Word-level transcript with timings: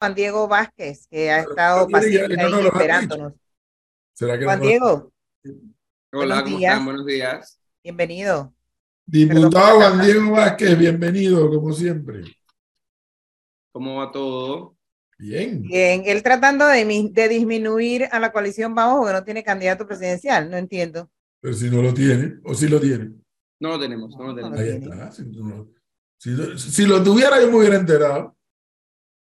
Juan 0.00 0.14
Diego 0.14 0.46
Vázquez, 0.46 1.08
que 1.08 1.30
ha 1.30 1.40
estado 1.40 1.88
paciente 1.88 2.40
ahí 2.40 2.66
esperándonos. 2.66 3.32
Juan 4.18 4.60
Diego. 4.60 5.12
Hola, 6.12 6.44
¿cómo 6.44 6.58
están? 6.58 6.84
Buenos 6.84 7.04
días. 7.04 7.60
Bienvenido. 7.82 8.54
Diputado 9.04 9.78
Juan 9.78 10.00
Diego 10.00 10.30
Vázquez, 10.30 10.78
bienvenido, 10.78 11.50
como 11.50 11.72
siempre. 11.72 12.22
¿Cómo 13.72 13.96
va 13.96 14.12
todo? 14.12 14.76
Bien. 15.18 15.62
Bien, 15.62 16.04
él 16.06 16.22
tratando 16.22 16.64
de, 16.66 17.10
de 17.10 17.28
disminuir 17.28 18.08
a 18.12 18.20
la 18.20 18.30
coalición 18.30 18.76
Vamos 18.76 19.00
porque 19.00 19.12
no 19.12 19.24
tiene 19.24 19.42
candidato 19.42 19.84
presidencial, 19.84 20.48
no 20.48 20.56
entiendo. 20.56 21.10
Pero 21.40 21.54
si 21.54 21.68
no 21.68 21.82
lo 21.82 21.92
tiene, 21.92 22.38
o 22.44 22.54
si 22.54 22.68
lo 22.68 22.80
tiene. 22.80 23.10
No 23.58 23.70
lo 23.70 23.80
tenemos, 23.80 24.16
no 24.16 24.28
lo 24.28 24.34
tenemos. 24.36 24.58
Ahí 24.60 24.68
está. 24.68 25.10
Si, 25.10 26.36
si, 26.56 26.86
lo 26.86 27.02
tuviera, 27.02 27.40
yo 27.40 27.50
me 27.50 27.58
hubiera 27.58 27.76
enterado. 27.76 28.37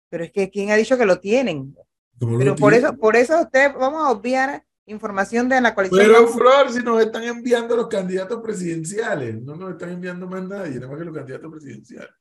Pero 0.10 0.24
es 0.24 0.32
que 0.32 0.50
¿quién 0.50 0.71
ha 0.71 0.76
dicho 0.76 0.98
que 0.98 1.05
lo 1.05 1.20
tienen? 1.20 1.76
Pero 2.20 2.55
por 2.55 2.73
eso, 2.73 2.95
por 2.98 3.16
eso 3.16 3.41
usted, 3.41 3.73
vamos 3.73 4.04
a 4.04 4.12
obviar 4.12 4.64
información 4.86 5.50
de 5.50 5.62
la 5.62 5.76
coalición. 5.76 6.05
Pero 6.05 6.27
Flor, 6.27 6.72
si 6.72 6.80
nos 6.80 7.02
están 7.02 7.23
enviando 7.23 7.76
los 7.76 7.88
candidatos 7.88 8.41
presidenciales, 8.41 9.41
no 9.41 9.55
nos 9.55 9.72
están 9.72 9.90
enviando 9.90 10.28
más 10.28 10.44
nadie, 10.48 10.76
nada 10.76 10.88
más 10.88 10.98
que 10.98 11.05
los 11.05 11.16
candidatos 11.16 11.52
presidenciales. 11.52 12.14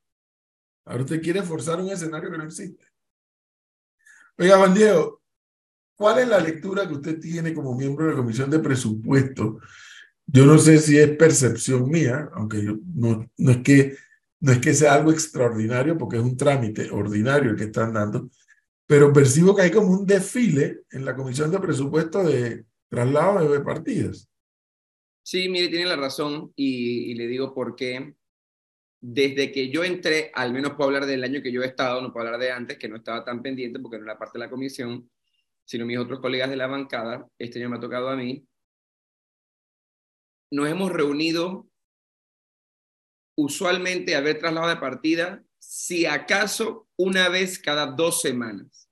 Ahora 0.84 1.02
usted 1.02 1.22
quiere 1.22 1.42
forzar 1.42 1.80
un 1.80 1.90
escenario 1.90 2.30
que 2.30 2.38
no 2.38 2.44
existe. 2.44 2.84
Oiga, 4.38 4.58
Juan 4.58 4.74
Diego, 4.74 5.22
¿cuál 5.96 6.18
es 6.18 6.28
la 6.28 6.38
lectura 6.38 6.86
que 6.86 6.94
usted 6.94 7.18
tiene 7.18 7.54
como 7.54 7.74
miembro 7.74 8.04
de 8.04 8.12
la 8.12 8.16
Comisión 8.18 8.50
de 8.50 8.58
Presupuesto? 8.58 9.58
Yo 10.26 10.44
no 10.44 10.58
sé 10.58 10.78
si 10.78 10.98
es 10.98 11.16
percepción 11.16 11.88
mía, 11.88 12.28
aunque 12.34 12.62
yo, 12.62 12.74
no, 12.94 13.30
no, 13.38 13.50
es 13.50 13.58
que, 13.58 13.96
no 14.40 14.52
es 14.52 14.58
que 14.58 14.74
sea 14.74 14.94
algo 14.94 15.10
extraordinario, 15.10 15.96
porque 15.96 16.16
es 16.16 16.22
un 16.22 16.36
trámite 16.36 16.90
ordinario 16.90 17.50
el 17.50 17.56
que 17.56 17.64
están 17.64 17.92
dando, 17.92 18.30
pero 18.86 19.12
percibo 19.12 19.54
que 19.54 19.62
hay 19.62 19.70
como 19.70 19.90
un 19.90 20.06
desfile 20.06 20.82
en 20.90 21.04
la 21.04 21.16
Comisión 21.16 21.50
de 21.50 21.58
Presupuesto 21.58 22.22
de 22.22 22.64
traslado 22.88 23.50
de 23.50 23.60
partidas. 23.60 24.28
Sí, 25.22 25.48
mire, 25.48 25.68
tiene 25.68 25.86
la 25.86 25.96
razón 25.96 26.52
y, 26.54 27.10
y 27.10 27.14
le 27.14 27.26
digo 27.26 27.52
por 27.52 27.74
qué 27.74 28.14
desde 29.00 29.52
que 29.52 29.70
yo 29.70 29.84
entré, 29.84 30.30
al 30.34 30.52
menos 30.52 30.72
puedo 30.72 30.88
hablar 30.88 31.06
del 31.06 31.22
año 31.22 31.42
que 31.42 31.52
yo 31.52 31.62
he 31.62 31.66
estado, 31.66 32.00
no 32.00 32.12
puedo 32.12 32.26
hablar 32.26 32.40
de 32.40 32.50
antes, 32.50 32.78
que 32.78 32.88
no 32.88 32.96
estaba 32.96 33.24
tan 33.24 33.42
pendiente 33.42 33.78
porque 33.78 33.98
no 33.98 34.04
era 34.04 34.18
parte 34.18 34.38
de 34.38 34.44
la 34.44 34.50
comisión, 34.50 35.10
sino 35.64 35.86
mis 35.86 35.98
otros 35.98 36.20
colegas 36.20 36.50
de 36.50 36.56
la 36.56 36.66
bancada, 36.66 37.28
este 37.38 37.58
año 37.58 37.70
me 37.70 37.76
ha 37.76 37.80
tocado 37.80 38.08
a 38.08 38.16
mí, 38.16 38.46
nos 40.50 40.68
hemos 40.68 40.92
reunido 40.92 41.68
usualmente 43.36 44.16
a 44.16 44.20
ver 44.20 44.38
traslado 44.38 44.68
de 44.68 44.76
partida, 44.76 45.44
si 45.58 46.06
acaso 46.06 46.88
una 46.96 47.28
vez 47.28 47.58
cada 47.58 47.86
dos 47.86 48.20
semanas. 48.20 48.90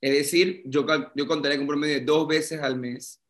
Es 0.00 0.12
decir, 0.12 0.62
yo, 0.66 0.84
yo 1.14 1.26
contaré 1.26 1.56
con 1.56 1.62
un 1.62 1.68
promedio 1.68 1.94
de 1.94 2.04
dos 2.04 2.26
veces 2.26 2.60
al 2.60 2.76
mes 2.76 3.22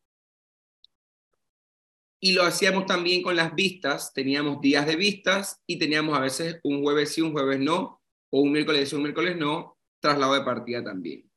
y 2.19 2.33
lo 2.33 2.43
hacíamos 2.43 2.87
también 2.87 3.21
con 3.21 3.35
las 3.35 3.53
vistas, 3.53 4.11
teníamos 4.11 4.59
días 4.59 4.87
de 4.87 4.95
vistas 4.95 5.61
y 5.67 5.77
teníamos 5.77 6.17
a 6.17 6.21
veces 6.21 6.59
un 6.63 6.81
jueves 6.81 7.13
sí, 7.13 7.21
un 7.21 7.33
jueves 7.33 7.59
no, 7.59 8.01
o 8.31 8.41
un 8.41 8.51
miércoles 8.51 8.89
sí, 8.89 8.95
un 8.95 9.03
miércoles 9.03 9.37
no, 9.37 9.77
traslado 9.99 10.33
de 10.33 10.41
partida 10.41 10.83
también. 10.83 11.29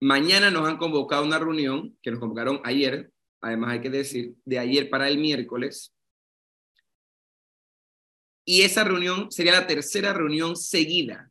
Mañana 0.00 0.50
nos 0.50 0.68
han 0.68 0.76
convocado 0.76 1.24
una 1.24 1.38
reunión, 1.38 1.96
que 2.02 2.10
nos 2.10 2.20
convocaron 2.20 2.60
ayer, 2.62 3.10
además 3.40 3.70
hay 3.70 3.80
que 3.80 3.88
decir, 3.88 4.34
de 4.44 4.58
ayer 4.58 4.90
para 4.90 5.08
el 5.08 5.16
miércoles. 5.16 5.95
Y 8.48 8.62
esa 8.62 8.84
reunión 8.84 9.30
sería 9.30 9.52
la 9.52 9.66
tercera 9.66 10.12
reunión 10.12 10.56
seguida. 10.56 11.30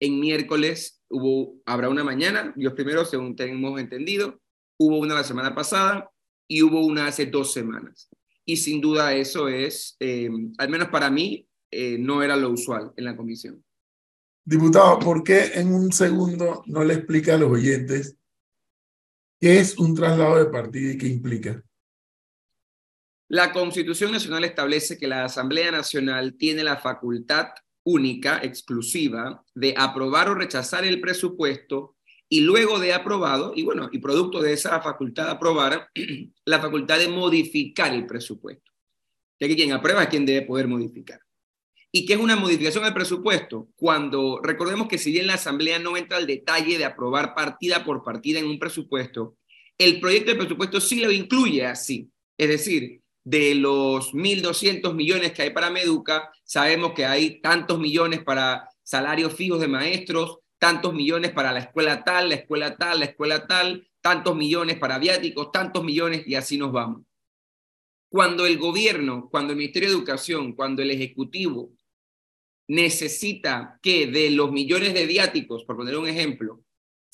En 0.00 0.18
miércoles 0.18 1.00
hubo, 1.08 1.54
habrá 1.64 1.88
una 1.88 2.02
mañana, 2.02 2.52
los 2.56 2.74
primeros, 2.74 3.08
según 3.08 3.36
tenemos 3.36 3.80
entendido, 3.80 4.40
hubo 4.76 4.98
una 4.98 5.14
la 5.14 5.24
semana 5.24 5.54
pasada, 5.54 6.10
y 6.48 6.62
hubo 6.62 6.84
una 6.84 7.06
hace 7.06 7.26
dos 7.26 7.52
semanas. 7.52 8.08
Y 8.44 8.56
sin 8.56 8.80
duda 8.80 9.14
eso 9.14 9.48
es, 9.48 9.96
eh, 10.00 10.28
al 10.58 10.68
menos 10.68 10.88
para 10.88 11.10
mí, 11.10 11.48
eh, 11.70 11.98
no 11.98 12.22
era 12.22 12.36
lo 12.36 12.50
usual 12.50 12.92
en 12.96 13.04
la 13.04 13.16
comisión. 13.16 13.64
Diputado, 14.44 14.98
¿por 14.98 15.24
qué 15.24 15.52
en 15.54 15.72
un 15.72 15.92
segundo 15.92 16.62
no 16.66 16.84
le 16.84 16.94
explica 16.94 17.34
a 17.34 17.38
los 17.38 17.50
oyentes 17.50 18.16
qué 19.40 19.58
es 19.58 19.76
un 19.78 19.94
traslado 19.94 20.36
de 20.36 20.46
partida 20.46 20.92
y 20.92 20.98
qué 20.98 21.08
implica? 21.08 21.62
La 23.28 23.52
Constitución 23.52 24.12
Nacional 24.12 24.44
establece 24.44 24.98
que 24.98 25.08
la 25.08 25.24
Asamblea 25.24 25.72
Nacional 25.72 26.36
tiene 26.38 26.62
la 26.62 26.76
facultad 26.76 27.48
única, 27.82 28.40
exclusiva, 28.42 29.44
de 29.54 29.74
aprobar 29.76 30.28
o 30.28 30.34
rechazar 30.34 30.84
el 30.84 31.00
presupuesto 31.00 31.96
y 32.28 32.40
luego 32.40 32.78
de 32.78 32.92
aprobado, 32.92 33.52
y 33.54 33.62
bueno, 33.62 33.88
y 33.92 33.98
producto 33.98 34.40
de 34.40 34.52
esa 34.52 34.80
facultad 34.80 35.26
de 35.26 35.30
aprobar, 35.32 35.88
la 36.44 36.60
facultad 36.60 36.98
de 36.98 37.08
modificar 37.08 37.92
el 37.94 38.06
presupuesto. 38.06 38.72
Ya 39.40 39.48
que 39.48 39.56
quien 39.56 39.72
aprueba 39.72 40.04
es 40.04 40.08
quien 40.08 40.26
debe 40.26 40.42
poder 40.42 40.68
modificar. 40.68 41.20
¿Y 41.92 42.06
qué 42.06 42.14
es 42.14 42.20
una 42.20 42.36
modificación 42.36 42.84
del 42.84 42.94
presupuesto? 42.94 43.68
Cuando 43.76 44.40
recordemos 44.42 44.86
que 44.86 44.98
si 44.98 45.10
bien 45.10 45.26
la 45.26 45.34
Asamblea 45.34 45.78
no 45.78 45.96
entra 45.96 46.18
al 46.18 46.26
detalle 46.26 46.78
de 46.78 46.84
aprobar 46.84 47.34
partida 47.34 47.84
por 47.84 48.04
partida 48.04 48.38
en 48.38 48.46
un 48.46 48.58
presupuesto, 48.58 49.36
el 49.78 50.00
proyecto 50.00 50.30
de 50.30 50.38
presupuesto 50.38 50.80
sí 50.80 51.00
lo 51.00 51.10
incluye 51.10 51.64
así. 51.64 52.10
Es 52.36 52.48
decir, 52.48 53.00
de 53.26 53.56
los 53.56 54.14
1.200 54.14 54.94
millones 54.94 55.32
que 55.32 55.42
hay 55.42 55.50
para 55.50 55.68
Meduca, 55.68 56.30
sabemos 56.44 56.92
que 56.92 57.04
hay 57.04 57.40
tantos 57.40 57.76
millones 57.76 58.22
para 58.22 58.70
salarios 58.84 59.34
fijos 59.34 59.60
de 59.60 59.66
maestros, 59.66 60.38
tantos 60.58 60.94
millones 60.94 61.32
para 61.32 61.50
la 61.50 61.58
escuela 61.58 62.04
tal, 62.04 62.28
la 62.28 62.36
escuela 62.36 62.76
tal, 62.76 63.00
la 63.00 63.06
escuela 63.06 63.44
tal, 63.48 63.84
tantos 64.00 64.36
millones 64.36 64.78
para 64.78 65.00
viáticos, 65.00 65.50
tantos 65.50 65.82
millones 65.82 66.22
y 66.24 66.36
así 66.36 66.56
nos 66.56 66.70
vamos. 66.70 67.02
Cuando 68.08 68.46
el 68.46 68.58
gobierno, 68.58 69.28
cuando 69.28 69.54
el 69.54 69.58
Ministerio 69.58 69.88
de 69.88 69.96
Educación, 69.96 70.52
cuando 70.52 70.82
el 70.82 70.92
Ejecutivo 70.92 71.72
necesita 72.68 73.80
que 73.82 74.06
de 74.06 74.30
los 74.30 74.52
millones 74.52 74.94
de 74.94 75.04
viáticos, 75.04 75.64
por 75.64 75.74
poner 75.74 75.96
un 75.96 76.06
ejemplo, 76.06 76.62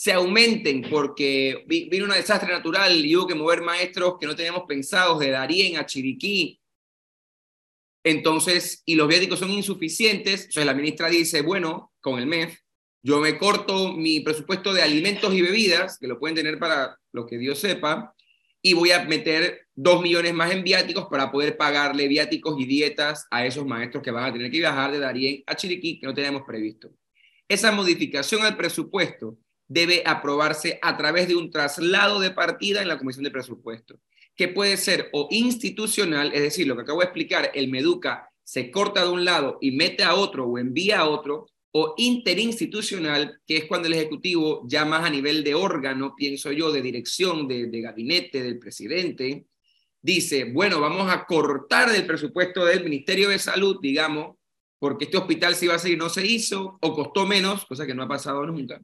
se 0.02 0.12
aumenten 0.12 0.82
porque 0.90 1.64
vino 1.68 2.06
un 2.06 2.10
desastre 2.10 2.52
natural 2.52 3.06
y 3.06 3.14
hubo 3.14 3.28
que 3.28 3.36
mover 3.36 3.62
maestros 3.62 4.16
que 4.18 4.26
no 4.26 4.34
teníamos 4.34 4.64
pensados 4.66 5.20
de 5.20 5.30
Darien 5.30 5.76
a 5.76 5.86
Chiriquí. 5.86 6.60
Entonces, 8.02 8.82
y 8.84 8.96
los 8.96 9.06
viáticos 9.06 9.38
son 9.38 9.50
insuficientes, 9.50 10.40
entonces 10.40 10.66
la 10.66 10.74
ministra 10.74 11.08
dice, 11.08 11.42
bueno, 11.42 11.92
con 12.00 12.18
el 12.18 12.26
MEF, 12.26 12.58
yo 13.00 13.20
me 13.20 13.38
corto 13.38 13.92
mi 13.92 14.18
presupuesto 14.18 14.74
de 14.74 14.82
alimentos 14.82 15.32
y 15.32 15.40
bebidas, 15.40 16.00
que 16.00 16.08
lo 16.08 16.18
pueden 16.18 16.34
tener 16.34 16.58
para 16.58 16.98
lo 17.12 17.24
que 17.24 17.38
Dios 17.38 17.60
sepa, 17.60 18.12
y 18.60 18.72
voy 18.72 18.90
a 18.90 19.04
meter 19.04 19.68
dos 19.72 20.02
millones 20.02 20.34
más 20.34 20.50
en 20.50 20.64
viáticos 20.64 21.06
para 21.08 21.30
poder 21.30 21.56
pagarle 21.56 22.08
viáticos 22.08 22.58
y 22.58 22.64
dietas 22.64 23.28
a 23.30 23.46
esos 23.46 23.64
maestros 23.64 24.02
que 24.02 24.10
van 24.10 24.24
a 24.24 24.32
tener 24.32 24.50
que 24.50 24.58
viajar 24.58 24.90
de 24.90 24.98
Darien 24.98 25.44
a 25.46 25.54
Chiriquí, 25.54 26.00
que 26.00 26.08
no 26.08 26.12
tenemos 26.12 26.42
previsto. 26.44 26.90
Esa 27.46 27.70
modificación 27.70 28.42
al 28.42 28.56
presupuesto 28.56 29.38
debe 29.72 30.02
aprobarse 30.04 30.78
a 30.82 30.96
través 30.96 31.28
de 31.28 31.36
un 31.36 31.50
traslado 31.50 32.20
de 32.20 32.30
partida 32.30 32.82
en 32.82 32.88
la 32.88 32.98
Comisión 32.98 33.24
de 33.24 33.30
Presupuesto, 33.30 33.98
que 34.36 34.48
puede 34.48 34.76
ser 34.76 35.08
o 35.12 35.28
institucional, 35.30 36.32
es 36.34 36.42
decir, 36.42 36.66
lo 36.66 36.76
que 36.76 36.82
acabo 36.82 37.00
de 37.00 37.06
explicar, 37.06 37.50
el 37.54 37.68
Meduca 37.68 38.28
se 38.44 38.70
corta 38.70 39.04
de 39.04 39.10
un 39.10 39.24
lado 39.24 39.58
y 39.60 39.72
mete 39.72 40.02
a 40.02 40.14
otro 40.14 40.46
o 40.46 40.58
envía 40.58 41.00
a 41.00 41.08
otro, 41.08 41.46
o 41.74 41.94
interinstitucional, 41.96 43.40
que 43.46 43.56
es 43.56 43.64
cuando 43.64 43.88
el 43.88 43.94
Ejecutivo, 43.94 44.62
ya 44.68 44.84
más 44.84 45.04
a 45.04 45.10
nivel 45.10 45.42
de 45.42 45.54
órgano, 45.54 46.14
pienso 46.14 46.52
yo, 46.52 46.70
de 46.70 46.82
dirección, 46.82 47.48
de, 47.48 47.80
gabinete, 47.80 48.42
del 48.42 48.58
presidente, 48.58 49.46
dice, 50.02 50.52
bueno, 50.52 50.80
vamos 50.80 51.10
a 51.10 51.24
cortar 51.24 51.90
del 51.90 52.04
presupuesto 52.04 52.66
del 52.66 52.84
Ministerio 52.84 53.30
de 53.30 53.38
Salud, 53.38 53.78
digamos, 53.80 54.36
porque 54.78 55.04
este 55.04 55.16
hospital 55.16 55.54
se 55.54 55.64
iba 55.64 55.74
a 55.74 55.76
hacer 55.78 55.92
y 55.92 55.96
no 55.96 56.10
se 56.10 56.26
hizo, 56.26 56.78
o 56.82 56.92
costó 56.92 57.26
menos, 57.26 57.64
cosa 57.64 57.86
que 57.86 57.94
no 57.94 58.02
ha 58.02 58.08
pasado 58.08 58.44
nunca, 58.44 58.82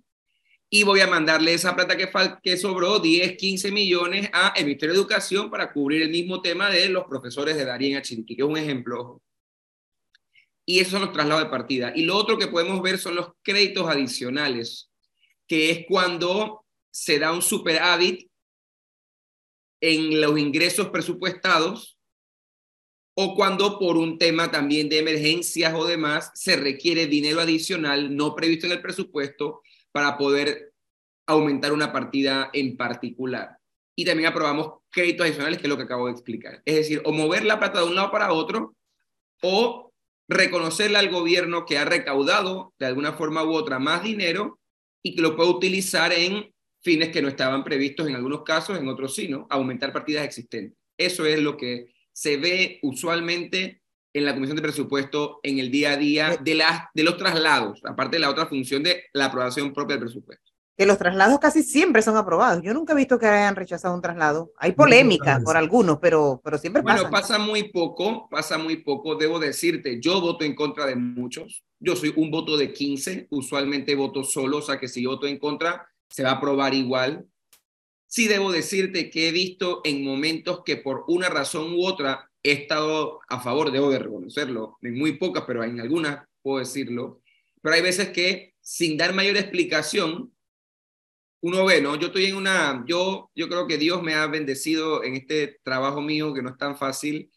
y 0.70 0.82
voy 0.82 1.00
a 1.00 1.06
mandarle 1.06 1.54
esa 1.54 1.74
plata 1.74 1.96
que, 1.96 2.10
que 2.42 2.56
sobró, 2.56 2.98
10, 2.98 3.36
15 3.36 3.72
millones, 3.72 4.28
a 4.32 4.52
el 4.56 4.64
Ministerio 4.66 4.94
de 4.94 5.00
Educación 5.00 5.50
para 5.50 5.72
cubrir 5.72 6.02
el 6.02 6.10
mismo 6.10 6.42
tema 6.42 6.68
de 6.70 6.88
los 6.88 7.04
profesores 7.04 7.56
de 7.56 7.64
Darien 7.64 7.96
Achiriqui, 7.96 8.36
que 8.36 8.42
es 8.42 8.48
un 8.48 8.56
ejemplo 8.56 9.22
y 10.68 10.80
esos 10.80 10.92
son 10.92 11.00
los 11.00 11.12
traslados 11.14 11.44
de 11.44 11.50
partida. 11.50 11.92
Y 11.96 12.02
lo 12.02 12.14
otro 12.14 12.36
que 12.36 12.46
podemos 12.46 12.82
ver 12.82 12.98
son 12.98 13.14
los 13.14 13.30
créditos 13.42 13.88
adicionales, 13.88 14.90
que 15.46 15.70
es 15.70 15.86
cuando 15.88 16.66
se 16.90 17.18
da 17.18 17.32
un 17.32 17.40
superávit 17.40 18.30
en 19.80 20.20
los 20.20 20.38
ingresos 20.38 20.90
presupuestados 20.90 21.98
o 23.14 23.34
cuando 23.34 23.78
por 23.78 23.96
un 23.96 24.18
tema 24.18 24.50
también 24.50 24.90
de 24.90 24.98
emergencias 24.98 25.72
o 25.74 25.86
demás 25.86 26.32
se 26.34 26.56
requiere 26.56 27.06
dinero 27.06 27.40
adicional 27.40 28.14
no 28.14 28.34
previsto 28.34 28.66
en 28.66 28.72
el 28.72 28.82
presupuesto 28.82 29.62
para 29.98 30.16
poder 30.16 30.72
aumentar 31.26 31.72
una 31.72 31.92
partida 31.92 32.50
en 32.52 32.76
particular. 32.76 33.58
Y 33.96 34.04
también 34.04 34.28
aprobamos 34.28 34.74
créditos 34.92 35.26
adicionales, 35.26 35.58
que 35.58 35.64
es 35.64 35.68
lo 35.68 35.76
que 35.76 35.82
acabo 35.82 36.06
de 36.06 36.12
explicar. 36.12 36.62
Es 36.64 36.76
decir, 36.76 37.02
o 37.04 37.10
mover 37.10 37.44
la 37.44 37.58
plata 37.58 37.80
de 37.80 37.86
un 37.86 37.96
lado 37.96 38.12
para 38.12 38.32
otro 38.32 38.76
o 39.42 39.92
reconocerle 40.28 40.98
al 40.98 41.10
gobierno 41.10 41.66
que 41.66 41.78
ha 41.78 41.84
recaudado 41.84 42.74
de 42.78 42.86
alguna 42.86 43.14
forma 43.14 43.42
u 43.42 43.54
otra 43.54 43.80
más 43.80 44.04
dinero 44.04 44.60
y 45.02 45.16
que 45.16 45.20
lo 45.20 45.34
puede 45.34 45.50
utilizar 45.50 46.12
en 46.12 46.54
fines 46.80 47.08
que 47.08 47.20
no 47.20 47.26
estaban 47.26 47.64
previstos 47.64 48.06
en 48.06 48.14
algunos 48.14 48.44
casos, 48.44 48.78
en 48.78 48.86
otros 48.86 49.16
sí, 49.16 49.26
¿no? 49.26 49.48
Aumentar 49.50 49.92
partidas 49.92 50.24
existentes. 50.24 50.78
Eso 50.96 51.26
es 51.26 51.40
lo 51.40 51.56
que 51.56 51.92
se 52.12 52.36
ve 52.36 52.78
usualmente 52.82 53.82
en 54.12 54.24
la 54.24 54.34
Comisión 54.34 54.56
de 54.56 54.62
Presupuesto 54.62 55.40
en 55.42 55.58
el 55.58 55.70
día 55.70 55.92
a 55.92 55.96
día 55.96 56.38
de, 56.40 56.54
las, 56.54 56.84
de 56.94 57.02
los 57.02 57.16
traslados, 57.16 57.80
aparte 57.84 58.16
de 58.16 58.20
la 58.20 58.30
otra 58.30 58.46
función 58.46 58.82
de 58.82 59.04
la 59.12 59.26
aprobación 59.26 59.72
propia 59.72 59.96
del 59.96 60.04
presupuesto. 60.04 60.52
Que 60.76 60.86
los 60.86 60.96
traslados 60.96 61.40
casi 61.40 61.64
siempre 61.64 62.02
son 62.02 62.16
aprobados. 62.16 62.62
Yo 62.62 62.72
nunca 62.72 62.92
he 62.92 62.96
visto 62.96 63.18
que 63.18 63.26
hayan 63.26 63.56
rechazado 63.56 63.94
un 63.96 64.00
traslado. 64.00 64.52
Hay 64.58 64.72
polémica 64.72 65.40
por 65.44 65.56
algunos, 65.56 65.98
pero, 65.98 66.40
pero 66.44 66.56
siempre 66.56 66.84
pasa. 66.84 67.02
Bueno, 67.02 67.10
pasa 67.10 67.38
muy 67.38 67.64
poco, 67.64 68.28
pasa 68.30 68.58
muy 68.58 68.76
poco. 68.76 69.16
Debo 69.16 69.40
decirte, 69.40 69.98
yo 70.00 70.20
voto 70.20 70.44
en 70.44 70.54
contra 70.54 70.86
de 70.86 70.94
muchos. 70.94 71.64
Yo 71.80 71.96
soy 71.96 72.12
un 72.14 72.30
voto 72.30 72.56
de 72.56 72.72
15, 72.72 73.26
usualmente 73.30 73.96
voto 73.96 74.22
solo, 74.22 74.58
o 74.58 74.62
sea 74.62 74.78
que 74.78 74.86
si 74.86 75.04
voto 75.04 75.26
en 75.26 75.40
contra, 75.40 75.88
se 76.08 76.22
va 76.22 76.30
a 76.30 76.34
aprobar 76.34 76.72
igual. 76.74 77.26
Sí 78.06 78.28
debo 78.28 78.52
decirte 78.52 79.10
que 79.10 79.28
he 79.28 79.32
visto 79.32 79.80
en 79.82 80.04
momentos 80.04 80.62
que 80.64 80.76
por 80.76 81.04
una 81.08 81.28
razón 81.28 81.74
u 81.74 81.84
otra 81.84 82.27
he 82.42 82.52
estado 82.52 83.20
a 83.28 83.40
favor, 83.40 83.70
debo 83.70 83.90
de 83.90 83.98
reconocerlo, 83.98 84.78
en 84.82 84.98
muy 84.98 85.18
pocas, 85.18 85.44
pero 85.46 85.64
en 85.64 85.80
algunas 85.80 86.26
puedo 86.42 86.58
decirlo. 86.58 87.20
Pero 87.62 87.74
hay 87.74 87.82
veces 87.82 88.10
que 88.10 88.54
sin 88.60 88.96
dar 88.96 89.14
mayor 89.14 89.36
explicación, 89.36 90.32
uno 91.40 91.64
ve, 91.64 91.80
¿no? 91.80 91.96
Yo 91.96 92.08
estoy 92.08 92.26
en 92.26 92.36
una, 92.36 92.84
yo, 92.86 93.30
yo 93.34 93.48
creo 93.48 93.66
que 93.66 93.78
Dios 93.78 94.02
me 94.02 94.14
ha 94.14 94.26
bendecido 94.26 95.04
en 95.04 95.14
este 95.14 95.58
trabajo 95.62 96.00
mío 96.00 96.34
que 96.34 96.42
no 96.42 96.50
es 96.50 96.58
tan 96.58 96.76
fácil 96.76 97.30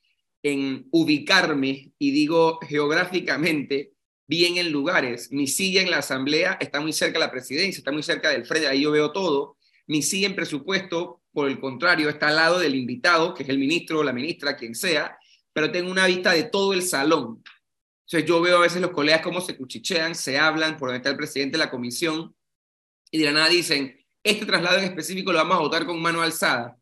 en 0.44 0.88
ubicarme 0.92 1.94
y 2.00 2.12
digo 2.12 2.60
geográficamente 2.68 3.94
bien 4.28 4.58
en 4.58 4.72
lugares. 4.72 5.32
Mi 5.32 5.48
silla 5.48 5.82
en 5.82 5.92
la 5.92 5.98
asamblea 5.98 6.58
está 6.60 6.80
muy 6.80 6.94
cerca 6.94 7.20
de 7.20 7.26
la 7.26 7.32
presidencia, 7.32 7.80
está 7.80 7.92
muy 7.92 8.04
cerca 8.04 8.30
del 8.30 8.46
frente, 8.46 8.68
ahí 8.68 8.82
yo 8.82 8.92
veo 8.92 9.12
todo. 9.12 9.58
Mi 9.88 10.02
silla 10.02 10.28
en 10.28 10.36
presupuesto, 10.36 11.21
por 11.34 11.48
el 11.48 11.60
contrario, 11.60 12.10
está 12.10 12.28
al 12.28 12.36
lado 12.36 12.60
del 12.60 12.76
invitado, 12.76 13.34
que 13.34 13.44
es 13.44 13.50
el 13.50 13.58
ministro 13.58 14.00
o 14.00 14.04
la 14.04 14.14
ministra, 14.14 14.56
quien 14.56 14.76
sea, 14.76 15.18
pero 15.54 15.72
tengo 15.72 15.92
una 15.92 16.08
vista 16.08 16.32
de 16.34 16.44
todo 16.44 16.74
el 16.74 16.82
salón. 16.82 17.44
Entonces 18.06 18.28
yo 18.28 18.42
veo 18.42 18.58
a 18.58 18.62
veces 18.62 18.82
los 18.82 18.92
colegas 18.92 19.22
cómo 19.22 19.42
se 19.42 19.56
cuchichean, 19.56 20.16
se 20.16 20.38
hablan 20.38 20.78
por 20.78 20.90
donde 20.90 20.98
está 20.98 21.10
el 21.10 21.18
presidente 21.18 21.58
de 21.58 21.64
la 21.64 21.72
comisión 21.72 22.36
y 23.10 23.20
de 23.20 23.26
la 23.26 23.32
nada 23.32 23.50
dicen, 23.50 23.98
este 24.24 24.46
traslado 24.46 24.78
en 24.78 24.86
específico 24.86 25.32
lo 25.32 25.40
vamos 25.40 25.58
a 25.58 25.62
votar 25.62 25.86
con 25.86 26.02
mano 26.02 26.22
alzada. 26.22 26.78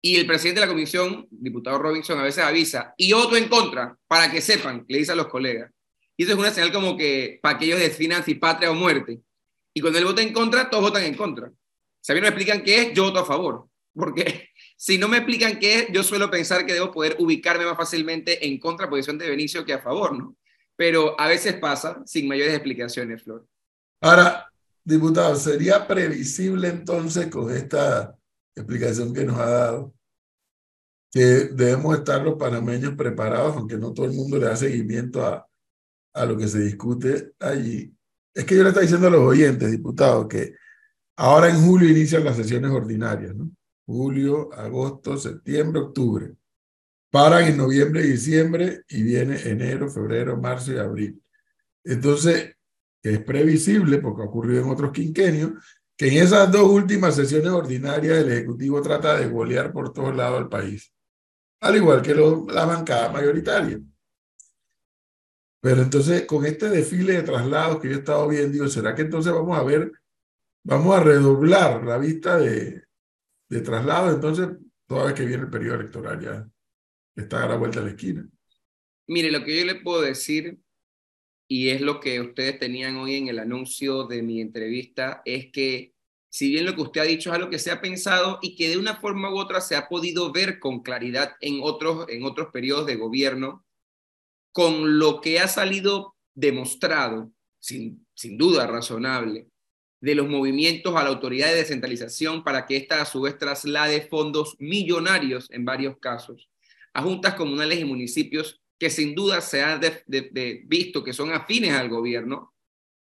Y 0.00 0.16
el 0.16 0.26
presidente 0.26 0.60
de 0.60 0.66
la 0.66 0.72
comisión, 0.72 1.26
diputado 1.30 1.78
Robinson, 1.78 2.18
a 2.20 2.22
veces 2.22 2.44
avisa, 2.44 2.94
y 2.96 3.12
otro 3.12 3.36
en 3.36 3.48
contra, 3.48 3.96
para 4.06 4.30
que 4.30 4.40
sepan, 4.40 4.84
le 4.88 4.98
dice 4.98 5.12
a 5.12 5.16
los 5.16 5.26
colegas. 5.26 5.72
Y 6.16 6.22
eso 6.22 6.32
es 6.32 6.38
una 6.38 6.50
señal 6.50 6.72
como 6.72 6.96
que 6.96 7.38
para 7.42 7.58
que 7.58 7.66
ellos 7.66 7.80
definan 7.80 8.24
si 8.24 8.34
patria 8.34 8.70
o 8.70 8.74
muerte. 8.74 9.20
Y 9.74 9.80
cuando 9.80 9.98
él 9.98 10.04
vota 10.04 10.22
en 10.22 10.32
contra, 10.32 10.70
todos 10.70 10.84
votan 10.84 11.04
en 11.04 11.14
contra. 11.14 11.50
Si 12.08 12.12
a 12.12 12.14
mí 12.14 12.22
no 12.22 12.24
me 12.24 12.28
explican 12.28 12.64
qué 12.64 12.80
es, 12.80 12.94
yo 12.94 13.02
voto 13.02 13.18
a 13.18 13.26
favor. 13.26 13.68
Porque 13.94 14.48
si 14.78 14.96
no 14.96 15.08
me 15.08 15.18
explican 15.18 15.58
qué 15.58 15.80
es, 15.80 15.86
yo 15.92 16.02
suelo 16.02 16.30
pensar 16.30 16.64
que 16.64 16.72
debo 16.72 16.90
poder 16.90 17.16
ubicarme 17.18 17.66
más 17.66 17.76
fácilmente 17.76 18.46
en 18.46 18.58
contraposición 18.58 19.18
de 19.18 19.28
Benicio 19.28 19.62
que 19.62 19.74
a 19.74 19.82
favor, 19.82 20.16
¿no? 20.16 20.34
Pero 20.74 21.20
a 21.20 21.28
veces 21.28 21.56
pasa 21.56 22.00
sin 22.06 22.26
mayores 22.26 22.54
explicaciones, 22.54 23.22
Flor. 23.22 23.46
Ahora, 24.00 24.50
Diputado, 24.82 25.36
¿sería 25.36 25.86
previsible 25.86 26.68
entonces 26.68 27.26
con 27.26 27.54
esta 27.54 28.16
explicación 28.56 29.12
que 29.12 29.26
nos 29.26 29.38
ha 29.38 29.50
dado 29.50 29.94
que 31.12 31.20
debemos 31.20 31.94
estar 31.98 32.22
los 32.22 32.38
panameños 32.38 32.94
preparados, 32.94 33.54
aunque 33.54 33.76
no 33.76 33.92
todo 33.92 34.06
el 34.06 34.12
mundo 34.12 34.38
le 34.38 34.46
da 34.46 34.56
seguimiento 34.56 35.26
a, 35.26 35.46
a 36.14 36.24
lo 36.24 36.38
que 36.38 36.48
se 36.48 36.60
discute 36.60 37.32
allí? 37.38 37.94
Es 38.32 38.46
que 38.46 38.56
yo 38.56 38.62
le 38.62 38.70
estoy 38.70 38.84
diciendo 38.84 39.08
a 39.08 39.10
los 39.10 39.20
oyentes, 39.20 39.70
diputado, 39.70 40.26
que 40.26 40.54
ahora 41.18 41.50
en 41.50 41.60
julio 41.60 41.90
inician 41.90 42.24
las 42.24 42.36
sesiones 42.36 42.70
ordinarias, 42.70 43.34
¿no? 43.34 43.50
Julio, 43.84 44.52
agosto, 44.52 45.16
septiembre, 45.16 45.80
octubre. 45.80 46.34
Paran 47.10 47.44
en 47.44 47.56
noviembre 47.56 48.02
y 48.02 48.12
diciembre 48.12 48.82
y 48.88 49.02
viene 49.02 49.40
enero, 49.42 49.90
febrero, 49.90 50.36
marzo 50.36 50.72
y 50.72 50.78
abril. 50.78 51.22
Entonces, 51.84 52.54
es 53.02 53.18
previsible, 53.20 53.98
porque 53.98 54.22
ha 54.22 54.26
ocurrido 54.26 54.62
en 54.62 54.70
otros 54.70 54.92
quinquenios, 54.92 55.52
que 55.96 56.08
en 56.08 56.22
esas 56.22 56.52
dos 56.52 56.68
últimas 56.70 57.16
sesiones 57.16 57.50
ordinarias 57.50 58.18
el 58.18 58.30
Ejecutivo 58.30 58.80
trata 58.82 59.18
de 59.18 59.28
golear 59.28 59.72
por 59.72 59.92
todos 59.92 60.14
lados 60.14 60.38
al 60.38 60.48
país, 60.48 60.92
al 61.60 61.76
igual 61.76 62.02
que 62.02 62.14
la 62.14 62.64
bancada 62.64 63.10
mayoritaria. 63.10 63.80
Pero 65.60 65.82
entonces, 65.82 66.24
con 66.26 66.46
este 66.46 66.68
desfile 66.68 67.14
de 67.14 67.22
traslados 67.22 67.80
que 67.80 67.88
yo 67.88 67.96
he 67.96 67.98
estado 67.98 68.28
viendo, 68.28 68.68
¿será 68.68 68.94
que 68.94 69.02
entonces 69.02 69.32
vamos 69.32 69.58
a 69.58 69.64
ver, 69.64 69.90
vamos 70.68 70.94
a 70.94 71.02
redoblar 71.02 71.82
la 71.82 71.96
vista 71.96 72.36
de, 72.36 72.82
traslados? 73.48 74.14
Entonces, 74.14 74.48
toda 74.86 75.06
vez 75.06 75.14
que 75.14 75.24
viene 75.24 75.44
el 75.44 75.50
periodo 75.50 75.76
electoral 75.76 76.20
ya 76.20 76.48
está 77.16 77.44
a 77.44 77.48
la 77.48 77.56
vuelta 77.56 77.80
de 77.80 77.86
la 77.86 77.92
esquina. 77.92 78.28
Mire, 79.06 79.30
lo 79.30 79.42
que 79.42 79.58
yo 79.58 79.64
le 79.64 79.76
puedo 79.76 80.02
decir 80.02 80.58
y 81.48 81.70
es 81.70 81.80
lo 81.80 81.98
que 82.00 82.20
ustedes 82.20 82.58
tenían 82.58 82.96
hoy 82.96 83.14
en 83.14 83.28
el 83.28 83.38
anuncio 83.38 84.04
de 84.04 84.22
mi 84.22 84.42
entrevista, 84.42 85.22
es 85.24 85.50
que 85.50 85.94
si 86.28 86.50
bien 86.50 86.66
lo 86.66 86.74
que 86.74 86.82
usted 86.82 87.00
ha 87.00 87.04
dicho 87.04 87.30
es 87.30 87.36
algo 87.36 87.48
que 87.48 87.58
se 87.58 87.70
ha 87.70 87.80
pensado 87.80 88.38
y 88.42 88.54
que 88.54 88.68
de 88.68 88.76
una 88.76 88.96
forma 88.96 89.32
u 89.32 89.38
otra 89.38 89.62
se 89.62 89.74
ha 89.74 89.88
podido 89.88 90.30
ver 90.30 90.58
con 90.60 90.82
claridad 90.82 91.32
en 91.40 91.60
otros, 91.62 92.06
en 92.10 92.24
otros 92.24 92.48
periodos 92.52 92.84
de 92.84 92.96
gobierno, 92.96 93.64
con 94.52 94.98
lo 94.98 95.22
que 95.22 95.40
ha 95.40 95.48
salido 95.48 96.14
demostrado, 96.34 97.32
sin, 97.58 98.06
sin 98.12 98.36
duda 98.36 98.66
razonable, 98.66 99.48
de 100.00 100.14
los 100.14 100.28
movimientos 100.28 100.94
a 100.94 101.02
la 101.02 101.10
autoridad 101.10 101.48
de 101.48 101.56
descentralización 101.56 102.44
para 102.44 102.66
que 102.66 102.76
ésta 102.76 103.00
a 103.00 103.04
su 103.04 103.22
vez 103.22 103.36
traslade 103.38 104.02
fondos 104.02 104.56
millonarios 104.58 105.50
en 105.50 105.64
varios 105.64 105.98
casos 105.98 106.48
a 106.98 107.02
juntas 107.02 107.34
comunales 107.34 107.78
y 107.78 107.84
municipios 107.84 108.60
que 108.78 108.90
sin 108.90 109.14
duda 109.14 109.40
se 109.40 109.62
ha 109.62 109.80
visto 110.64 111.04
que 111.04 111.12
son 111.12 111.32
afines 111.32 111.72
al 111.72 111.88
gobierno, 111.88 112.54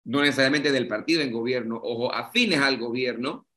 no 0.06 0.22
necesariamente 0.22 0.72
del 0.72 0.88
partido 0.88 1.22
en 1.22 1.32
gobierno, 1.32 1.80
ojo, 1.82 2.14
afines 2.14 2.60
al 2.60 2.78
gobierno, 2.78 3.48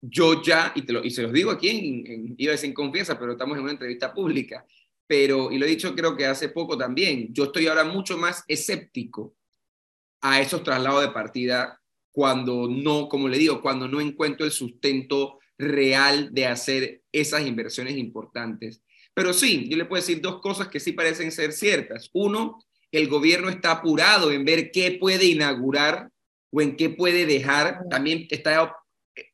yo 0.00 0.42
ya, 0.42 0.72
y, 0.74 0.82
te 0.82 0.92
lo, 0.92 1.08
se 1.08 1.22
los 1.22 1.32
digo 1.32 1.50
aquí, 1.50 1.68
en, 1.68 2.12
en, 2.12 2.34
iba 2.38 2.50
a 2.50 2.56
decir 2.56 2.74
confianza, 2.74 3.18
pero 3.18 3.32
estamos 3.32 3.56
en 3.56 3.62
una 3.62 3.72
entrevista 3.72 4.12
pública, 4.12 4.66
pero, 5.06 5.52
y 5.52 5.58
lo 5.58 5.66
he 5.66 5.70
dicho 5.70 5.94
creo 5.94 6.16
que 6.16 6.26
hace 6.26 6.48
poco 6.48 6.76
también, 6.76 7.32
yo 7.32 7.44
estoy 7.44 7.68
ahora 7.68 7.84
mucho 7.84 8.18
más 8.18 8.44
escéptico 8.48 9.36
a 10.22 10.40
esos 10.40 10.62
traslados 10.62 11.02
de 11.02 11.12
partida 11.12 11.80
cuando 12.12 12.68
no, 12.68 13.08
como 13.08 13.28
le 13.28 13.38
digo, 13.38 13.60
cuando 13.60 13.88
no 13.88 14.00
encuentro 14.00 14.46
el 14.46 14.52
sustento 14.52 15.38
real 15.58 16.32
de 16.32 16.46
hacer 16.46 17.02
esas 17.12 17.46
inversiones 17.46 17.96
importantes. 17.96 18.82
Pero 19.14 19.32
sí, 19.32 19.68
yo 19.68 19.76
le 19.76 19.84
puedo 19.84 20.00
decir 20.00 20.20
dos 20.20 20.40
cosas 20.40 20.68
que 20.68 20.80
sí 20.80 20.92
parecen 20.92 21.32
ser 21.32 21.52
ciertas. 21.52 22.08
Uno, 22.12 22.58
el 22.90 23.08
gobierno 23.08 23.48
está 23.48 23.72
apurado 23.72 24.30
en 24.30 24.44
ver 24.44 24.70
qué 24.70 24.92
puede 24.92 25.26
inaugurar 25.26 26.10
o 26.50 26.60
en 26.60 26.76
qué 26.76 26.90
puede 26.90 27.26
dejar, 27.26 27.80
también 27.90 28.26
está 28.30 28.74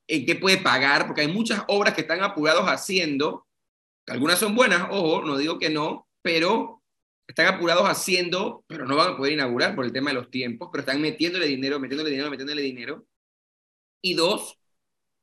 en 0.07 0.27
qué 0.27 0.35
puede 0.37 0.59
pagar, 0.59 1.07
porque 1.07 1.23
hay 1.23 1.29
muchas 1.29 1.63
obras 1.69 1.95
que 1.95 2.01
están 2.03 2.23
apurados 2.23 2.65
haciendo, 2.65 3.47
algunas 4.07 4.39
son 4.39 4.55
buenas, 4.55 4.89
ojo, 4.91 5.23
no 5.23 5.37
digo 5.37 5.59
que 5.59 5.69
no, 5.69 6.09
pero 6.23 6.78
están 7.29 7.47
apurados 7.47 7.85
haciendo, 7.85 8.65
pero 8.67 8.87
no 8.87 8.97
van 8.97 9.13
a 9.13 9.17
poder 9.17 9.35
inaugurar 9.35 9.77
por 9.77 9.85
el 9.85 9.93
tema 9.93 10.11
de 10.11 10.15
los 10.15 10.31
tiempos, 10.31 10.71
pero 10.73 10.81
están 10.81 11.01
metiéndole 11.01 11.47
dinero, 11.47 11.79
metiéndole 11.79 12.11
dinero, 12.11 12.31
metiéndole 12.31 12.63
dinero. 12.63 13.07
Y 14.03 14.15
dos, 14.15 14.59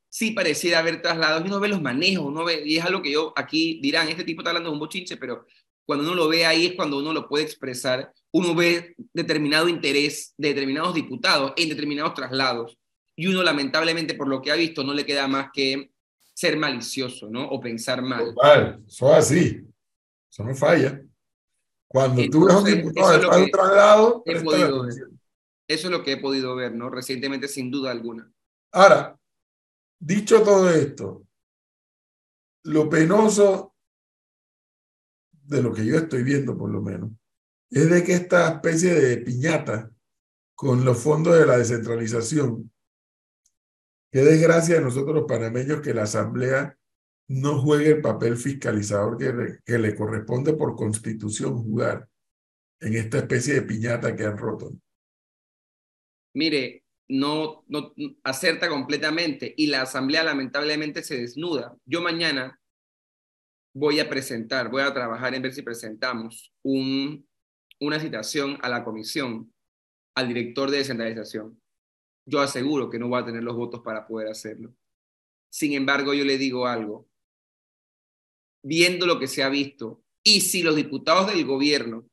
sí 0.07 0.31
pareciera 0.31 0.79
haber 0.79 1.01
traslados 1.01 1.43
y 1.43 1.47
uno 1.47 1.59
ve 1.59 1.67
los 1.67 1.81
manejos, 1.81 2.25
uno 2.25 2.45
ve, 2.45 2.61
y 2.63 2.77
es 2.77 2.85
algo 2.85 3.01
que 3.01 3.11
yo 3.11 3.33
aquí 3.35 3.79
dirán, 3.81 4.07
este 4.07 4.23
tipo 4.23 4.41
está 4.41 4.51
hablando 4.51 4.69
de 4.69 4.73
un 4.73 4.79
bochinche, 4.79 5.17
pero 5.17 5.45
cuando 5.83 6.05
uno 6.05 6.13
lo 6.13 6.27
ve 6.27 6.45
ahí 6.45 6.67
es 6.67 6.73
cuando 6.73 6.99
uno 6.99 7.11
lo 7.11 7.27
puede 7.27 7.43
expresar, 7.43 8.13
uno 8.31 8.53
ve 8.53 8.95
determinado 9.13 9.67
interés 9.67 10.33
de 10.37 10.49
determinados 10.49 10.93
diputados 10.93 11.53
en 11.57 11.69
determinados 11.69 12.13
traslados, 12.13 12.77
y 13.15 13.27
uno 13.27 13.41
lamentablemente 13.41 14.13
por 14.13 14.27
lo 14.27 14.41
que 14.41 14.51
ha 14.51 14.55
visto 14.55 14.83
no 14.83 14.93
le 14.93 15.05
queda 15.05 15.27
más 15.27 15.47
que 15.51 15.89
ser 16.33 16.57
malicioso, 16.57 17.29
¿no? 17.29 17.47
O 17.47 17.59
pensar 17.61 18.01
mal. 18.01 18.35
Eso 18.85 19.11
es 19.11 19.17
así, 19.17 19.61
eso 20.29 20.43
no 20.43 20.53
falla. 20.53 21.01
Cuando 21.87 22.21
tú 22.29 22.45
ves 22.45 22.55
un 22.55 22.65
diputado 22.65 23.19
de 23.19 23.43
un 23.43 23.51
traslado, 23.51 24.23
eso 24.25 24.87
es 25.67 25.85
lo 25.85 26.03
que 26.03 26.13
he 26.13 26.17
podido 26.17 26.55
ver, 26.55 26.73
¿no? 26.73 26.89
Recientemente, 26.89 27.47
sin 27.47 27.71
duda 27.71 27.91
alguna. 27.91 28.31
Ahora, 28.71 29.17
Dicho 29.99 30.43
todo 30.43 30.69
esto, 30.69 31.25
lo 32.63 32.89
penoso 32.89 33.75
de 35.31 35.61
lo 35.61 35.73
que 35.73 35.85
yo 35.85 35.97
estoy 35.97 36.23
viendo 36.23 36.57
por 36.57 36.69
lo 36.69 36.81
menos, 36.81 37.11
es 37.69 37.89
de 37.89 38.03
que 38.03 38.13
esta 38.13 38.49
especie 38.49 38.93
de 38.93 39.17
piñata 39.17 39.91
con 40.53 40.85
los 40.85 41.01
fondos 41.01 41.37
de 41.37 41.45
la 41.45 41.57
descentralización, 41.57 42.71
qué 44.11 44.19
desgracia 44.21 44.75
de 44.75 44.81
nosotros 44.81 45.15
los 45.15 45.25
panameños 45.25 45.81
que 45.81 45.93
la 45.93 46.03
Asamblea 46.03 46.77
no 47.27 47.61
juegue 47.61 47.91
el 47.91 48.01
papel 48.01 48.37
fiscalizador 48.37 49.17
que 49.63 49.77
le 49.77 49.95
corresponde 49.95 50.53
por 50.53 50.75
constitución 50.75 51.57
jugar 51.57 52.07
en 52.79 52.95
esta 52.95 53.19
especie 53.19 53.55
de 53.55 53.61
piñata 53.63 54.15
que 54.15 54.25
han 54.25 54.37
roto. 54.37 54.73
mire, 56.33 56.83
no, 57.07 57.63
no 57.67 57.93
acerta 58.23 58.67
completamente 58.67 59.53
y 59.55 59.67
la 59.67 59.83
asamblea 59.83 60.23
lamentablemente 60.23 61.03
se 61.03 61.17
desnuda. 61.17 61.75
Yo 61.85 62.01
mañana 62.01 62.59
voy 63.73 63.99
a 63.99 64.09
presentar, 64.09 64.69
voy 64.69 64.81
a 64.81 64.93
trabajar 64.93 65.35
en 65.35 65.41
ver 65.41 65.53
si 65.53 65.61
presentamos 65.61 66.51
un, 66.63 67.27
una 67.79 67.99
citación 67.99 68.57
a 68.61 68.69
la 68.69 68.83
comisión, 68.83 69.53
al 70.15 70.27
director 70.27 70.71
de 70.71 70.77
descentralización. 70.77 71.61
Yo 72.25 72.39
aseguro 72.39 72.89
que 72.89 72.97
no 72.97 73.09
va 73.09 73.19
a 73.19 73.25
tener 73.25 73.43
los 73.43 73.55
votos 73.55 73.81
para 73.83 74.07
poder 74.07 74.29
hacerlo. 74.29 74.73
Sin 75.51 75.73
embargo, 75.73 76.13
yo 76.13 76.25
le 76.25 76.37
digo 76.37 76.67
algo. 76.67 77.07
Viendo 78.67 79.05
lo 79.05 79.19
que 79.19 79.27
se 79.27 79.43
ha 79.43 79.49
visto, 79.49 80.01
y 80.23 80.41
si 80.41 80.63
los 80.63 80.75
diputados 80.75 81.27
del 81.27 81.45
gobierno 81.45 82.09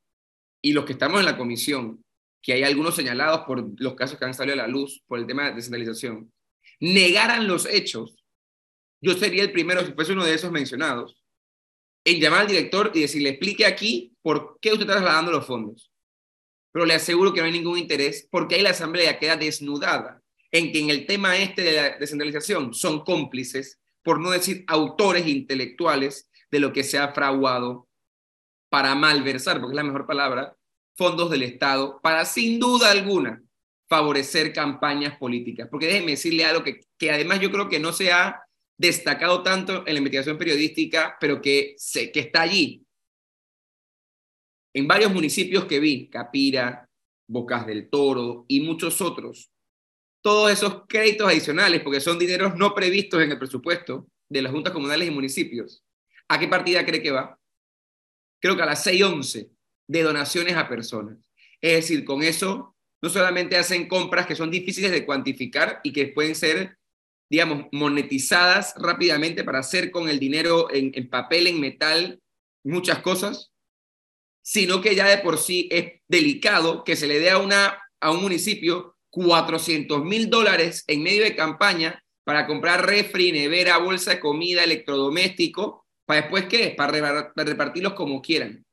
y 0.61 0.75
los 0.75 0.85
que 0.85 0.93
estamos 0.93 1.19
en 1.19 1.25
la 1.25 1.39
comisión, 1.39 2.05
que 2.43 2.53
hay 2.53 2.63
algunos 2.63 2.95
señalados 2.95 3.47
por 3.47 3.81
los 3.81 3.95
casos 3.95 4.19
que 4.19 4.27
han 4.27 4.35
salido 4.35 4.53
a 4.55 4.67
la 4.67 4.69
luz 4.69 5.03
por 5.07 5.19
el 5.19 5.27
tema 5.27 5.49
de 5.49 5.55
descentralización, 5.55 6.31
negaran 6.79 7.49
los 7.49 7.65
hechos, 7.65 8.23
yo 9.01 9.15
sería 9.15 9.43
el 9.43 9.51
primero, 9.51 9.83
si 9.87 9.93
fuese 9.93 10.13
uno 10.13 10.27
de 10.27 10.35
esos 10.35 10.53
mencionados, 10.53 11.25
en 12.05 12.21
llamar 12.21 12.43
al 12.43 12.49
director 12.49 12.91
y 12.93 13.01
decirle, 13.01 13.31
explique 13.31 13.65
aquí 13.65 14.13
por 14.21 14.59
qué 14.61 14.73
usted 14.73 14.83
está 14.83 14.97
trasladando 14.97 15.33
los 15.33 15.47
fondos. 15.47 15.91
Pero 16.71 16.85
le 16.85 16.93
aseguro 16.93 17.33
que 17.33 17.41
no 17.41 17.47
hay 17.47 17.53
ningún 17.53 17.79
interés 17.79 18.29
porque 18.31 18.57
ahí 18.57 18.63
la 18.63 18.71
asamblea 18.71 19.19
queda 19.19 19.37
desnudada 19.37 20.23
en 20.51 20.71
que 20.71 20.81
en 20.81 20.91
el 20.91 21.07
tema 21.07 21.39
este 21.39 21.63
de 21.63 21.73
la 21.73 21.99
descentralización 21.99 22.75
son 22.75 23.05
cómplices, 23.05 23.81
por 24.03 24.21
no 24.21 24.31
decir 24.31 24.65
autores 24.67 25.27
intelectuales 25.27 26.29
de 26.53 26.61
lo 26.61 26.73
que 26.73 26.85
se 26.85 26.99
ha 26.99 27.13
fraguado 27.13 27.89
para 28.71 28.95
malversar, 28.95 29.59
porque 29.59 29.73
es 29.73 29.77
la 29.77 29.83
mejor 29.83 30.07
palabra, 30.07 30.57
fondos 30.97 31.31
del 31.31 31.43
Estado 31.43 31.99
para 32.03 32.25
sin 32.25 32.61
duda 32.61 32.91
alguna 32.91 33.43
favorecer 33.89 34.53
campañas 34.53 35.19
políticas. 35.19 35.69
Porque 35.71 35.87
déjeme 35.87 36.13
decirle 36.13 36.45
algo 36.45 36.63
que, 36.63 36.81
que 36.99 37.11
además 37.11 37.41
yo 37.41 37.51
creo 37.51 37.69
que 37.69 37.81
no 37.81 37.93
se 37.93 38.13
ha 38.13 38.43
destacado 38.79 39.43
tanto 39.43 39.87
en 39.87 39.95
la 39.95 39.99
investigación 39.99 40.39
periodística, 40.39 41.17
pero 41.21 41.41
que, 41.41 41.75
sé, 41.77 42.13
que 42.13 42.21
está 42.21 42.43
allí. 42.43 42.85
En 44.75 44.87
varios 44.87 45.13
municipios 45.13 45.65
que 45.67 45.81
vi, 45.81 46.09
Capira, 46.09 46.89
Bocas 47.29 47.67
del 47.67 47.89
Toro 47.89 48.45
y 48.49 48.61
muchos 48.61 49.01
otros, 49.01 49.51
todos 50.23 50.51
esos 50.51 50.87
créditos 50.87 51.29
adicionales, 51.29 51.83
porque 51.83 52.01
son 52.01 52.19
dineros 52.19 52.57
no 52.57 52.75
previstos 52.75 53.23
en 53.23 53.33
el 53.33 53.39
presupuesto 53.39 54.07
de 54.29 54.43
las 54.43 54.53
juntas 54.53 54.73
comunales 54.73 55.09
y 55.09 55.11
municipios, 55.11 55.85
¿a 56.29 56.39
qué 56.39 56.49
partida 56.49 56.85
cree 56.85 57.03
que 57.03 57.11
va? 57.11 57.39
Creo 58.41 58.57
que 58.57 58.63
a 58.63 58.67
las 58.67 58.87
6.11 58.87 59.51
de 59.89 60.03
donaciones 60.03 60.57
a 60.57 60.69
personas. 60.69 61.19
Es 61.61 61.75
decir, 61.75 62.05
con 62.05 62.23
eso 62.23 62.77
no 63.01 63.09
solamente 63.09 63.57
hacen 63.57 63.89
compras 63.89 64.27
que 64.27 64.37
son 64.37 64.51
difíciles 64.51 64.91
de 64.91 65.05
cuantificar 65.05 65.81
y 65.83 65.93
que 65.93 66.07
pueden 66.09 66.35
ser 66.35 66.79
digamos, 67.33 67.65
monetizadas 67.73 68.75
rápidamente 68.77 69.43
para 69.43 69.61
hacer 69.61 69.91
con 69.91 70.11
el 70.11 70.19
dinero 70.19 70.69
en, 70.71 71.09
papel, 71.09 71.47
en 71.47 71.61
metal, 71.61 72.21
muchas 72.63 72.99
cosas, 72.99 73.53
sino 74.45 74.83
que 74.83 74.95
ya 74.95 75.09
de 75.09 75.17
por 75.17 75.39
sí 75.39 75.67
es 75.73 75.95
delicado 76.09 76.85
que 76.85 76.95
se 76.95 77.07
le 77.07 77.21
dé 77.21 77.31
a, 77.31 77.39
una, 77.39 77.83
a 78.03 78.11
un 78.11 78.21
municipio 78.21 78.99
400 79.09 80.05
mil 80.05 80.29
dólares 80.29 80.85
en 80.89 81.03
medio 81.03 81.23
de 81.23 81.35
campaña 81.35 82.05
para 82.23 82.47
comprar 82.47 82.85
refri, 82.85 83.33
nevera, 83.33 83.79
bolsa 83.79 84.11
de 84.11 84.21
comida, 84.21 84.65
electrodoméstico, 84.65 85.82
para 86.07 86.23
después 86.23 86.47
qué? 86.47 86.75
Para 86.77 87.33
repartirlos 87.35 87.95
como 87.95 88.23
quieran. 88.23 88.65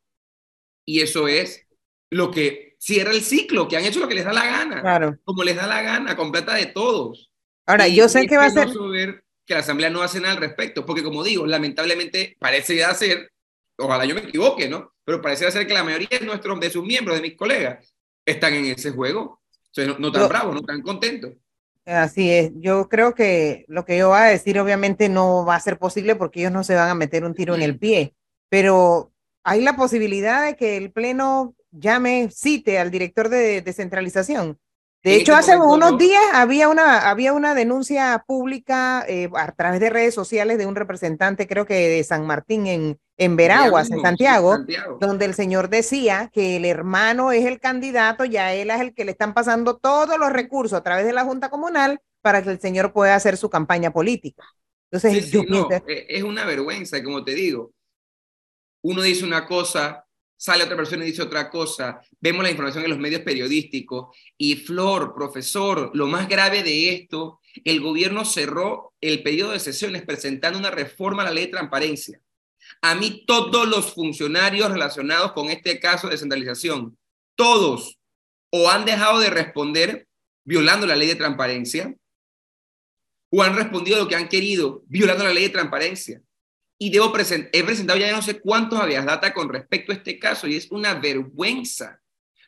Y 0.85 1.01
eso 1.01 1.27
es 1.27 1.65
lo 2.09 2.31
que 2.31 2.75
cierra 2.79 3.11
el 3.11 3.21
ciclo, 3.21 3.67
que 3.67 3.77
han 3.77 3.85
hecho 3.85 3.99
lo 3.99 4.07
que 4.07 4.15
les 4.15 4.25
da 4.25 4.33
la 4.33 4.45
gana, 4.45 4.81
claro. 4.81 5.17
como 5.23 5.43
les 5.43 5.55
da 5.55 5.67
la 5.67 5.81
gana, 5.81 6.15
completa 6.15 6.55
de 6.55 6.67
todos. 6.67 7.31
Ahora, 7.65 7.87
yo 7.87 8.09
sé 8.09 8.25
que 8.25 8.37
va 8.37 8.45
a 8.45 8.49
ser... 8.49 8.69
ver 8.91 9.23
que 9.45 9.53
la 9.53 9.59
Asamblea 9.59 9.89
no 9.89 10.01
hace 10.01 10.19
nada 10.19 10.33
al 10.33 10.39
respecto, 10.39 10.85
porque 10.85 11.03
como 11.03 11.23
digo, 11.23 11.45
lamentablemente 11.45 12.37
parece 12.39 12.83
ser, 12.93 13.31
ojalá 13.77 14.05
yo 14.05 14.15
me 14.15 14.21
equivoque, 14.21 14.69
¿no? 14.69 14.93
Pero 15.03 15.21
parece 15.21 15.51
ser 15.51 15.65
que 15.67 15.73
la 15.73 15.83
mayoría 15.83 16.19
de, 16.19 16.25
nuestros, 16.25 16.59
de 16.59 16.69
sus 16.69 16.85
miembros, 16.85 17.17
de 17.17 17.23
mis 17.23 17.35
colegas, 17.35 17.93
están 18.25 18.53
en 18.53 18.65
ese 18.65 18.91
juego. 18.91 19.41
O 19.77 19.81
no, 19.81 19.97
no 19.97 20.11
tan 20.11 20.27
bravos, 20.29 20.55
no 20.55 20.61
tan 20.61 20.81
contentos. 20.81 21.33
Así 21.89 22.29
es, 22.29 22.51
yo 22.55 22.87
creo 22.87 23.15
que 23.15 23.65
lo 23.67 23.83
que 23.83 23.97
yo 23.97 24.09
voy 24.09 24.19
a 24.19 24.23
decir 24.25 24.59
obviamente 24.59 25.09
no 25.09 25.43
va 25.43 25.55
a 25.55 25.59
ser 25.59 25.79
posible 25.79 26.15
porque 26.15 26.41
ellos 26.41 26.51
no 26.51 26.63
se 26.63 26.75
van 26.75 26.89
a 26.89 26.93
meter 26.93 27.23
un 27.25 27.33
tiro 27.33 27.55
en 27.55 27.63
el 27.63 27.79
pie, 27.79 28.13
pero 28.47 29.11
hay 29.43 29.61
la 29.61 29.75
posibilidad 29.75 30.45
de 30.45 30.55
que 30.55 30.77
el 30.77 30.91
Pleno 30.91 31.55
llame, 31.71 32.29
cite 32.31 32.77
al 32.77 32.91
director 32.91 33.29
de 33.29 33.63
descentralización 33.63 34.59
de 35.01 35.15
hecho, 35.15 35.33
hace 35.33 35.55
unos 35.55 35.97
días 35.97 36.21
había 36.33 36.67
una, 36.67 37.09
había 37.09 37.31
una 37.31 37.55
denuncia 37.55 38.23
pública 38.27 39.05
eh, 39.07 39.29
a 39.33 39.51
través 39.53 39.79
de 39.79 39.89
redes 39.89 40.13
sociales 40.13 40.57
de 40.57 40.65
un 40.65 40.75
representante, 40.75 41.47
creo 41.47 41.65
que 41.65 41.87
de 41.87 42.03
San 42.03 42.27
Martín 42.27 42.67
en, 42.67 42.99
en 43.17 43.35
Veraguas, 43.37 43.89
en 43.91 44.01
Santiago, 44.01 44.57
donde 44.99 45.23
el 45.25 45.35
señor 45.35 45.69
decía 45.69 46.29
que 46.33 46.57
el 46.57 46.65
hermano 46.65 47.31
es 47.31 47.45
el 47.45 47.61
candidato 47.61 48.25
y 48.25 48.35
a 48.35 48.53
él 48.53 48.71
es 48.71 48.81
el 48.81 48.93
que 48.93 49.05
le 49.05 49.11
están 49.11 49.33
pasando 49.33 49.77
todos 49.77 50.19
los 50.19 50.33
recursos 50.33 50.77
a 50.77 50.83
través 50.83 51.05
de 51.05 51.13
la 51.13 51.23
Junta 51.23 51.49
Comunal 51.49 52.01
para 52.21 52.43
que 52.43 52.49
el 52.49 52.59
señor 52.59 52.91
pueda 52.91 53.15
hacer 53.15 53.37
su 53.37 53.49
campaña 53.49 53.91
política. 53.91 54.43
Entonces, 54.91 55.33
e, 55.33 56.05
es 56.09 56.23
una 56.23 56.45
vergüenza, 56.45 57.01
como 57.01 57.23
te 57.23 57.35
digo. 57.35 57.71
Uno 58.81 59.01
dice 59.01 59.23
una 59.23 59.45
cosa, 59.45 60.05
sale 60.39 60.63
otra 60.63 60.77
persona 60.77 61.03
y 61.03 61.07
dice 61.07 61.21
otra 61.21 61.49
cosa, 61.49 61.99
vemos 62.21 62.43
la 62.43 62.49
información 62.49 62.85
en 62.85 62.91
los 62.91 62.99
medios 62.99 63.23
periodísticos. 63.23 64.15
Y 64.37 64.55
Flor, 64.55 65.13
profesor, 65.13 65.91
lo 65.93 66.07
más 66.07 66.29
grave 66.29 66.63
de 66.63 66.93
esto, 66.93 67.41
el 67.65 67.81
gobierno 67.81 68.23
cerró 68.23 68.93
el 69.01 69.21
periodo 69.21 69.51
de 69.51 69.59
sesiones 69.59 70.03
presentando 70.03 70.57
una 70.57 70.71
reforma 70.71 71.23
a 71.23 71.25
la 71.25 71.31
ley 71.31 71.47
de 71.47 71.51
transparencia. 71.51 72.21
A 72.81 72.95
mí 72.95 73.25
todos 73.27 73.67
los 73.67 73.93
funcionarios 73.93 74.71
relacionados 74.71 75.33
con 75.33 75.49
este 75.49 75.77
caso 75.77 76.07
de 76.07 76.11
descentralización, 76.11 76.97
todos 77.35 77.99
o 78.49 78.69
han 78.69 78.85
dejado 78.85 79.19
de 79.19 79.29
responder 79.29 80.07
violando 80.45 80.87
la 80.87 80.95
ley 80.95 81.09
de 81.09 81.15
transparencia 81.15 81.93
o 83.29 83.43
han 83.43 83.57
respondido 83.57 83.97
lo 83.97 84.07
que 84.07 84.15
han 84.15 84.29
querido 84.29 84.83
violando 84.87 85.25
la 85.25 85.33
ley 85.33 85.43
de 85.43 85.49
transparencia 85.49 86.21
y 86.81 86.89
debo 86.89 87.11
presentar, 87.11 87.49
he 87.53 87.63
presentado 87.63 87.99
ya 87.99 88.11
no 88.11 88.21
sé 88.21 88.39
cuántos 88.39 88.79
habeas 88.79 89.05
data 89.05 89.33
con 89.33 89.49
respecto 89.49 89.91
a 89.91 89.95
este 89.95 90.17
caso 90.17 90.47
y 90.47 90.55
es 90.55 90.71
una 90.71 90.95
vergüenza 90.95 91.99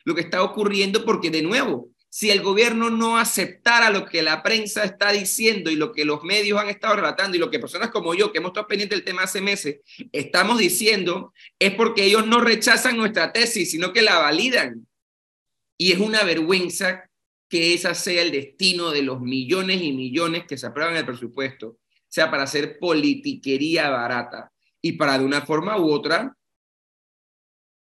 lo 0.04 0.14
que 0.14 0.22
está 0.22 0.42
ocurriendo 0.42 1.04
porque 1.04 1.30
de 1.30 1.42
nuevo, 1.42 1.90
si 2.08 2.30
el 2.30 2.42
gobierno 2.42 2.90
no 2.90 3.18
aceptara 3.18 3.90
lo 3.90 4.04
que 4.06 4.22
la 4.22 4.42
prensa 4.42 4.84
está 4.84 5.12
diciendo 5.12 5.70
y 5.70 5.76
lo 5.76 5.92
que 5.92 6.04
los 6.04 6.24
medios 6.24 6.58
han 6.58 6.68
estado 6.68 6.96
relatando 6.96 7.36
y 7.36 7.40
lo 7.40 7.50
que 7.50 7.58
personas 7.58 7.90
como 7.90 8.14
yo, 8.14 8.32
que 8.32 8.38
hemos 8.38 8.50
estado 8.50 8.66
pendientes 8.66 8.98
del 8.98 9.04
tema 9.04 9.22
hace 9.22 9.40
meses, 9.40 9.80
estamos 10.12 10.58
diciendo, 10.58 11.32
es 11.58 11.74
porque 11.74 12.04
ellos 12.04 12.26
no 12.26 12.40
rechazan 12.40 12.96
nuestra 12.96 13.32
tesis, 13.32 13.70
sino 13.70 13.92
que 13.92 14.02
la 14.02 14.18
validan. 14.18 14.86
Y 15.78 15.92
es 15.92 16.00
una 16.00 16.22
vergüenza 16.22 17.08
que 17.48 17.74
ese 17.74 17.94
sea 17.94 18.22
el 18.22 18.32
destino 18.32 18.90
de 18.90 19.02
los 19.02 19.20
millones 19.20 19.82
y 19.82 19.92
millones 19.92 20.44
que 20.46 20.58
se 20.58 20.66
aprueban 20.66 20.96
el 20.96 21.06
presupuesto 21.06 21.78
sea 22.12 22.30
para 22.30 22.42
hacer 22.42 22.78
politiquería 22.78 23.88
barata 23.88 24.52
y 24.82 24.92
para 24.92 25.18
de 25.18 25.24
una 25.24 25.40
forma 25.40 25.78
u 25.78 25.90
otra 25.90 26.36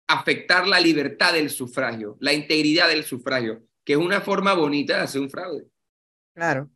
afectar 0.07 0.67
la 0.67 0.79
libertad 0.79 1.33
del 1.33 1.49
sufragio, 1.49 2.17
la 2.19 2.31
integridad 2.31 2.87
del 2.89 3.03
sufragio, 3.03 3.63
que 3.83 3.93
es 3.93 3.99
una 3.99 4.21
forma 4.21 4.53
bonita 4.53 4.97
de 4.97 5.03
hacer 5.03 5.21
un 5.21 5.29
fraude. 5.29 5.65
Claro. 6.35 6.69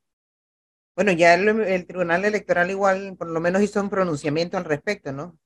Bueno, 0.95 1.11
ya 1.11 1.35
el, 1.35 1.85
Tribunal 1.85 2.25
Electoral 2.25 2.71
igual 2.71 3.15
por 3.15 3.27
lo 3.27 3.39
menos 3.39 3.61
hizo 3.61 3.79
un 3.79 3.91
pronunciamiento 3.91 4.57
al 4.57 4.65
respecto, 4.65 5.11
¿no? 5.11 5.37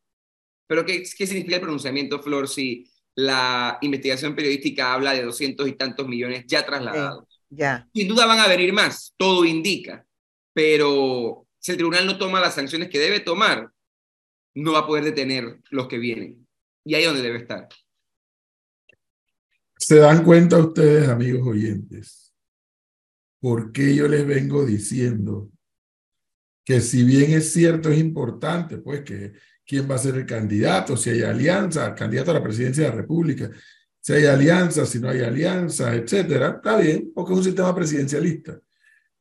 Pero 0.67 0.85
¿qué, 0.85 1.03
qué 1.03 1.27
significa 1.27 1.55
el 1.55 1.63
pronunciamiento, 1.63 2.21
Flor, 2.21 2.47
si 2.47 2.89
la 3.15 3.77
investigación 3.81 4.35
periodística 4.35 4.93
habla 4.93 5.11
de 5.11 5.23
doscientos 5.23 5.67
y 5.67 5.73
tantos 5.73 6.07
millones 6.07 6.45
ya 6.47 6.65
trasladados? 6.65 7.25
ya. 7.49 7.89
Sin 7.93 8.07
duda 8.07 8.25
van 8.25 8.39
a 8.39 8.47
venir 8.47 8.71
más, 8.71 9.13
todo 9.17 9.43
indica, 9.43 10.05
pero 10.53 11.47
si 11.69 11.73
el 11.73 11.77
tribunal 11.77 12.07
no 12.07 12.17
toma 12.17 12.39
las 12.39 12.55
sanciones 12.55 12.89
que 12.89 12.97
debe 12.97 13.19
tomar, 13.19 13.71
no 14.55 14.73
va 14.73 14.79
a 14.79 14.87
poder 14.87 15.03
detener 15.03 15.59
los 15.69 15.87
que 15.87 15.99
vienen. 15.99 16.47
Y 16.83 16.95
ahí 16.95 17.03
es 17.03 17.07
donde 17.07 17.21
debe 17.21 17.37
estar. 17.37 17.67
¿Se 19.77 19.97
dan 19.97 20.23
cuenta 20.23 20.57
ustedes, 20.57 21.07
amigos 21.07 21.47
oyentes, 21.47 22.33
por 23.39 23.71
qué 23.71 23.95
yo 23.95 24.07
les 24.07 24.25
vengo 24.25 24.65
diciendo 24.65 25.51
que 26.65 26.81
si 26.81 27.03
bien 27.03 27.33
es 27.33 27.53
cierto, 27.53 27.91
es 27.91 27.99
importante, 27.99 28.79
pues, 28.79 29.03
que 29.03 29.33
quién 29.63 29.89
va 29.89 29.93
a 29.93 29.99
ser 29.99 30.15
el 30.15 30.25
candidato, 30.25 30.97
si 30.97 31.11
hay 31.11 31.21
alianza, 31.21 31.93
candidato 31.93 32.31
a 32.31 32.35
la 32.35 32.43
presidencia 32.43 32.85
de 32.85 32.89
la 32.89 32.95
República, 32.95 33.51
si 33.99 34.13
hay 34.13 34.25
alianza, 34.25 34.87
si 34.87 34.99
no 34.99 35.09
hay 35.09 35.21
alianza, 35.21 35.93
etcétera, 35.93 36.55
está 36.55 36.77
bien, 36.77 37.11
porque 37.13 37.33
es 37.33 37.37
un 37.37 37.43
sistema 37.43 37.75
presidencialista. 37.75 38.59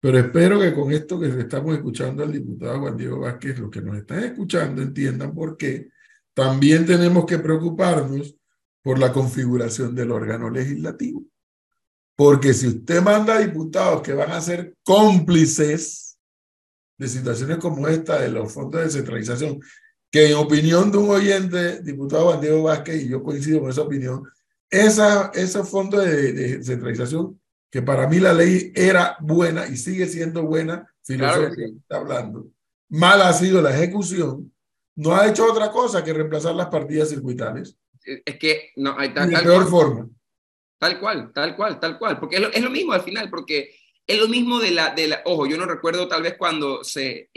Pero 0.00 0.18
espero 0.18 0.60
que 0.60 0.72
con 0.72 0.92
esto 0.92 1.18
que 1.18 1.26
estamos 1.26 1.74
escuchando 1.74 2.22
al 2.22 2.32
diputado 2.32 2.80
Juan 2.80 2.96
Diego 2.96 3.20
Vázquez, 3.20 3.58
los 3.58 3.70
que 3.70 3.82
nos 3.82 3.96
están 3.96 4.22
escuchando 4.22 4.80
entiendan 4.80 5.34
por 5.34 5.56
qué 5.56 5.90
también 6.34 6.86
tenemos 6.86 7.26
que 7.26 7.38
preocuparnos 7.38 8.36
por 8.80 8.98
la 8.98 9.12
configuración 9.12 9.94
del 9.94 10.12
órgano 10.12 10.50
legislativo. 10.50 11.24
Porque 12.14 12.54
si 12.54 12.68
usted 12.68 13.02
manda 13.02 13.38
diputados 13.38 14.02
que 14.02 14.12
van 14.12 14.30
a 14.30 14.40
ser 14.40 14.74
cómplices 14.84 16.18
de 16.96 17.08
situaciones 17.08 17.58
como 17.58 17.88
esta 17.88 18.20
de 18.20 18.28
los 18.28 18.52
fondos 18.52 18.80
de 18.80 18.86
descentralización, 18.86 19.60
que 20.10 20.30
en 20.30 20.36
opinión 20.36 20.90
de 20.92 20.98
un 20.98 21.10
oyente, 21.10 21.82
diputado 21.82 22.26
Juan 22.26 22.40
Diego 22.40 22.62
Vázquez, 22.62 23.02
y 23.02 23.08
yo 23.08 23.22
coincido 23.22 23.60
con 23.60 23.70
esa 23.70 23.82
opinión, 23.82 24.22
esa, 24.70 25.30
ese 25.34 25.62
fondo 25.64 25.98
de, 25.98 26.32
de 26.32 26.58
descentralización, 26.58 27.40
que 27.70 27.82
para 27.82 28.08
mí 28.08 28.18
la 28.18 28.32
ley 28.32 28.72
era 28.74 29.16
buena 29.20 29.66
y 29.66 29.76
sigue 29.76 30.06
siendo 30.06 30.42
buena, 30.42 30.92
filosóficamente 31.02 31.94
hablando, 31.94 32.48
mal 32.88 33.20
ha 33.22 33.32
sido 33.32 33.60
la 33.60 33.74
ejecución, 33.74 34.52
no 34.96 35.14
ha 35.14 35.28
hecho 35.28 35.50
otra 35.50 35.70
cosa 35.70 36.02
que 36.02 36.12
reemplazar 36.12 36.54
las 36.54 36.68
partidas 36.68 37.10
circuitales. 37.10 37.76
Es 38.02 38.38
que 38.38 38.72
no 38.76 38.98
hay 38.98 39.12
tal, 39.12 39.30
de 39.30 39.38
peor 39.38 39.68
forma. 39.68 40.08
Tal 40.78 40.98
cual, 40.98 41.32
tal 41.32 41.56
cual, 41.56 41.78
tal 41.78 41.98
cual. 41.98 42.18
Porque 42.18 42.36
es 42.36 42.42
lo, 42.42 42.48
es 42.52 42.62
lo, 42.62 42.70
mismo 42.70 42.92
al 42.92 43.02
final, 43.02 43.28
porque 43.28 43.74
es 44.06 44.18
lo 44.18 44.28
mismo 44.28 44.58
de 44.58 44.70
la, 44.70 44.94
de 44.94 45.08
la. 45.08 45.22
Ojo, 45.24 45.46
yo 45.46 45.56
no 45.56 45.66
recuerdo 45.66 46.08
tal 46.08 46.22
vez 46.22 46.36
cuando 46.38 46.82
se 46.84 47.30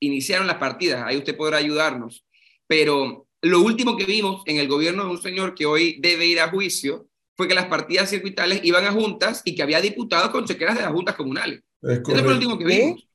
iniciaron 0.00 0.46
las 0.46 0.58
partidas, 0.58 1.02
ahí 1.04 1.16
usted 1.16 1.36
podrá 1.36 1.56
ayudarnos. 1.56 2.26
Pero 2.66 3.28
lo 3.42 3.60
último 3.60 3.96
que 3.96 4.04
vimos 4.04 4.42
en 4.46 4.58
el 4.58 4.68
gobierno 4.68 5.04
de 5.04 5.10
un 5.10 5.22
señor 5.22 5.54
que 5.54 5.66
hoy 5.66 5.98
debe 6.00 6.26
ir 6.26 6.40
a 6.40 6.50
juicio 6.50 7.08
fue 7.36 7.48
que 7.48 7.54
las 7.54 7.66
partidas 7.66 8.10
circuitales 8.10 8.60
iban 8.62 8.84
a 8.84 8.92
juntas 8.92 9.42
y 9.44 9.54
que 9.54 9.62
había 9.62 9.80
diputados 9.80 10.30
con 10.30 10.44
chequeras 10.44 10.76
de 10.76 10.82
las 10.82 10.92
juntas 10.92 11.16
comunales. 11.16 11.60
Es 11.82 11.98
Eso 11.98 12.02
fue 12.04 12.22
lo 12.22 12.30
último 12.30 12.58
que 12.58 12.64
vimos. 12.64 13.08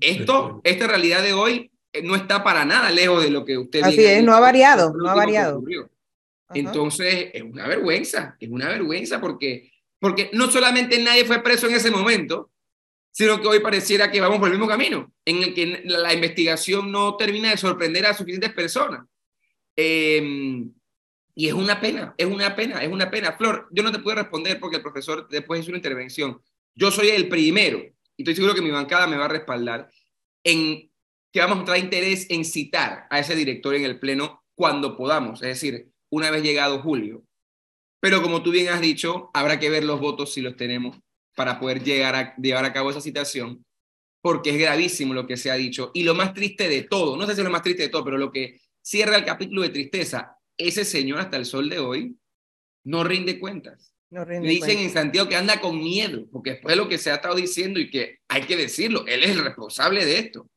Esto, 0.00 0.60
esta 0.64 0.86
realidad 0.86 1.22
de 1.22 1.32
hoy 1.32 1.70
eh, 1.92 2.02
no 2.02 2.14
está 2.14 2.44
para 2.44 2.64
nada 2.64 2.90
lejos 2.90 3.22
de 3.22 3.30
lo 3.30 3.44
que 3.44 3.58
usted 3.58 3.82
Así 3.82 4.04
es, 4.04 4.22
no 4.22 4.34
ha 4.34 4.40
variado, 4.40 4.92
no 4.94 5.08
ha 5.08 5.14
variado. 5.14 5.62
Entonces, 6.54 7.30
es 7.32 7.42
una 7.42 7.66
vergüenza, 7.66 8.36
es 8.38 8.48
una 8.48 8.68
vergüenza 8.68 9.20
porque, 9.20 9.72
porque 9.98 10.30
no 10.32 10.50
solamente 10.50 11.02
nadie 11.02 11.24
fue 11.24 11.42
preso 11.42 11.66
en 11.66 11.74
ese 11.74 11.90
momento, 11.90 12.50
sino 13.10 13.40
que 13.40 13.48
hoy 13.48 13.60
pareciera 13.60 14.10
que 14.10 14.20
vamos 14.20 14.38
por 14.38 14.48
el 14.48 14.54
mismo 14.54 14.68
camino, 14.68 15.12
en 15.24 15.42
el 15.42 15.54
que 15.54 15.82
la 15.84 16.12
investigación 16.12 16.90
no 16.90 17.16
termina 17.16 17.50
de 17.50 17.56
sorprender 17.56 18.06
a 18.06 18.14
suficientes 18.14 18.52
personas. 18.52 19.06
Em, 19.76 20.72
y 21.34 21.48
es 21.48 21.54
una 21.54 21.80
pena, 21.80 22.14
es 22.18 22.26
una 22.26 22.54
pena, 22.54 22.82
es 22.82 22.90
una 22.90 23.10
pena. 23.10 23.32
Flor, 23.32 23.68
yo 23.70 23.82
no 23.82 23.90
te 23.90 23.98
puedo 23.98 24.16
responder 24.16 24.60
porque 24.60 24.76
el 24.76 24.82
profesor 24.82 25.26
después 25.28 25.60
hizo 25.60 25.70
una 25.70 25.78
intervención. 25.78 26.40
Yo 26.74 26.90
soy 26.90 27.08
el 27.08 27.28
primero, 27.28 27.78
y 27.78 28.22
estoy 28.22 28.34
seguro 28.34 28.54
que 28.54 28.62
mi 28.62 28.70
bancada 28.70 29.06
me 29.06 29.16
va 29.16 29.24
a 29.24 29.28
respaldar, 29.28 29.90
en 30.44 30.90
que 31.32 31.40
vamos 31.40 31.54
a 31.54 31.58
mostrar 31.60 31.78
interés 31.78 32.26
en 32.28 32.44
citar 32.44 33.06
a 33.08 33.18
ese 33.18 33.34
director 33.34 33.74
en 33.74 33.84
el 33.84 33.98
Pleno 33.98 34.44
cuando 34.54 34.96
podamos, 34.96 35.42
es 35.42 35.48
decir, 35.48 35.88
una 36.10 36.30
vez 36.30 36.42
llegado 36.42 36.82
julio. 36.82 37.24
Pero 38.00 38.20
como 38.20 38.42
tú 38.42 38.50
bien 38.50 38.68
has 38.68 38.80
dicho, 38.80 39.30
habrá 39.32 39.58
que 39.58 39.70
ver 39.70 39.84
los 39.84 40.00
votos 40.00 40.34
si 40.34 40.42
los 40.42 40.56
tenemos 40.56 40.98
para 41.34 41.58
poder 41.58 41.82
llegar 41.82 42.14
a 42.14 42.36
llevar 42.36 42.66
a 42.66 42.72
cabo 42.72 42.90
esa 42.90 43.00
citación, 43.00 43.64
porque 44.20 44.50
es 44.50 44.58
gravísimo 44.58 45.14
lo 45.14 45.26
que 45.26 45.38
se 45.38 45.50
ha 45.50 45.54
dicho. 45.54 45.90
Y 45.94 46.02
lo 46.02 46.14
más 46.14 46.34
triste 46.34 46.68
de 46.68 46.82
todo, 46.82 47.16
no 47.16 47.26
sé 47.26 47.34
si 47.34 47.40
es 47.40 47.44
lo 47.44 47.50
más 47.50 47.62
triste 47.62 47.84
de 47.84 47.88
todo, 47.88 48.04
pero 48.04 48.18
lo 48.18 48.30
que 48.30 48.60
cierra 48.82 49.16
el 49.16 49.24
capítulo 49.24 49.62
de 49.62 49.70
tristeza, 49.70 50.36
ese 50.68 50.84
señor 50.84 51.20
hasta 51.20 51.36
el 51.36 51.46
sol 51.46 51.68
de 51.68 51.78
hoy 51.78 52.16
no 52.84 53.04
rinde 53.04 53.38
cuentas. 53.38 53.94
No 54.10 54.24
rinde 54.24 54.46
Me 54.46 54.54
dicen 54.54 54.78
en 54.78 54.90
Santiago 54.90 55.28
que 55.28 55.36
anda 55.36 55.60
con 55.60 55.78
miedo, 55.78 56.26
porque 56.30 56.52
después 56.52 56.72
de 56.74 56.82
lo 56.82 56.88
que 56.88 56.98
se 56.98 57.10
ha 57.10 57.16
estado 57.16 57.34
diciendo 57.34 57.80
y 57.80 57.90
que 57.90 58.20
hay 58.28 58.42
que 58.42 58.56
decirlo, 58.56 59.04
él 59.06 59.22
es 59.24 59.30
el 59.30 59.44
responsable 59.44 60.04
de 60.04 60.18
esto. 60.18 60.48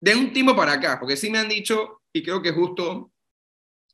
De 0.00 0.14
un 0.14 0.32
tiempo 0.32 0.54
para 0.54 0.72
acá, 0.72 0.98
porque 0.98 1.16
sí 1.16 1.30
me 1.30 1.38
han 1.38 1.48
dicho, 1.48 2.02
y 2.12 2.22
creo 2.22 2.42
que 2.42 2.52
justo, 2.52 3.10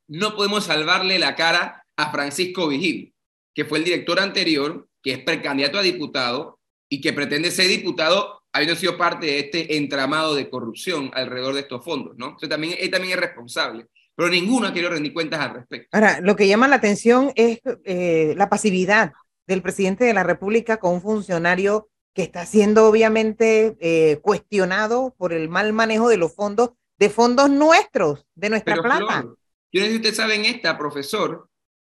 no 0.07 0.35
podemos 0.35 0.65
salvarle 0.65 1.19
la 1.19 1.35
cara 1.35 1.85
a 1.95 2.11
Francisco 2.11 2.67
Vigil, 2.67 3.13
que 3.53 3.65
fue 3.65 3.77
el 3.77 3.85
director 3.85 4.19
anterior 4.19 4.87
que 5.01 5.13
es 5.13 5.19
precandidato 5.19 5.79
a 5.79 5.83
diputado 5.83 6.59
y 6.89 7.01
que 7.01 7.13
pretende 7.13 7.51
ser 7.51 7.67
diputado 7.67 8.43
habiendo 8.53 8.75
sido 8.75 8.97
parte 8.97 9.25
de 9.25 9.39
este 9.39 9.77
entramado 9.77 10.35
de 10.35 10.49
corrupción 10.49 11.09
alrededor 11.13 11.53
de 11.53 11.61
estos 11.61 11.83
fondos, 11.83 12.17
¿no? 12.17 12.25
Entonces 12.25 12.49
también, 12.49 12.75
él 12.77 12.91
también 12.91 13.13
es 13.13 13.19
responsable, 13.19 13.87
pero 14.15 14.29
ninguno 14.29 14.67
ha 14.67 14.73
querido 14.73 14.91
rendir 14.91 15.13
cuentas 15.13 15.39
al 15.39 15.53
respecto. 15.55 15.89
Ahora, 15.91 16.19
lo 16.21 16.35
que 16.35 16.47
llama 16.47 16.67
la 16.67 16.75
atención 16.75 17.31
es 17.35 17.59
eh, 17.85 18.33
la 18.37 18.49
pasividad 18.49 19.13
del 19.47 19.61
presidente 19.61 20.05
de 20.05 20.13
la 20.13 20.23
República 20.23 20.77
con 20.77 20.93
un 20.95 21.01
funcionario 21.01 21.89
que 22.13 22.23
está 22.23 22.45
siendo 22.45 22.87
obviamente 22.87 23.77
eh, 23.79 24.19
cuestionado 24.21 25.15
por 25.17 25.33
el 25.33 25.49
mal 25.49 25.73
manejo 25.73 26.09
de 26.09 26.17
los 26.17 26.35
fondos, 26.35 26.71
de 26.97 27.09
fondos 27.09 27.49
nuestros, 27.49 28.25
de 28.35 28.49
nuestra 28.49 28.81
plata. 28.81 29.23
yo 29.71 29.81
no 29.81 29.85
sé 29.85 29.89
si 29.91 29.95
ustedes 29.95 30.17
saben 30.17 30.45
esta, 30.45 30.77
profesor, 30.77 31.49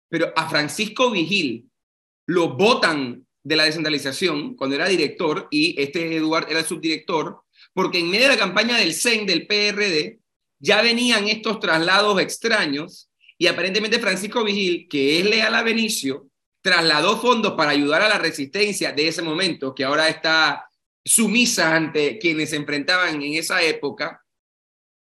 pero 0.10 0.32
a 0.36 0.50
Francisco 0.50 1.12
Vigil, 1.12 1.70
lo 2.28 2.56
votan 2.56 3.26
de 3.44 3.56
la 3.56 3.64
descentralización 3.64 4.56
cuando 4.56 4.76
era 4.76 4.88
director 4.88 5.48
y 5.50 5.82
este 5.82 6.18
Eduardo 6.18 6.50
era 6.50 6.60
el 6.60 6.66
subdirector, 6.66 7.42
porque 7.74 8.00
en 8.00 8.10
medio 8.10 8.26
de 8.28 8.34
la 8.34 8.40
campaña 8.40 8.78
del 8.78 8.94
CEN, 8.94 9.26
del 9.26 9.48
PRD, 9.48 10.20
ya 10.60 10.82
venían 10.82 11.28
estos 11.28 11.60
traslados 11.60 12.20
extraños 12.20 13.10
y 13.38 13.48
aparentemente 13.48 14.00
Francisco 14.00 14.44
Vigil, 14.44 14.88
que 14.90 15.20
es 15.20 15.26
leal 15.26 15.54
a 15.54 15.64
Benicio, 15.64 16.28
trasladó 16.62 17.18
fondos 17.20 17.54
para 17.54 17.72
ayudar 17.72 18.02
a 18.02 18.10
la 18.10 18.18
resistencia 18.18 18.92
de 18.92 19.08
ese 19.08 19.22
momento, 19.22 19.76
que 19.76 19.84
ahora 19.84 20.10
está 20.10 20.70
sumisa 21.06 21.76
ante 21.76 22.18
quienes 22.18 22.50
se 22.50 22.58
enfrentaban 22.58 23.22
en 23.22 23.36
esa 23.36 23.62
época, 23.62 24.22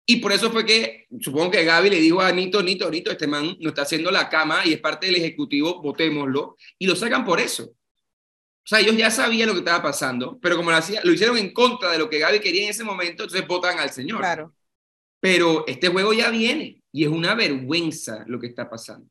y 0.06 0.18
por 0.18 0.34
eso 0.34 0.52
fue 0.52 0.66
que, 0.66 1.08
supongo 1.22 1.52
que 1.52 1.64
Gaby 1.64 1.90
le 1.90 2.00
dijo 2.00 2.20
a 2.20 2.32
Nito, 2.32 2.62
Nito, 2.62 2.90
Nito, 2.90 3.12
este 3.12 3.28
man 3.28 3.56
no 3.60 3.70
está 3.70 3.84
haciendo 3.84 4.12
la 4.12 4.28
cama 4.28 4.62
y 4.66 4.74
es 4.74 4.80
parte 4.80 5.06
del 5.06 5.16
Ejecutivo, 5.16 5.82
votémoslo, 5.82 6.58
y 6.78 6.88
lo 6.88 6.96
sacan 6.96 7.24
por 7.24 7.40
eso. 7.40 7.64
O 7.66 8.66
sea, 8.66 8.80
ellos 8.80 8.98
ya 8.98 9.12
sabían 9.12 9.48
lo 9.48 9.54
que 9.54 9.60
estaba 9.60 9.82
pasando, 9.82 10.40
pero 10.42 10.58
como 10.58 10.72
lo, 10.72 10.78
hacía, 10.78 11.02
lo 11.04 11.14
hicieron 11.14 11.38
en 11.38 11.54
contra 11.54 11.92
de 11.92 12.00
lo 12.00 12.10
que 12.10 12.20
Gaby 12.20 12.40
quería 12.40 12.64
en 12.64 12.70
ese 12.70 12.84
momento, 12.84 13.24
entonces 13.24 13.48
votan 13.48 13.80
al 13.80 13.92
señor. 13.92 14.20
Claro. 14.20 14.54
Pero 15.24 15.66
este 15.68 15.88
juego 15.88 16.12
ya 16.12 16.30
viene 16.30 16.84
y 16.92 17.06
es 17.06 17.10
una 17.10 17.34
vergüenza 17.34 18.26
lo 18.28 18.42
que 18.42 18.48
está 18.48 18.70
pasando. 18.70 19.10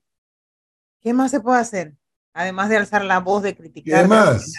¿Qué 1.01 1.15
más 1.15 1.31
se 1.31 1.41
puede 1.41 1.59
hacer? 1.59 1.95
Además 2.35 2.69
de 2.69 2.77
alzar 2.77 3.03
la 3.03 3.21
voz, 3.21 3.43
de 3.43 3.57
criticar. 3.57 4.03
¿Qué 4.03 4.09
más? 4.09 4.53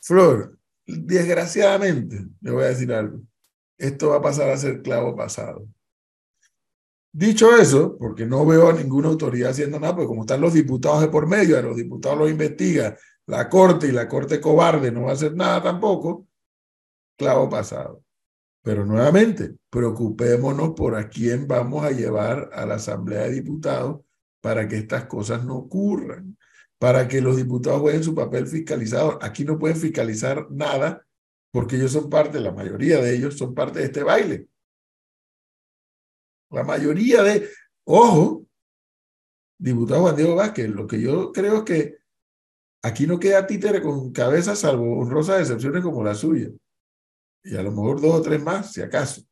Flor, 0.00 0.58
desgraciadamente, 0.86 2.24
le 2.40 2.50
voy 2.50 2.64
a 2.64 2.68
decir 2.68 2.90
algo 2.90 3.20
esto 3.78 4.10
va 4.10 4.16
a 4.16 4.22
pasar 4.22 4.50
a 4.50 4.56
ser 4.56 4.82
clavo 4.82 5.14
pasado. 5.14 5.66
Dicho 7.12 7.56
eso, 7.56 7.96
porque 7.98 8.26
no 8.26 8.44
veo 8.44 8.68
a 8.68 8.72
ninguna 8.72 9.08
autoridad 9.08 9.50
haciendo 9.50 9.80
nada, 9.80 9.94
porque 9.94 10.08
como 10.08 10.22
están 10.22 10.40
los 10.40 10.52
diputados 10.52 11.00
de 11.00 11.08
por 11.08 11.26
medio, 11.26 11.58
a 11.58 11.62
los 11.62 11.76
diputados 11.76 12.18
los 12.18 12.30
investiga 12.30 12.96
la 13.26 13.48
Corte 13.48 13.88
y 13.88 13.92
la 13.92 14.08
Corte 14.08 14.40
cobarde 14.40 14.92
no 14.92 15.02
va 15.02 15.10
a 15.10 15.14
hacer 15.14 15.34
nada 15.34 15.62
tampoco, 15.62 16.26
clavo 17.16 17.48
pasado. 17.48 18.05
Pero 18.66 18.84
nuevamente, 18.84 19.54
preocupémonos 19.70 20.74
por 20.74 20.96
a 20.96 21.08
quién 21.08 21.46
vamos 21.46 21.84
a 21.84 21.92
llevar 21.92 22.50
a 22.52 22.66
la 22.66 22.74
Asamblea 22.74 23.20
de 23.22 23.34
Diputados 23.34 24.00
para 24.40 24.66
que 24.66 24.78
estas 24.78 25.04
cosas 25.04 25.44
no 25.44 25.54
ocurran, 25.54 26.36
para 26.76 27.06
que 27.06 27.20
los 27.20 27.36
diputados 27.36 27.80
jueguen 27.80 28.02
su 28.02 28.12
papel 28.12 28.48
fiscalizador. 28.48 29.20
Aquí 29.22 29.44
no 29.44 29.56
pueden 29.56 29.76
fiscalizar 29.76 30.50
nada 30.50 31.06
porque 31.52 31.76
ellos 31.76 31.92
son 31.92 32.10
parte, 32.10 32.40
la 32.40 32.50
mayoría 32.50 33.00
de 33.00 33.14
ellos 33.14 33.38
son 33.38 33.54
parte 33.54 33.78
de 33.78 33.84
este 33.84 34.02
baile. 34.02 34.48
La 36.50 36.64
mayoría 36.64 37.22
de, 37.22 37.48
ojo, 37.84 38.46
diputado 39.58 40.00
Juan 40.00 40.16
Diego 40.16 40.34
Vázquez, 40.34 40.70
lo 40.70 40.88
que 40.88 41.00
yo 41.00 41.30
creo 41.30 41.58
es 41.58 41.62
que 41.62 41.98
aquí 42.82 43.06
no 43.06 43.20
queda 43.20 43.46
títere 43.46 43.80
con 43.80 44.10
cabeza 44.10 44.56
salvo 44.56 44.98
honrosas 44.98 45.42
excepciones 45.42 45.84
como 45.84 46.02
la 46.02 46.16
suya. 46.16 46.50
Y 47.46 47.56
a 47.56 47.62
lo 47.62 47.70
mejor 47.70 48.00
dos 48.00 48.14
o 48.14 48.22
tres 48.22 48.42
más, 48.42 48.72
si 48.72 48.82
acaso. 48.82 49.22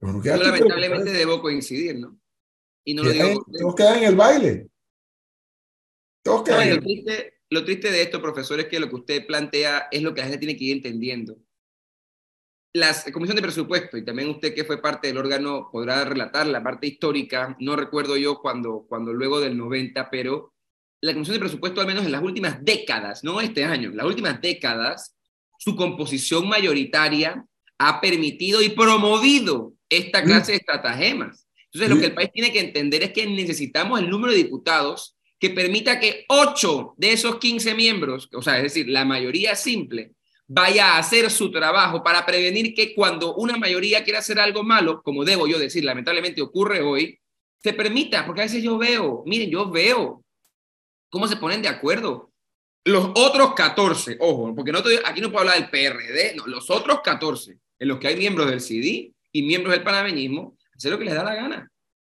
yo 0.00 0.36
lamentablemente 0.36 1.10
debo 1.10 1.42
coincidir, 1.42 1.98
¿no? 1.98 2.20
Y 2.84 2.94
no 2.94 3.02
lo 3.02 3.10
digo. 3.10 3.44
Todos 3.58 3.74
quedan 3.74 3.98
en 3.98 4.04
el 4.04 4.16
baile. 4.16 4.68
Todos 6.22 6.44
quedan 6.44 6.68
en 6.68 6.72
el 6.74 6.80
baile. 6.80 7.34
Lo 7.50 7.64
triste 7.64 7.90
de 7.90 8.02
esto, 8.02 8.22
profesor, 8.22 8.60
es 8.60 8.66
que 8.66 8.78
lo 8.78 8.88
que 8.88 8.94
usted 8.94 9.26
plantea 9.26 9.88
es 9.90 10.02
lo 10.02 10.14
que 10.14 10.20
la 10.20 10.26
gente 10.26 10.38
tiene 10.38 10.56
que 10.56 10.64
ir 10.64 10.76
entendiendo. 10.76 11.36
La 12.74 12.94
Comisión 13.12 13.34
de 13.34 13.42
Presupuesto, 13.42 13.96
y 13.96 14.04
también 14.04 14.28
usted 14.28 14.54
que 14.54 14.64
fue 14.64 14.80
parte 14.80 15.08
del 15.08 15.18
órgano 15.18 15.70
podrá 15.72 16.04
relatar 16.04 16.46
la 16.46 16.62
parte 16.62 16.86
histórica, 16.86 17.56
no 17.58 17.74
recuerdo 17.74 18.16
yo 18.16 18.38
cuando, 18.40 18.86
cuando 18.88 19.12
luego 19.12 19.40
del 19.40 19.56
90, 19.56 20.10
pero 20.10 20.54
la 21.00 21.12
Comisión 21.12 21.34
de 21.34 21.40
Presupuesto, 21.40 21.80
al 21.80 21.88
menos 21.88 22.04
en 22.04 22.12
las 22.12 22.22
últimas 22.22 22.64
décadas, 22.64 23.24
no 23.24 23.40
este 23.40 23.64
año, 23.64 23.90
las 23.90 24.06
últimas 24.06 24.40
décadas, 24.40 25.17
su 25.58 25.76
composición 25.76 26.48
mayoritaria 26.48 27.44
ha 27.78 28.00
permitido 28.00 28.62
y 28.62 28.70
promovido 28.70 29.74
esta 29.88 30.22
clase 30.22 30.52
de 30.52 30.58
estratagemas. 30.58 31.46
Entonces, 31.66 31.90
lo 31.90 32.00
que 32.00 32.06
el 32.06 32.14
país 32.14 32.30
tiene 32.32 32.52
que 32.52 32.60
entender 32.60 33.02
es 33.02 33.12
que 33.12 33.26
necesitamos 33.26 34.00
el 34.00 34.08
número 34.08 34.32
de 34.32 34.38
diputados 34.38 35.16
que 35.38 35.50
permita 35.50 36.00
que 36.00 36.24
8 36.28 36.94
de 36.96 37.12
esos 37.12 37.38
15 37.38 37.74
miembros, 37.74 38.28
o 38.32 38.42
sea, 38.42 38.56
es 38.56 38.64
decir, 38.64 38.88
la 38.88 39.04
mayoría 39.04 39.54
simple, 39.54 40.12
vaya 40.46 40.94
a 40.94 40.98
hacer 40.98 41.30
su 41.30 41.50
trabajo 41.50 42.02
para 42.02 42.24
prevenir 42.24 42.74
que 42.74 42.94
cuando 42.94 43.34
una 43.36 43.56
mayoría 43.56 44.02
quiera 44.02 44.20
hacer 44.20 44.40
algo 44.40 44.64
malo, 44.64 45.02
como 45.02 45.24
debo 45.24 45.46
yo 45.46 45.58
decir, 45.58 45.84
lamentablemente 45.84 46.40
ocurre 46.40 46.80
hoy, 46.80 47.20
se 47.62 47.72
permita, 47.72 48.24
porque 48.24 48.40
a 48.40 48.44
veces 48.44 48.62
yo 48.62 48.78
veo, 48.78 49.22
miren, 49.26 49.50
yo 49.50 49.70
veo 49.70 50.24
cómo 51.10 51.28
se 51.28 51.36
ponen 51.36 51.62
de 51.62 51.68
acuerdo 51.68 52.32
Los 52.84 53.10
otros 53.14 53.54
14, 53.54 54.16
ojo, 54.20 54.54
porque 54.54 54.72
no 54.72 54.80
aquí 55.04 55.20
no 55.20 55.30
puedo 55.30 55.40
hablar 55.40 55.60
del 55.60 55.70
PRD, 55.70 56.36
los 56.46 56.70
otros 56.70 57.00
14, 57.02 57.58
en 57.78 57.88
los 57.88 57.98
que 57.98 58.08
hay 58.08 58.16
miembros 58.16 58.48
del 58.48 58.60
CD 58.60 59.12
y 59.32 59.42
miembros 59.42 59.74
del 59.74 59.84
panameñismo, 59.84 60.56
hacer 60.74 60.92
lo 60.92 60.98
que 60.98 61.04
les 61.04 61.14
da 61.14 61.24
la 61.24 61.34
gana. 61.34 61.70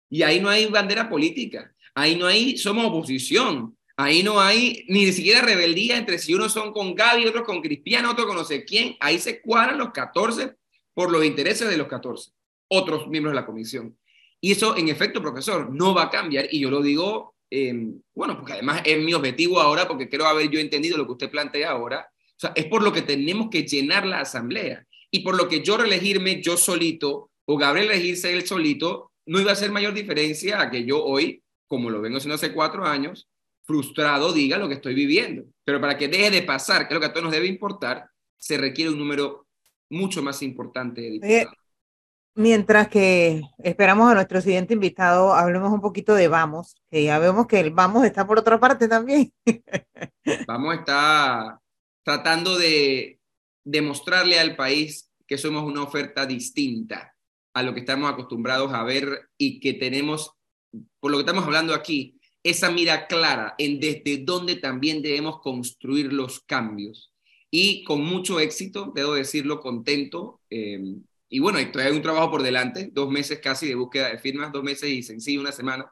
Y 0.09 0.23
ahí 0.23 0.39
no 0.39 0.49
hay 0.49 0.65
bandera 0.67 1.09
política, 1.09 1.73
ahí 1.93 2.15
no 2.15 2.25
hay, 2.25 2.57
somos 2.57 2.85
oposición, 2.85 3.77
ahí 3.95 4.23
no 4.23 4.39
hay 4.41 4.83
ni 4.87 5.11
siquiera 5.11 5.41
rebeldía 5.41 5.97
entre 5.97 6.19
si 6.19 6.33
unos 6.33 6.51
son 6.51 6.73
con 6.73 6.93
Gaby, 6.93 7.25
otros 7.27 7.45
con 7.45 7.61
Cristiano, 7.61 8.11
otros 8.11 8.27
con 8.27 8.35
no 8.35 8.43
sé 8.43 8.65
quién, 8.65 8.97
ahí 8.99 9.19
se 9.19 9.41
cuadran 9.41 9.77
los 9.77 9.91
14 9.91 10.55
por 10.93 11.11
los 11.11 11.23
intereses 11.23 11.69
de 11.69 11.77
los 11.77 11.87
14, 11.87 12.31
otros 12.67 13.07
miembros 13.07 13.33
de 13.33 13.41
la 13.41 13.45
comisión. 13.45 13.97
Y 14.41 14.51
eso, 14.51 14.75
en 14.77 14.89
efecto, 14.89 15.21
profesor, 15.21 15.73
no 15.73 15.93
va 15.93 16.03
a 16.03 16.09
cambiar, 16.09 16.47
y 16.51 16.59
yo 16.59 16.69
lo 16.69 16.81
digo 16.81 17.34
Em, 17.57 18.01
bueno, 18.13 18.35
porque 18.35 18.51
además 18.51 18.81
es 18.83 19.01
mi 19.01 19.13
objetivo 19.13 19.61
ahora, 19.61 19.87
porque 19.87 20.09
creo 20.09 20.27
haber 20.27 20.49
yo 20.49 20.59
entendido 20.59 20.97
lo 20.97 21.05
que 21.05 21.13
usted 21.13 21.31
plantea 21.31 21.71
ahora, 21.71 22.09
o 22.11 22.37
sea, 22.37 22.51
es 22.53 22.65
por 22.65 22.83
lo 22.83 22.91
que 22.91 23.01
tenemos 23.01 23.49
que 23.49 23.63
llenar 23.63 24.05
la 24.05 24.19
asamblea 24.19 24.85
y 25.09 25.21
por 25.21 25.37
lo 25.37 25.47
que 25.47 25.63
yo 25.63 25.77
reelegirme 25.77 26.41
yo 26.41 26.57
solito 26.57 27.31
o 27.45 27.55
Gabriel 27.55 27.91
elegirse 27.91 28.33
él 28.33 28.45
solito, 28.45 29.13
no 29.25 29.39
iba 29.39 29.51
a 29.51 29.53
hacer 29.53 29.71
mayor 29.71 29.93
diferencia 29.93 30.59
a 30.59 30.69
que 30.69 30.83
yo 30.83 31.01
hoy, 31.01 31.41
como 31.65 31.89
lo 31.89 32.01
vengo 32.01 32.17
haciendo 32.17 32.35
hace 32.35 32.51
cuatro 32.51 32.83
años, 32.83 33.29
frustrado 33.63 34.33
diga 34.33 34.57
lo 34.57 34.67
que 34.67 34.73
estoy 34.73 34.93
viviendo. 34.93 35.45
Pero 35.63 35.79
para 35.79 35.97
que 35.97 36.09
deje 36.09 36.31
de 36.31 36.41
pasar, 36.41 36.89
que 36.89 36.93
es 36.93 36.95
lo 36.95 36.99
que 36.99 37.05
a 37.05 37.13
todos 37.13 37.23
nos 37.23 37.33
debe 37.33 37.47
importar, 37.47 38.09
se 38.35 38.57
requiere 38.57 38.91
un 38.91 38.99
número 38.99 39.47
mucho 39.89 40.21
más 40.21 40.41
importante 40.41 40.99
de 40.99 41.11
diputados. 41.11 41.53
Mientras 42.37 42.89
que 42.89 43.43
esperamos 43.59 44.11
a 44.11 44.13
nuestro 44.13 44.41
siguiente 44.41 44.73
invitado, 44.73 45.33
hablemos 45.33 45.71
un 45.71 45.79
poquito 45.79 46.13
de 46.13 46.27
Vamos, 46.27 46.75
que 46.91 47.05
ya 47.05 47.17
vemos 47.17 47.47
que 47.47 47.61
el 47.61 47.71
Vamos 47.71 48.03
está 48.03 48.27
por 48.27 48.37
otra 48.37 48.59
parte 48.59 48.89
también. 48.89 49.31
Vamos 50.45 50.75
está 50.75 51.61
tratando 52.03 52.57
de 52.57 53.21
demostrarle 53.63 54.37
al 54.37 54.57
país 54.57 55.09
que 55.25 55.37
somos 55.37 55.63
una 55.63 55.83
oferta 55.83 56.25
distinta 56.25 57.15
a 57.53 57.63
lo 57.63 57.73
que 57.73 57.79
estamos 57.79 58.11
acostumbrados 58.11 58.73
a 58.73 58.83
ver 58.83 59.29
y 59.37 59.61
que 59.61 59.71
tenemos, 59.71 60.33
por 60.99 61.11
lo 61.11 61.17
que 61.17 61.21
estamos 61.21 61.45
hablando 61.45 61.73
aquí, 61.73 62.19
esa 62.43 62.69
mira 62.69 63.07
clara 63.07 63.55
en 63.57 63.79
desde 63.79 64.17
dónde 64.17 64.57
también 64.57 65.01
debemos 65.01 65.39
construir 65.39 66.11
los 66.11 66.41
cambios. 66.41 67.13
Y 67.49 67.85
con 67.85 68.03
mucho 68.03 68.41
éxito, 68.41 68.91
debo 68.93 69.13
decirlo, 69.13 69.61
contento. 69.61 70.41
Eh, 70.49 70.97
y 71.35 71.39
bueno, 71.39 71.59
todavía 71.69 71.91
hay 71.91 71.97
un 71.97 72.01
trabajo 72.01 72.31
por 72.31 72.43
delante, 72.43 72.91
dos 72.93 73.09
meses 73.11 73.39
casi 73.39 73.67
de 73.67 73.75
búsqueda 73.75 74.09
de 74.09 74.17
firmas, 74.17 74.53
dos 74.53 74.63
meses 74.63 74.89
y 74.89 75.03
sencillo, 75.03 75.41
una 75.41 75.51
semana. 75.51 75.85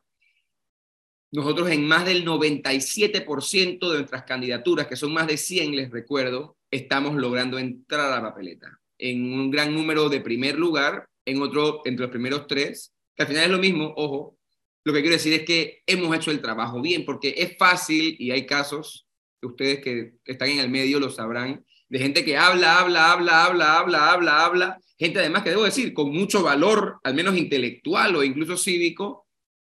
Nosotros 1.33 1.69
en 1.69 1.85
más 1.85 2.05
del 2.05 2.25
97% 2.25 3.91
de 3.91 3.97
nuestras 3.97 4.23
candidaturas, 4.23 4.87
que 4.87 4.95
son 4.95 5.11
más 5.11 5.27
de 5.27 5.35
100, 5.35 5.75
les 5.75 5.91
recuerdo, 5.91 6.55
estamos 6.71 7.15
logrando 7.15 7.59
entrar 7.59 8.09
a 8.09 8.15
la 8.15 8.21
papeleta. 8.21 8.79
En 8.97 9.33
un 9.33 9.51
gran 9.51 9.75
número 9.75 10.07
de 10.07 10.21
primer 10.21 10.57
lugar, 10.57 11.09
en 11.25 11.41
otro, 11.41 11.81
entre 11.83 12.03
los 12.03 12.11
primeros 12.11 12.47
tres, 12.47 12.93
que 13.13 13.23
al 13.23 13.27
final 13.27 13.43
es 13.43 13.51
lo 13.51 13.59
mismo, 13.59 13.93
ojo, 13.97 14.37
lo 14.85 14.93
que 14.93 15.01
quiero 15.01 15.17
decir 15.17 15.33
es 15.33 15.43
que 15.43 15.81
hemos 15.85 16.15
hecho 16.15 16.31
el 16.31 16.39
trabajo 16.39 16.79
bien, 16.79 17.03
porque 17.03 17.35
es 17.35 17.57
fácil 17.57 18.15
y 18.17 18.31
hay 18.31 18.45
casos, 18.45 19.09
ustedes 19.41 19.81
que 19.81 20.13
están 20.23 20.47
en 20.47 20.59
el 20.59 20.69
medio 20.69 21.01
lo 21.01 21.09
sabrán, 21.09 21.65
de 21.89 21.99
gente 21.99 22.23
que 22.23 22.37
habla, 22.37 22.79
habla, 22.79 23.11
habla, 23.11 23.43
habla, 23.45 23.77
habla, 23.77 24.09
habla, 24.09 24.45
habla, 24.45 24.79
gente 24.97 25.19
además 25.19 25.43
que 25.43 25.49
debo 25.49 25.63
decir, 25.63 25.93
con 25.93 26.11
mucho 26.11 26.43
valor, 26.43 26.99
al 27.03 27.13
menos 27.13 27.37
intelectual 27.37 28.15
o 28.15 28.23
incluso 28.23 28.57
cívico, 28.57 29.27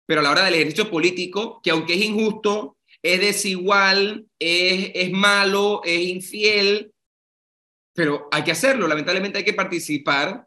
pero 0.06 0.20
a 0.20 0.22
la 0.22 0.30
hora 0.30 0.44
del 0.44 0.54
ejercicio 0.54 0.90
político, 0.90 1.60
que 1.62 1.70
aunque 1.70 1.94
es 1.94 2.04
injusto, 2.04 2.76
es 3.02 3.20
desigual, 3.20 4.26
es, 4.38 4.90
es 4.94 5.12
malo, 5.12 5.82
es 5.84 6.00
infiel, 6.00 6.92
pero 7.94 8.28
hay 8.30 8.44
que 8.44 8.52
hacerlo, 8.52 8.86
lamentablemente 8.86 9.38
hay 9.38 9.44
que 9.44 9.54
participar. 9.54 10.46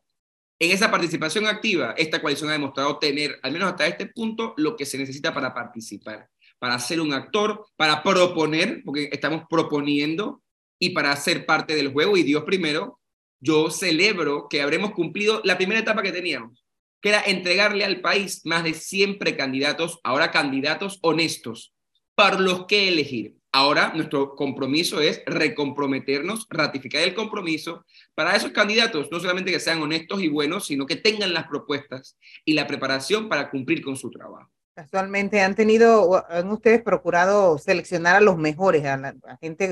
En 0.59 0.71
esa 0.71 0.91
participación 0.91 1.47
activa, 1.47 1.95
esta 1.97 2.21
coalición 2.21 2.49
ha 2.49 2.53
demostrado 2.53 2.99
tener, 2.99 3.39
al 3.41 3.51
menos 3.51 3.69
hasta 3.69 3.87
este 3.87 4.05
punto, 4.05 4.53
lo 4.57 4.75
que 4.75 4.85
se 4.85 4.97
necesita 4.97 5.33
para 5.33 5.53
participar, 5.53 6.29
para 6.59 6.77
ser 6.77 7.01
un 7.01 7.13
actor, 7.13 7.65
para 7.75 8.03
proponer, 8.03 8.83
porque 8.85 9.09
estamos 9.11 9.43
proponiendo, 9.49 10.41
y 10.79 10.91
para 10.91 11.15
ser 11.15 11.45
parte 11.45 11.75
del 11.75 11.91
juego 11.91 12.15
y 12.15 12.23
Dios 12.23 12.43
primero, 12.43 13.00
yo 13.41 13.69
celebro 13.71 14.47
que 14.47 14.61
habremos 14.61 14.91
cumplido 14.91 15.41
la 15.43 15.57
primera 15.57 15.81
etapa 15.81 16.03
que 16.03 16.11
teníamos, 16.11 16.63
que 17.01 17.09
era 17.09 17.21
entregarle 17.23 17.83
al 17.83 17.99
país 17.99 18.41
más 18.45 18.63
de 18.63 18.73
100 18.73 19.17
precandidatos, 19.17 19.99
ahora 20.03 20.31
candidatos 20.31 20.99
honestos, 21.01 21.73
para 22.15 22.39
los 22.39 22.67
que 22.67 22.87
elegir. 22.87 23.35
Ahora 23.51 23.91
nuestro 23.93 24.35
compromiso 24.35 25.01
es 25.01 25.23
recomprometernos, 25.25 26.47
ratificar 26.49 27.01
el 27.01 27.13
compromiso 27.13 27.83
para 28.15 28.35
esos 28.35 28.51
candidatos, 28.51 29.09
no 29.11 29.19
solamente 29.19 29.51
que 29.51 29.59
sean 29.59 29.81
honestos 29.81 30.21
y 30.21 30.29
buenos, 30.29 30.67
sino 30.67 30.85
que 30.85 30.95
tengan 30.95 31.33
las 31.33 31.47
propuestas 31.47 32.17
y 32.45 32.53
la 32.53 32.65
preparación 32.67 33.27
para 33.27 33.49
cumplir 33.49 33.83
con 33.83 33.97
su 33.97 34.09
trabajo. 34.09 34.49
Casualmente 34.73 35.41
han 35.41 35.55
tenido, 35.55 36.25
han 36.29 36.49
ustedes 36.49 36.81
procurado 36.81 37.57
seleccionar 37.57 38.15
a 38.15 38.21
los 38.21 38.37
mejores, 38.37 38.85
a 38.85 38.95
la 38.95 39.37
gente 39.41 39.69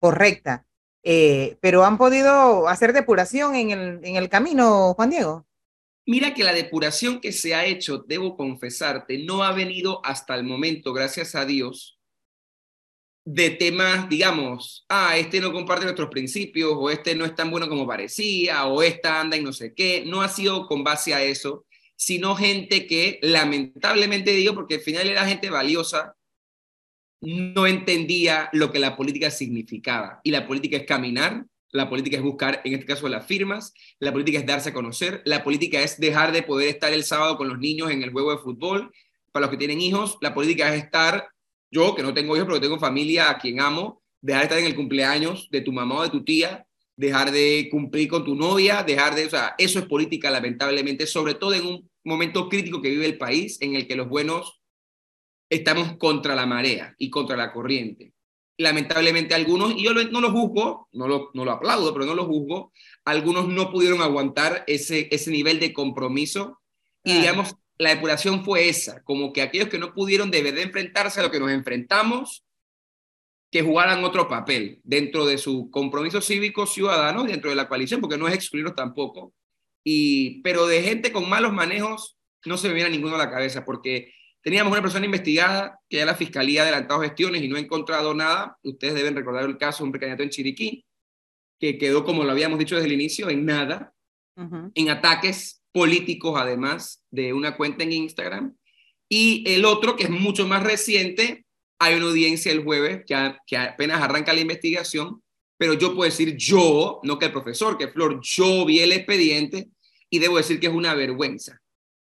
correcta. 0.00 0.66
Eh, 1.02 1.56
pero 1.60 1.84
han 1.84 1.96
podido 1.98 2.68
hacer 2.68 2.92
depuración 2.92 3.54
en 3.54 3.70
el, 3.70 4.00
en 4.02 4.16
el 4.16 4.28
camino, 4.28 4.94
Juan 4.94 5.10
Diego. 5.10 5.46
Mira 6.06 6.34
que 6.34 6.44
la 6.44 6.52
depuración 6.52 7.20
que 7.20 7.32
se 7.32 7.54
ha 7.54 7.64
hecho, 7.64 7.98
debo 7.98 8.36
confesarte, 8.36 9.18
no 9.18 9.44
ha 9.44 9.52
venido 9.52 10.04
hasta 10.04 10.34
el 10.34 10.44
momento, 10.44 10.92
gracias 10.92 11.34
a 11.34 11.44
Dios, 11.44 12.00
de 13.24 13.50
temas, 13.50 14.08
digamos, 14.08 14.84
ah, 14.88 15.16
este 15.16 15.40
no 15.40 15.52
comparte 15.52 15.84
nuestros 15.84 16.08
principios, 16.08 16.72
o 16.74 16.90
este 16.90 17.14
no 17.14 17.24
es 17.24 17.34
tan 17.34 17.50
bueno 17.50 17.68
como 17.68 17.86
parecía, 17.86 18.66
o 18.66 18.82
esta 18.82 19.20
anda 19.20 19.36
y 19.36 19.42
no 19.42 19.52
sé 19.52 19.74
qué. 19.74 20.04
No 20.06 20.22
ha 20.22 20.28
sido 20.28 20.66
con 20.66 20.82
base 20.82 21.14
a 21.14 21.22
eso, 21.22 21.66
sino 21.96 22.34
gente 22.34 22.86
que 22.86 23.18
lamentablemente 23.22 24.32
digo, 24.32 24.54
porque 24.54 24.76
al 24.76 24.80
final 24.80 25.08
era 25.08 25.26
gente 25.26 25.50
valiosa, 25.50 26.16
no 27.20 27.66
entendía 27.66 28.48
lo 28.52 28.72
que 28.72 28.78
la 28.78 28.96
política 28.96 29.30
significaba. 29.30 30.20
Y 30.24 30.30
la 30.30 30.46
política 30.46 30.78
es 30.78 30.86
caminar, 30.86 31.44
la 31.72 31.88
política 31.88 32.16
es 32.16 32.22
buscar, 32.22 32.60
en 32.64 32.74
este 32.74 32.86
caso, 32.86 33.08
las 33.08 33.26
firmas, 33.26 33.72
la 33.98 34.12
política 34.12 34.38
es 34.38 34.46
darse 34.46 34.70
a 34.70 34.74
conocer, 34.74 35.22
la 35.24 35.44
política 35.44 35.80
es 35.80 36.00
dejar 36.00 36.32
de 36.32 36.42
poder 36.42 36.68
estar 36.68 36.92
el 36.92 37.04
sábado 37.04 37.36
con 37.36 37.48
los 37.48 37.58
niños 37.58 37.90
en 37.90 38.02
el 38.02 38.10
juego 38.10 38.32
de 38.32 38.38
fútbol. 38.38 38.90
Para 39.32 39.46
los 39.46 39.50
que 39.50 39.56
tienen 39.56 39.80
hijos, 39.80 40.18
la 40.20 40.34
política 40.34 40.74
es 40.74 40.82
estar, 40.82 41.28
yo 41.70 41.94
que 41.94 42.02
no 42.02 42.12
tengo 42.12 42.34
hijos, 42.34 42.48
pero 42.48 42.60
tengo 42.60 42.78
familia 42.78 43.30
a 43.30 43.38
quien 43.38 43.60
amo, 43.60 44.02
dejar 44.20 44.40
de 44.40 44.44
estar 44.44 44.58
en 44.58 44.66
el 44.66 44.74
cumpleaños 44.74 45.48
de 45.50 45.60
tu 45.60 45.72
mamá 45.72 45.98
o 45.98 46.02
de 46.02 46.10
tu 46.10 46.24
tía, 46.24 46.66
dejar 46.96 47.30
de 47.30 47.68
cumplir 47.70 48.08
con 48.08 48.24
tu 48.24 48.34
novia, 48.34 48.82
dejar 48.82 49.14
de, 49.14 49.26
o 49.26 49.30
sea, 49.30 49.54
eso 49.56 49.78
es 49.78 49.86
política 49.86 50.30
lamentablemente, 50.30 51.06
sobre 51.06 51.34
todo 51.34 51.54
en 51.54 51.66
un 51.66 51.90
momento 52.04 52.48
crítico 52.48 52.82
que 52.82 52.90
vive 52.90 53.06
el 53.06 53.16
país, 53.16 53.58
en 53.60 53.76
el 53.76 53.86
que 53.86 53.96
los 53.96 54.08
buenos 54.08 54.59
estamos 55.50 55.96
contra 55.98 56.34
la 56.34 56.46
marea 56.46 56.94
y 56.96 57.10
contra 57.10 57.36
la 57.36 57.52
corriente. 57.52 58.14
Lamentablemente 58.56 59.34
algunos, 59.34 59.72
y 59.72 59.82
yo 59.82 59.92
no 59.92 60.20
lo 60.20 60.30
juzgo, 60.30 60.88
no 60.92 61.08
lo, 61.08 61.30
no 61.34 61.44
lo 61.44 61.52
aplaudo, 61.52 61.92
pero 61.92 62.06
no 62.06 62.14
lo 62.14 62.26
juzgo, 62.26 62.72
algunos 63.04 63.48
no 63.48 63.70
pudieron 63.70 64.00
aguantar 64.00 64.64
ese, 64.66 65.08
ese 65.10 65.30
nivel 65.30 65.58
de 65.58 65.72
compromiso. 65.72 66.60
Y 67.02 67.14
digamos, 67.14 67.56
la 67.78 67.90
depuración 67.90 68.44
fue 68.44 68.68
esa, 68.68 69.02
como 69.02 69.32
que 69.32 69.40
aquellos 69.42 69.68
que 69.68 69.78
no 69.78 69.94
pudieron 69.94 70.30
deber 70.30 70.54
de 70.54 70.62
enfrentarse 70.62 71.18
a 71.18 71.22
lo 71.22 71.30
que 71.30 71.40
nos 71.40 71.50
enfrentamos, 71.50 72.44
que 73.50 73.62
jugaran 73.62 74.04
otro 74.04 74.28
papel 74.28 74.80
dentro 74.84 75.26
de 75.26 75.38
su 75.38 75.70
compromiso 75.70 76.20
cívico 76.20 76.66
ciudadano, 76.66 77.24
dentro 77.24 77.50
de 77.50 77.56
la 77.56 77.68
coalición, 77.68 78.00
porque 78.00 78.18
no 78.18 78.28
es 78.28 78.34
excluirlos 78.34 78.76
tampoco, 78.76 79.32
y, 79.82 80.42
pero 80.42 80.66
de 80.66 80.82
gente 80.82 81.10
con 81.10 81.28
malos 81.28 81.52
manejos 81.52 82.18
no 82.44 82.58
se 82.58 82.68
me 82.68 82.74
viene 82.74 82.88
a 82.88 82.92
ninguno 82.92 83.14
a 83.14 83.18
la 83.18 83.30
cabeza, 83.30 83.64
porque 83.64 84.12
Teníamos 84.42 84.72
una 84.72 84.80
persona 84.80 85.04
investigada 85.04 85.78
que 85.88 85.98
ya 85.98 86.06
la 86.06 86.14
fiscalía 86.14 86.62
ha 86.62 86.64
adelantado 86.64 87.02
gestiones 87.02 87.42
y 87.42 87.48
no 87.48 87.56
ha 87.56 87.60
encontrado 87.60 88.14
nada. 88.14 88.56
Ustedes 88.62 88.94
deben 88.94 89.14
recordar 89.14 89.44
el 89.44 89.58
caso 89.58 89.82
de 89.82 89.88
un 89.88 89.92
precandidato 89.92 90.22
en 90.22 90.30
Chiriquí, 90.30 90.84
que 91.58 91.76
quedó, 91.76 92.04
como 92.04 92.24
lo 92.24 92.30
habíamos 92.30 92.58
dicho 92.58 92.74
desde 92.74 92.86
el 92.86 92.94
inicio, 92.94 93.28
en 93.28 93.44
nada, 93.44 93.92
en 94.74 94.88
ataques 94.88 95.62
políticos, 95.72 96.40
además 96.40 97.04
de 97.10 97.34
una 97.34 97.54
cuenta 97.56 97.84
en 97.84 97.92
Instagram. 97.92 98.56
Y 99.10 99.44
el 99.46 99.66
otro, 99.66 99.94
que 99.94 100.04
es 100.04 100.10
mucho 100.10 100.46
más 100.46 100.62
reciente, 100.62 101.44
hay 101.78 101.96
una 101.96 102.06
audiencia 102.06 102.50
el 102.50 102.64
jueves 102.64 103.02
que, 103.06 103.36
que 103.46 103.56
apenas 103.58 104.00
arranca 104.00 104.32
la 104.32 104.40
investigación, 104.40 105.22
pero 105.58 105.74
yo 105.74 105.94
puedo 105.94 106.08
decir 106.08 106.36
yo, 106.38 107.00
no 107.02 107.18
que 107.18 107.26
el 107.26 107.32
profesor, 107.32 107.76
que 107.76 107.88
Flor, 107.88 108.20
yo 108.22 108.64
vi 108.64 108.80
el 108.80 108.92
expediente 108.92 109.68
y 110.08 110.18
debo 110.18 110.38
decir 110.38 110.58
que 110.58 110.68
es 110.68 110.72
una 110.72 110.94
vergüenza. 110.94 111.60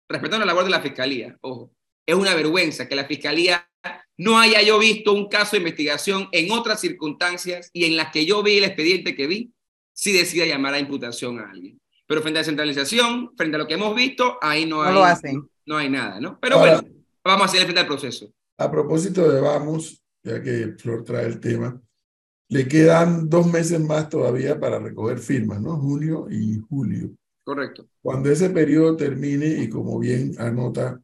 Respetando 0.07 0.45
la 0.45 0.51
labor 0.53 0.65
de 0.65 0.71
la 0.71 0.81
fiscalía, 0.81 1.35
ojo 1.41 1.71
es 2.05 2.15
una 2.15 2.35
vergüenza 2.35 2.87
que 2.87 2.95
la 2.95 3.05
Fiscalía 3.05 3.69
no 4.17 4.37
haya 4.37 4.61
yo 4.61 4.77
visto 4.79 5.13
un 5.13 5.29
caso 5.29 5.51
de 5.51 5.59
investigación 5.59 6.27
en 6.33 6.51
otras 6.51 6.81
circunstancias 6.81 7.69
y 7.71 7.85
en 7.85 7.95
las 7.95 8.11
que 8.11 8.25
yo 8.25 8.43
vi 8.43 8.57
el 8.57 8.65
expediente 8.65 9.15
que 9.15 9.27
vi, 9.27 9.53
si 9.93 10.11
decida 10.11 10.45
llamar 10.45 10.73
a 10.73 10.79
imputación 10.79 11.39
a 11.39 11.49
alguien. 11.49 11.79
Pero 12.05 12.21
frente 12.21 12.39
a 12.39 12.41
la 12.41 12.45
centralización, 12.45 13.31
frente 13.37 13.55
a 13.55 13.59
lo 13.59 13.67
que 13.67 13.75
hemos 13.75 13.95
visto, 13.95 14.37
ahí 14.41 14.65
no, 14.65 14.81
hay, 14.81 14.93
no, 15.65 15.77
hay 15.77 15.89
nada, 15.89 16.19
¿no? 16.19 16.37
Pero 16.41 16.59
bueno, 16.59 16.81
vamos 17.23 17.43
a 17.43 17.45
hacer 17.45 17.61
frente 17.61 17.79
al 17.79 17.87
proceso. 17.87 18.29
A 18.57 18.69
propósito 18.69 19.29
de 19.31 19.39
vamos, 19.39 20.03
ya 20.23 20.41
que 20.41 20.73
Flor 20.77 21.05
trae 21.05 21.25
el 21.25 21.39
tema, 21.39 21.81
le 22.49 22.67
quedan 22.67 23.29
dos 23.29 23.47
meses 23.47 23.79
más 23.79 24.09
todavía 24.09 24.59
para 24.59 24.79
recoger 24.79 25.19
firmas, 25.19 25.61
¿no? 25.61 25.77
Junio 25.77 26.27
y 26.29 26.57
julio. 26.67 27.11
Correcto. 27.43 27.87
Cuando 28.01 28.29
ese 28.29 28.49
periodo 28.49 28.97
termine, 28.97 29.47
y 29.47 29.69
como 29.69 29.97
bien 29.97 30.33
anota 30.39 30.99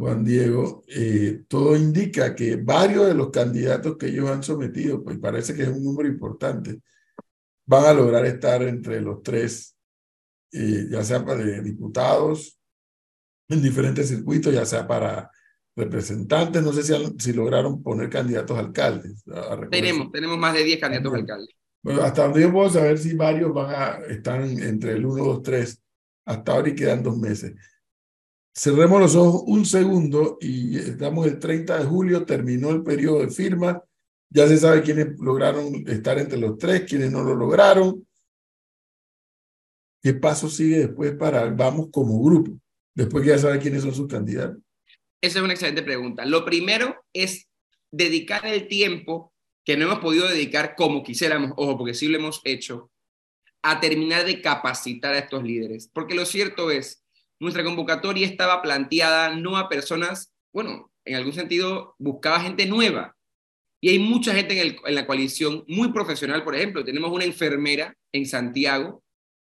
Juan 0.00 0.24
Diego, 0.24 0.82
eh, 0.88 1.42
todo 1.46 1.76
indica 1.76 2.34
que 2.34 2.56
varios 2.56 3.06
de 3.06 3.12
los 3.12 3.28
candidatos 3.28 3.98
que 3.98 4.06
ellos 4.06 4.30
han 4.30 4.42
sometido, 4.42 5.04
pues 5.04 5.18
parece 5.18 5.54
que 5.54 5.64
es 5.64 5.68
un 5.68 5.84
número 5.84 6.08
importante, 6.08 6.80
van 7.66 7.84
a 7.84 7.92
lograr 7.92 8.24
estar 8.24 8.62
entre 8.62 9.02
los 9.02 9.22
tres, 9.22 9.76
eh, 10.52 10.86
ya 10.90 11.04
sea 11.04 11.22
para 11.22 11.44
diputados 11.60 12.58
en 13.50 13.60
diferentes 13.60 14.08
circuitos, 14.08 14.54
ya 14.54 14.64
sea 14.64 14.88
para 14.88 15.30
representantes, 15.76 16.62
no 16.62 16.72
sé 16.72 16.82
si, 16.82 16.94
si 17.18 17.34
lograron 17.34 17.82
poner 17.82 18.08
candidatos 18.08 18.56
alcaldes. 18.56 19.22
tenemos, 19.70 20.10
tenemos 20.10 20.38
más 20.38 20.54
de 20.54 20.64
10 20.64 20.80
candidatos 20.80 21.12
alcaldes. 21.12 21.54
Bueno, 21.82 22.00
hasta 22.00 22.24
donde 22.24 22.40
yo 22.40 22.50
puedo 22.50 22.70
saber 22.70 22.96
si 22.96 23.14
varios 23.14 23.52
van 23.52 23.74
a 23.74 23.88
estar 24.06 24.40
entre 24.40 24.92
el 24.92 25.04
1, 25.04 25.24
2, 25.24 25.42
3 25.42 25.82
hasta 26.24 26.52
ahora 26.52 26.70
y 26.70 26.74
quedan 26.74 27.02
dos 27.02 27.18
meses. 27.18 27.54
Cerremos 28.62 29.00
los 29.00 29.16
ojos 29.16 29.44
un 29.46 29.64
segundo 29.64 30.36
y 30.38 30.76
estamos 30.76 31.26
el 31.26 31.38
30 31.38 31.78
de 31.78 31.84
julio, 31.86 32.26
terminó 32.26 32.68
el 32.68 32.82
periodo 32.82 33.20
de 33.20 33.30
firma, 33.30 33.82
ya 34.28 34.46
se 34.46 34.58
sabe 34.58 34.82
quiénes 34.82 35.18
lograron 35.18 35.82
estar 35.88 36.18
entre 36.18 36.38
los 36.38 36.58
tres, 36.58 36.82
quiénes 36.86 37.10
no 37.10 37.22
lo 37.22 37.34
lograron. 37.34 38.06
¿Qué 40.02 40.12
paso 40.12 40.50
sigue 40.50 40.80
después 40.80 41.12
para 41.12 41.48
vamos 41.48 41.88
como 41.90 42.22
grupo? 42.22 42.52
Después 42.94 43.24
que 43.24 43.30
ya 43.30 43.38
sabe 43.38 43.60
quiénes 43.60 43.80
son 43.80 43.94
sus 43.94 44.08
candidatos. 44.08 44.60
Esa 45.22 45.38
es 45.38 45.42
una 45.42 45.54
excelente 45.54 45.82
pregunta. 45.82 46.26
Lo 46.26 46.44
primero 46.44 47.02
es 47.14 47.48
dedicar 47.90 48.44
el 48.44 48.68
tiempo 48.68 49.32
que 49.64 49.78
no 49.78 49.86
hemos 49.86 50.00
podido 50.00 50.28
dedicar 50.28 50.74
como 50.76 51.02
quisiéramos, 51.02 51.52
ojo, 51.56 51.78
porque 51.78 51.94
sí 51.94 52.08
lo 52.08 52.18
hemos 52.18 52.42
hecho, 52.44 52.90
a 53.62 53.80
terminar 53.80 54.26
de 54.26 54.42
capacitar 54.42 55.14
a 55.14 55.20
estos 55.20 55.42
líderes. 55.42 55.88
Porque 55.90 56.14
lo 56.14 56.26
cierto 56.26 56.70
es, 56.70 56.99
nuestra 57.40 57.64
convocatoria 57.64 58.26
estaba 58.26 58.62
planteada 58.62 59.34
no 59.34 59.56
a 59.56 59.68
personas, 59.68 60.32
bueno, 60.52 60.92
en 61.04 61.16
algún 61.16 61.32
sentido 61.32 61.96
buscaba 61.98 62.40
gente 62.40 62.66
nueva. 62.66 63.16
Y 63.80 63.88
hay 63.88 63.98
mucha 63.98 64.34
gente 64.34 64.60
en, 64.60 64.94
la 64.94 65.06
coalición 65.06 65.64
muy 65.66 65.90
profesional, 65.90 66.44
por 66.44 66.54
ejemplo, 66.54 66.84
tenemos 66.84 67.10
una 67.10 67.24
enfermera 67.24 67.96
en 68.12 68.26
Santiago 68.26 69.02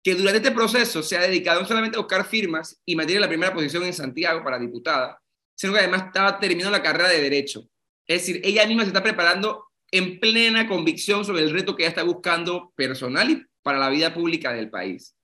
que 0.03 0.15
durante 0.15 0.37
este 0.37 0.51
proceso 0.51 1.03
se 1.03 1.17
ha 1.17 1.21
dedicado 1.21 1.61
no 1.61 1.67
solamente 1.67 1.97
a 1.97 2.01
buscar 2.01 2.25
firmas 2.25 2.79
y 2.85 2.95
mantiene 2.95 3.21
la 3.21 3.27
primera 3.27 3.53
posición 3.53 3.83
en 3.83 3.93
Santiago 3.93 4.43
para 4.43 4.59
diputada, 4.59 5.19
sino 5.55 5.73
que 5.73 5.79
además 5.79 6.05
estaba 6.07 6.39
terminando 6.39 6.71
la 6.71 6.83
carrera 6.83 7.09
de 7.09 7.21
Derecho. 7.21 7.67
Es 8.07 8.21
decir, 8.21 8.41
ella 8.43 8.65
misma 8.65 8.83
se 8.83 8.89
está 8.89 9.03
preparando 9.03 9.65
en 9.91 10.19
plena 10.19 10.67
convicción 10.67 11.25
sobre 11.25 11.43
el 11.43 11.51
reto 11.51 11.75
que 11.75 11.83
ella 11.83 11.89
está 11.89 12.03
buscando 12.03 12.73
personal 12.75 13.29
y 13.29 13.45
para 13.61 13.77
la 13.77 13.89
vida 13.89 14.13
pública 14.13 14.53
del 14.53 14.69
país. 14.69 15.15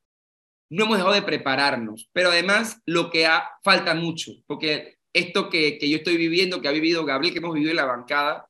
No 0.69 0.85
hemos 0.85 0.97
dejado 0.97 1.13
de 1.13 1.21
prepararnos, 1.21 2.09
pero 2.11 2.29
además 2.29 2.81
lo 2.85 3.09
que 3.09 3.27
falta 3.63 3.93
mucho, 3.95 4.31
porque 4.45 4.97
esto 5.13 5.49
que, 5.49 5.77
que 5.77 5.89
yo 5.89 5.97
estoy 5.97 6.17
viviendo, 6.17 6.61
que 6.61 6.67
ha 6.67 6.71
vivido 6.71 7.05
Gabriel, 7.05 7.33
que 7.33 7.39
hemos 7.39 7.53
vivido 7.53 7.71
en 7.71 7.77
la 7.77 7.85
bancada, 7.85 8.49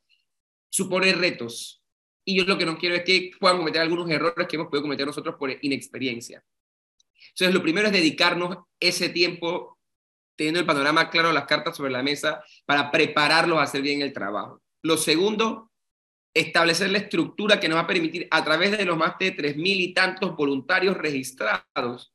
supone 0.69 1.13
retos. 1.13 1.83
Y 2.25 2.37
yo 2.37 2.43
lo 2.45 2.57
que 2.57 2.65
no 2.65 2.77
quiero 2.77 2.95
es 2.95 3.03
que 3.03 3.31
puedan 3.39 3.57
cometer 3.57 3.81
algunos 3.81 4.09
errores 4.09 4.47
que 4.47 4.55
hemos 4.57 4.67
podido 4.67 4.83
cometer 4.83 5.05
nosotros 5.05 5.35
por 5.39 5.49
inexperiencia. 5.61 6.43
Entonces, 7.29 7.53
lo 7.53 7.61
primero 7.61 7.87
es 7.87 7.93
dedicarnos 7.93 8.57
ese 8.79 9.09
tiempo 9.09 9.77
teniendo 10.37 10.59
el 10.59 10.65
panorama 10.65 11.09
claro, 11.09 11.31
las 11.31 11.45
cartas 11.45 11.75
sobre 11.75 11.91
la 11.91 12.03
mesa, 12.03 12.43
para 12.65 12.91
prepararlos 12.91 13.57
a 13.57 13.63
hacer 13.63 13.81
bien 13.81 14.01
el 14.01 14.13
trabajo. 14.13 14.61
Lo 14.83 14.95
segundo, 14.97 15.71
establecer 16.33 16.89
la 16.91 16.99
estructura 16.99 17.59
que 17.59 17.67
nos 17.67 17.77
va 17.77 17.81
a 17.81 17.87
permitir, 17.87 18.27
a 18.29 18.43
través 18.43 18.77
de 18.77 18.85
los 18.85 18.97
más 18.97 19.17
de 19.19 19.31
tres 19.31 19.57
mil 19.57 19.79
y 19.81 19.93
tantos 19.93 20.35
voluntarios 20.35 20.97
registrados, 20.97 22.13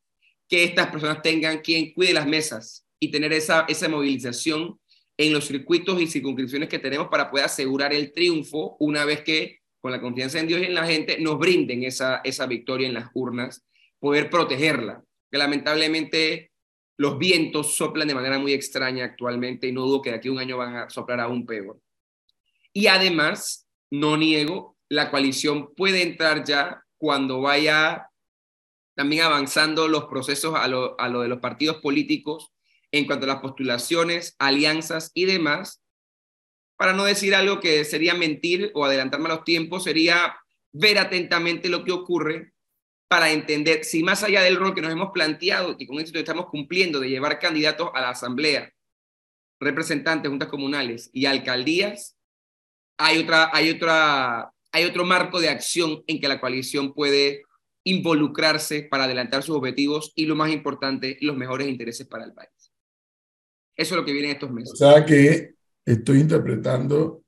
que 0.49 0.65
estas 0.65 0.89
personas 0.89 1.23
tengan 1.23 1.61
quien 1.61 1.93
cuide 1.93 2.13
las 2.13 2.27
mesas 2.27 2.87
y 3.01 3.11
tener 3.11 3.33
esa, 3.33 3.65
esa 3.69 3.89
movilización 3.89 4.79
en 5.17 5.33
los 5.33 5.47
circuitos 5.47 6.01
y 6.01 6.07
circunscripciones 6.07 6.69
que 6.69 6.79
tenemos 6.79 7.09
para 7.09 7.31
poder 7.31 7.47
asegurar 7.47 7.93
el 7.93 8.13
triunfo 8.13 8.77
una 8.79 9.05
vez 9.05 9.23
que, 9.23 9.61
con 9.81 9.93
la 9.93 10.01
confianza 10.01 10.39
en 10.39 10.47
Dios 10.47 10.61
y 10.61 10.67
en 10.67 10.75
la 10.75 10.87
gente, 10.87 11.19
nos 11.19 11.39
brinden 11.39 11.83
esa, 11.85 12.21
esa 12.25 12.47
victoria 12.47 12.87
en 12.87 12.95
las 12.95 13.11
urnas, 13.15 13.65
poder 13.99 14.31
protegerla. 14.31 15.03
Que 15.31 15.39
lamentablemente 15.39 16.53
los 16.99 17.19
vientos 17.19 17.75
soplan 17.75 18.07
de 18.07 18.15
manera 18.15 18.39
muy 18.39 18.53
extraña 18.53 19.05
actualmente 19.05 19.67
y 19.67 19.73
no 19.73 19.83
dudo 19.83 20.03
que 20.03 20.11
de 20.11 20.17
aquí 20.17 20.29
a 20.29 20.33
un 20.33 20.39
año 20.39 20.57
van 20.57 20.77
a 20.77 20.91
soplar 20.91 21.21
aún 21.21 21.47
peor. 21.47 21.81
Y 22.73 22.87
además, 22.87 23.62
no 23.93 24.17
niego, 24.17 24.79
la 24.89 25.11
coalición 25.11 25.75
puede 25.75 26.03
entrar 26.03 26.45
ya 26.45 26.83
cuando 26.97 27.43
vaya 27.43 28.09
también 28.95 29.23
avanzando 29.23 29.87
los 29.87 30.07
procesos 30.07 30.55
a 30.55 30.67
lo, 30.67 30.99
a 30.99 31.09
lo 31.09 31.21
de 31.21 31.29
los 31.29 31.41
partidos 31.41 31.77
políticos 31.77 32.53
en 32.91 33.07
cuanto 33.07 33.25
a 33.25 33.29
las 33.29 33.41
postulaciones, 33.41 34.35
alianzas 34.39 35.11
y 35.13 35.27
demás. 35.27 35.83
Para 36.77 36.95
no 36.95 37.05
decir 37.05 37.35
algo 37.35 37.61
que 37.61 37.85
sería 37.85 38.15
mentir 38.15 38.71
o 38.75 38.85
adelantarme 38.87 39.27
a 39.27 39.37
los 39.37 39.45
tiempos, 39.45 39.85
sería 39.85 40.37
ver 40.73 40.99
atentamente 40.99 41.69
lo 41.69 41.85
que 41.85 41.93
ocurre 41.93 42.55
para 43.09 43.31
entender 43.31 43.85
si 43.85 44.03
más 44.03 44.23
allá 44.23 44.41
del 44.41 44.57
rol 44.57 44.75
que 44.75 44.81
nos 44.81 44.91
hemos 44.91 45.11
planteado 45.13 45.77
y 45.79 45.87
con 45.87 46.01
éxito 46.01 46.19
estamos 46.19 46.47
cumpliendo 46.47 46.99
de 46.99 47.11
llevar 47.11 47.39
candidatos 47.39 47.91
a 47.93 48.01
la 48.01 48.11
asamblea, 48.11 48.73
representantes, 49.61 50.31
juntas 50.31 50.49
comunales 50.49 51.11
y 51.13 51.27
alcaldías, 51.27 52.17
hay, 53.05 53.19
otra, 53.19 53.51
hay, 53.53 53.71
otra, 53.71 54.53
hay 54.71 54.85
otro 54.85 55.05
marco 55.05 55.41
de 55.41 55.49
acción 55.49 56.03
en 56.07 56.21
que 56.21 56.29
la 56.29 56.41
coalición 56.41 56.95
puede 56.95 57.43
involucrarse 57.85 58.85
para 58.85 59.05
adelantar 59.05 59.43
sus 59.43 59.57
objetivos 59.57 60.13
y 60.15 60.27
lo 60.27 60.37
más 60.37 60.53
importante, 60.53 61.19
los 61.21 61.37
mejores 61.37 61.69
intereses 61.69 62.07
para 62.07 62.25
el 62.25 62.33
país. 62.33 62.73
Eso 63.77 63.95
es 63.95 64.01
lo 64.01 64.05
que 64.05 64.13
viene 64.13 64.29
en 64.29 64.35
estos 64.35 64.51
meses. 64.51 64.73
O 64.75 64.77
sea 64.77 65.05
que 65.05 65.55
estoy 65.85 66.21
interpretando 66.21 67.25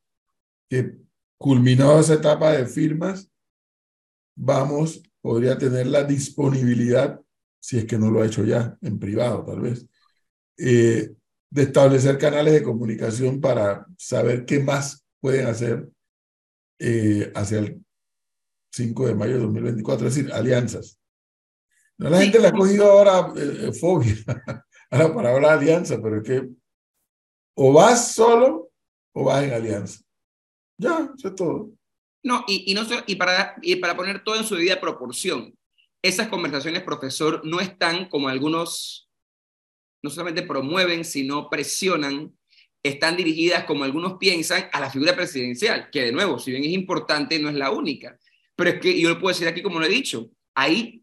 que 0.69 0.93
culminada 1.37 2.01
esa 2.01 2.15
etapa 2.15 2.53
de 2.53 2.67
firmas, 2.67 3.31
vamos 4.37 5.03
podría 5.21 5.57
tener 5.57 5.87
la 5.87 6.05
disponibilidad, 6.05 7.21
si 7.59 7.79
es 7.79 7.87
que 7.87 7.99
no 7.99 8.11
lo 8.11 8.21
ha 8.21 8.27
hecho 8.27 8.45
ya, 8.45 8.77
en 8.83 8.99
privado 8.99 9.43
tal 9.45 9.61
vez, 9.61 9.87
eh, 10.59 11.15
de 11.51 11.63
establecer 11.63 12.19
canales 12.19 12.53
de 12.53 12.63
comunicación 12.63 13.41
para 13.41 13.87
saber 13.97 14.45
qué 14.45 14.61
más 14.61 15.04
pueden 15.25 15.47
hacer 15.47 15.89
eh, 16.79 17.33
hacia 17.35 17.61
el 17.61 17.83
5 18.75 19.07
de 19.07 19.15
mayo 19.15 19.33
de 19.33 19.39
2024, 19.39 20.07
es 20.07 20.15
decir, 20.17 20.31
alianzas. 20.31 21.01
No, 21.97 22.11
la 22.11 22.21
gente 22.21 22.39
le 22.39 22.49
ha 22.49 22.53
cogido 22.53 22.91
ahora 22.91 23.33
eh, 23.35 23.73
fobia 23.73 24.17
a 24.91 24.99
la 24.99 25.15
palabra 25.15 25.55
alianza, 25.55 25.99
pero 26.03 26.19
es 26.19 26.25
que 26.25 26.51
o 27.57 27.73
vas 27.73 28.13
solo 28.13 28.71
o 29.15 29.25
vas 29.25 29.45
en 29.45 29.55
alianza. 29.55 30.03
Ya, 30.77 31.11
eso 31.17 31.29
es 31.29 31.35
todo. 31.35 31.71
No, 32.23 32.45
y, 32.47 32.71
y, 32.71 32.75
no, 32.75 32.83
y, 33.07 33.17
para, 33.17 33.57
y 33.63 33.77
para 33.77 33.97
poner 33.97 34.23
todo 34.23 34.37
en 34.37 34.45
su 34.45 34.57
debida 34.57 34.79
proporción, 34.79 35.57
esas 36.03 36.29
conversaciones, 36.29 36.83
profesor, 36.83 37.41
no 37.47 37.61
están 37.61 38.11
como 38.11 38.29
algunos, 38.29 39.09
no 40.03 40.11
solamente 40.11 40.43
promueven, 40.43 41.03
sino 41.03 41.49
presionan, 41.49 42.37
están 42.85 43.17
dirigidas, 43.17 43.65
como 43.65 43.85
algunos 43.85 44.19
piensan, 44.19 44.69
a 44.71 44.79
la 44.79 44.91
figura 44.91 45.17
presidencial, 45.17 45.89
que 45.91 46.03
de 46.03 46.13
nuevo, 46.13 46.39
si 46.39 46.51
bien 46.51 46.65
es 46.65 46.71
importante, 46.71 47.39
no 47.39 47.49
es 47.49 47.55
la 47.55 47.71
única. 47.71 48.19
Pero 48.55 48.71
es 48.71 48.81
que 48.81 49.01
yo 49.01 49.09
lo 49.09 49.19
puedo 49.19 49.35
decir 49.35 49.49
aquí, 49.49 49.63
como 49.63 49.81
lo 49.81 49.87
he 49.87 49.89
dicho, 49.89 50.31
hay 50.55 51.03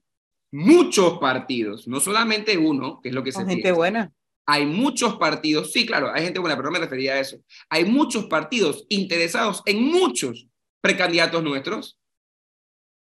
muchos 0.51 1.17
partidos, 1.17 1.87
no 1.87 1.99
solamente 1.99 2.55
uno, 2.55 2.99
que 3.01 3.09
es 3.09 3.15
lo 3.15 3.23
que 3.23 3.31
se 3.31 3.45
gente 3.45 3.71
buena. 3.71 4.13
Hay 4.45 4.65
muchos 4.65 5.15
partidos, 5.15 5.71
sí, 5.71 5.85
claro, 5.85 6.11
hay 6.13 6.23
gente 6.23 6.39
buena, 6.39 6.55
pero 6.55 6.69
no 6.69 6.73
me 6.73 6.79
refería 6.79 7.13
a 7.13 7.19
eso. 7.19 7.37
Hay 7.69 7.85
muchos 7.85 8.25
partidos 8.25 8.85
interesados 8.89 9.63
en 9.65 9.83
muchos 9.83 10.47
precandidatos 10.81 11.43
nuestros. 11.43 11.97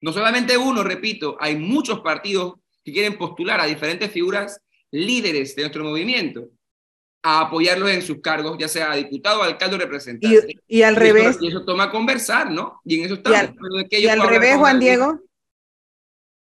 No 0.02 0.14
solamente 0.14 0.58
uno, 0.58 0.84
repito, 0.84 1.38
hay 1.40 1.56
muchos 1.58 2.00
partidos 2.00 2.56
que 2.84 2.92
quieren 2.92 3.18
postular 3.18 3.60
a 3.60 3.66
diferentes 3.66 4.12
figuras 4.12 4.62
líderes 4.92 5.56
de 5.56 5.62
nuestro 5.64 5.84
movimiento 5.84 6.50
a 7.24 7.40
apoyarlos 7.40 7.90
en 7.90 8.02
sus 8.02 8.20
cargos, 8.20 8.58
ya 8.60 8.68
sea 8.68 8.94
diputado, 8.96 9.42
alcalde 9.42 9.78
o 9.78 9.80
representante. 9.80 10.60
Y, 10.68 10.82
al 10.82 10.98
revés. 10.98 11.38
y 11.40 11.48
eso 11.48 11.64
toma 11.64 11.90
conversar, 11.90 12.52
¿no? 12.52 12.82
Y 12.84 13.00
en 13.00 13.06
eso 13.06 13.14
estamos. 13.16 13.40
Y 13.90 14.08
al, 14.08 14.28
revés, 14.28 14.58
Juan 14.58 14.80
Diego. 14.80 15.22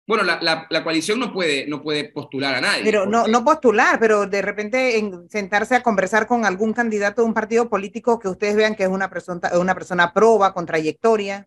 Bueno, 0.07 0.25
la, 0.25 0.67
la, 0.69 0.83
coalición 0.83 1.21
no 1.21 1.33
puede, 1.33 1.69
no 1.69 1.83
puede 1.83 2.05
postular 2.05 2.55
a 2.55 2.61
nadie. 2.61 2.83
Pero 2.83 3.07
no, 3.07 3.29
no 3.29 3.45
postular, 3.45 4.01
pero 4.01 4.27
de 4.27 4.43
repente 4.43 4.99
en 4.99 5.29
sentarse 5.29 5.77
a 5.77 5.83
conversar 5.85 6.27
con 6.27 6.45
algún 6.45 6.73
candidato 6.73 7.23
de 7.23 7.29
un 7.29 7.35
partido 7.35 7.69
político 7.69 8.19
que 8.19 8.27
ustedes 8.27 8.57
vean 8.57 8.75
que 8.75 8.83
es 8.83 8.89
una 8.89 9.09
persona, 9.09 9.51
una 9.57 9.75
persona 9.75 10.13
proba, 10.13 10.53
con 10.53 10.67
trayectoria. 10.67 11.47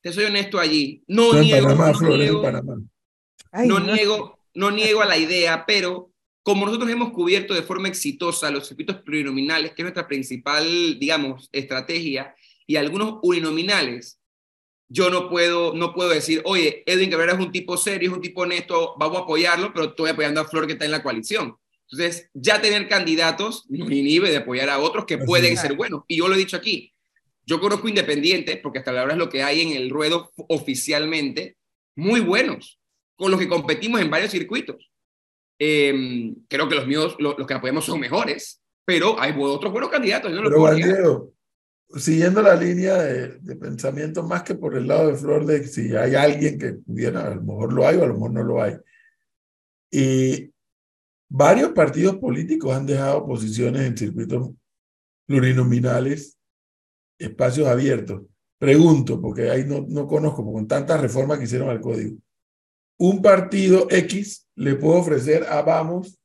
Te 0.00 0.10
soy 0.10 0.24
honesto 0.24 0.58
allí. 0.58 1.04
No 1.06 1.34
niego, 1.34 1.68
no, 1.68 2.16
niego, 2.16 2.42
no, 3.52 3.80
niego, 3.80 4.38
no 4.54 4.70
niego 4.72 5.02
a 5.02 5.06
la 5.06 5.16
idea, 5.16 5.64
pero 5.64 6.10
como 6.44 6.66
nosotros 6.66 6.90
hemos 6.90 7.10
cubierto 7.10 7.54
de 7.54 7.62
forma 7.62 7.88
exitosa 7.88 8.50
los 8.50 8.68
circuitos 8.68 8.96
plurinominales, 8.98 9.72
que 9.72 9.80
es 9.80 9.84
nuestra 9.84 10.06
principal, 10.06 10.98
digamos, 11.00 11.48
estrategia, 11.52 12.36
y 12.66 12.76
algunos 12.76 13.18
uninominales, 13.22 14.20
yo 14.88 15.08
no 15.08 15.30
puedo, 15.30 15.74
no 15.74 15.94
puedo 15.94 16.10
decir, 16.10 16.42
oye, 16.44 16.82
Edwin 16.84 17.10
Cabrera 17.10 17.32
es 17.32 17.38
un 17.38 17.50
tipo 17.50 17.78
serio, 17.78 18.10
es 18.10 18.16
un 18.16 18.20
tipo 18.20 18.42
honesto, 18.42 18.94
vamos 18.98 19.18
a 19.18 19.22
apoyarlo, 19.22 19.72
pero 19.72 19.86
estoy 19.86 20.10
apoyando 20.10 20.42
a 20.42 20.44
Flor 20.44 20.66
que 20.66 20.74
está 20.74 20.84
en 20.84 20.90
la 20.90 21.02
coalición. 21.02 21.56
Entonces, 21.90 22.28
ya 22.34 22.60
tener 22.60 22.88
candidatos 22.88 23.64
no 23.70 23.90
inhibe 23.90 24.30
de 24.30 24.36
apoyar 24.36 24.68
a 24.68 24.80
otros 24.80 25.06
que 25.06 25.16
pueden 25.16 25.56
ser 25.56 25.74
buenos. 25.74 26.02
Y 26.08 26.18
yo 26.18 26.28
lo 26.28 26.34
he 26.34 26.38
dicho 26.38 26.58
aquí, 26.58 26.92
yo 27.46 27.58
conozco 27.58 27.88
independientes, 27.88 28.58
porque 28.58 28.80
hasta 28.80 28.90
ahora 28.90 29.14
es 29.14 29.18
lo 29.18 29.30
que 29.30 29.42
hay 29.42 29.62
en 29.62 29.72
el 29.72 29.88
ruedo 29.88 30.30
oficialmente, 30.48 31.56
muy 31.96 32.20
buenos, 32.20 32.78
con 33.16 33.30
los 33.30 33.40
que 33.40 33.48
competimos 33.48 34.02
en 34.02 34.10
varios 34.10 34.30
circuitos. 34.30 34.90
Em, 35.66 36.34
creo 36.46 36.68
que 36.68 36.74
los 36.74 36.86
míos, 36.86 37.16
los, 37.18 37.34
que 37.46 37.54
apoyamos 37.54 37.86
son 37.86 37.98
mejores, 37.98 38.60
pero 38.84 39.18
hay 39.18 39.34
otros 39.38 39.72
buenos 39.72 39.88
candidatos. 39.88 40.30
No 40.30 40.42
pero 40.50 41.32
siguiendo 41.96 42.42
la 42.42 42.54
línea 42.54 42.96
de, 42.96 43.38
de, 43.38 43.56
pensamiento, 43.56 44.22
más 44.22 44.42
que 44.42 44.54
por 44.56 44.76
el 44.76 44.86
lado 44.86 45.08
de 45.08 45.16
Flor, 45.16 45.46
de 45.46 45.66
si 45.66 45.96
hay 45.96 46.16
alguien 46.16 46.58
que 46.58 46.74
pudiera, 46.74 47.26
a 47.26 47.34
lo 47.34 47.42
mejor 47.42 47.72
lo 47.72 47.86
hay 47.86 47.96
o 47.96 48.02
a 48.04 48.06
lo 48.06 48.12
mejor 48.12 48.32
no 48.32 48.42
lo 48.42 48.62
hay. 48.62 48.76
Y 49.90 50.52
varios 51.30 51.70
partidos 51.70 52.16
políticos 52.16 52.76
han 52.76 52.84
dejado 52.84 53.24
posiciones 53.24 53.86
en 53.86 53.96
circuitos 53.96 54.50
plurinominales, 55.26 56.36
espacios 57.18 57.68
abiertos. 57.68 58.20
Pregunto, 58.58 59.18
porque 59.18 59.48
ahí 59.48 59.64
no, 59.64 59.86
no 59.88 60.06
conozco, 60.06 60.44
con 60.52 60.68
tantas 60.68 61.00
reformas 61.00 61.38
que 61.38 61.44
hicieron 61.44 61.70
al 61.70 61.80
código. 61.80 62.18
Un 62.98 63.22
partido 63.22 63.88
X 63.90 64.48
le 64.54 64.76
puede 64.76 65.00
ofrecer 65.00 65.44
a 65.44 65.62
Vamos 65.62 66.18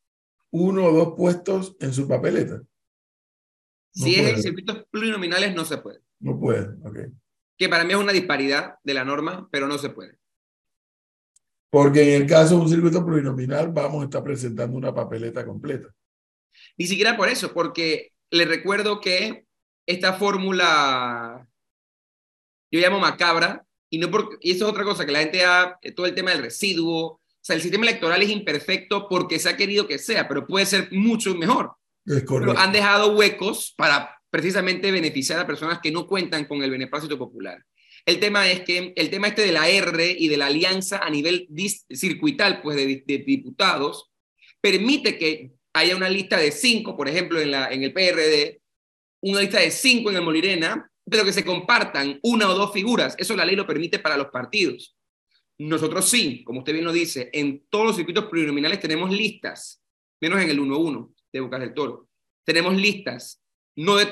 uno 0.52 0.86
o 0.86 0.92
dos 0.92 1.14
puestos 1.16 1.76
en 1.80 1.94
su 1.94 2.08
papeleta. 2.08 2.62
si 3.92 4.16
es 4.16 4.30
en 4.30 4.42
circuitos 4.42 4.84
plurinominales, 4.90 5.54
no 5.56 5.66
se 5.66 5.78
puede. 5.78 6.02
No 6.20 6.40
puede, 6.40 6.68
ok. 6.84 7.12
Que 7.58 7.70
para 7.70 7.84
mí 7.84 7.94
es 7.94 8.00
una 8.00 8.14
disparidad 8.14 8.76
de 8.84 8.94
la 8.94 9.04
norma, 9.04 9.48
pero 9.52 9.68
no 9.68 9.78
se 9.78 9.90
puede. 9.90 10.18
Porque 11.70 12.16
en 12.16 12.22
el 12.24 12.28
caso 12.28 12.56
de 12.56 12.62
un 12.62 12.70
circuito 12.70 13.06
plurinominal, 13.06 13.72
vamos 13.72 14.02
a 14.02 14.06
estar 14.06 14.24
presentando 14.24 14.76
una 14.76 14.94
papeleta 14.94 15.46
completa. 15.46 15.88
Ni 16.78 16.88
siquiera 16.88 17.16
por 17.16 17.30
eso, 17.30 17.54
porque 17.54 18.14
le 18.32 18.46
recuerdo 18.46 19.00
que 19.00 19.46
esta 19.86 20.14
fórmula, 20.14 21.48
yo 22.72 22.80
llamo 22.80 23.00
macabra, 23.00 23.66
y, 23.90 23.98
no 23.98 24.12
porque, 24.12 24.38
y 24.42 24.52
eso 24.52 24.66
es 24.66 24.72
otra 24.72 24.84
cosa, 24.84 25.06
que 25.06 25.12
la 25.12 25.20
gente 25.20 25.44
ha, 25.44 25.80
todo 25.96 26.06
el 26.06 26.16
tema 26.16 26.32
del 26.32 26.42
residuo, 26.42 27.06
o 27.06 27.22
sea, 27.42 27.56
el 27.56 27.62
sistema 27.62 27.86
electoral 27.86 28.22
es 28.22 28.30
imperfecto 28.30 29.08
porque 29.10 29.40
se 29.40 29.50
ha 29.50 29.58
querido 29.58 29.88
que 29.88 29.98
sea, 29.98 30.28
pero 30.28 30.46
puede 30.46 30.66
ser 30.66 30.90
mucho 30.92 31.34
mejor. 31.36 31.72
Es 32.06 32.24
pero 32.24 32.58
han 32.58 32.72
dejado 32.72 33.16
huecos 33.16 33.74
para 33.78 34.20
precisamente 34.30 34.92
beneficiar 34.92 35.40
a 35.40 35.48
personas 35.48 35.80
que 35.82 35.92
no 35.92 36.06
cuentan 36.06 36.46
con 36.46 36.62
el 36.64 36.72
beneplácito 36.72 37.18
popular. 37.18 37.64
El 38.06 38.20
tema 38.20 38.50
es 38.50 38.62
que 38.62 38.94
el 38.96 39.10
tema 39.10 39.28
este 39.28 39.42
de 39.44 39.52
la 39.52 39.70
R 39.70 40.16
y 40.18 40.28
de 40.28 40.38
la 40.38 40.48
alianza 40.48 41.00
a 41.00 41.10
nivel 41.10 41.48
circuital, 41.92 42.62
pues 42.62 42.78
de, 42.78 43.04
diputados, 43.26 44.10
permite 44.62 45.18
que 45.18 45.52
haya 45.74 45.96
una 45.96 46.10
lista 46.10 46.38
de 46.38 46.52
cinco, 46.52 46.96
por 46.96 47.08
ejemplo, 47.08 47.40
en, 47.40 47.52
la, 47.52 47.72
en 47.72 47.84
el 47.84 47.94
PRD, 47.94 48.62
una 49.22 49.42
lista 49.42 49.60
de 49.60 49.72
cinco 49.72 50.10
en 50.10 50.18
el 50.18 50.22
Molirena, 50.24 50.90
pero 51.10 51.26
que 51.26 51.34
se 51.34 51.46
compartan 51.46 52.20
una 52.24 52.50
o 52.50 52.54
dos 52.54 52.72
figuras. 52.72 53.16
Eso 53.18 53.36
la 53.36 53.46
ley 53.46 53.56
lo 53.56 53.68
permite 53.68 54.00
para 54.00 54.18
los 54.18 54.28
partidos. 54.28 54.96
Nosotros 55.58 56.10
sí, 56.10 56.44
como 56.44 56.60
usted 56.60 56.74
bien 56.74 56.86
lo 56.86 56.94
dice, 56.94 57.30
en 57.34 57.66
todos 57.70 57.88
los 57.88 57.96
circuitos 57.96 58.26
plurinominales 58.26 58.80
tenemos 58.80 59.12
listas, 59.12 59.84
menos 60.22 60.42
en 60.42 60.50
el 60.50 60.60
1-1 60.60 61.14
de 61.34 61.40
Bocas 61.42 61.60
del 61.60 61.74
Toro. 61.74 62.08
Tenemos 62.46 62.76
listas, 62.76 63.42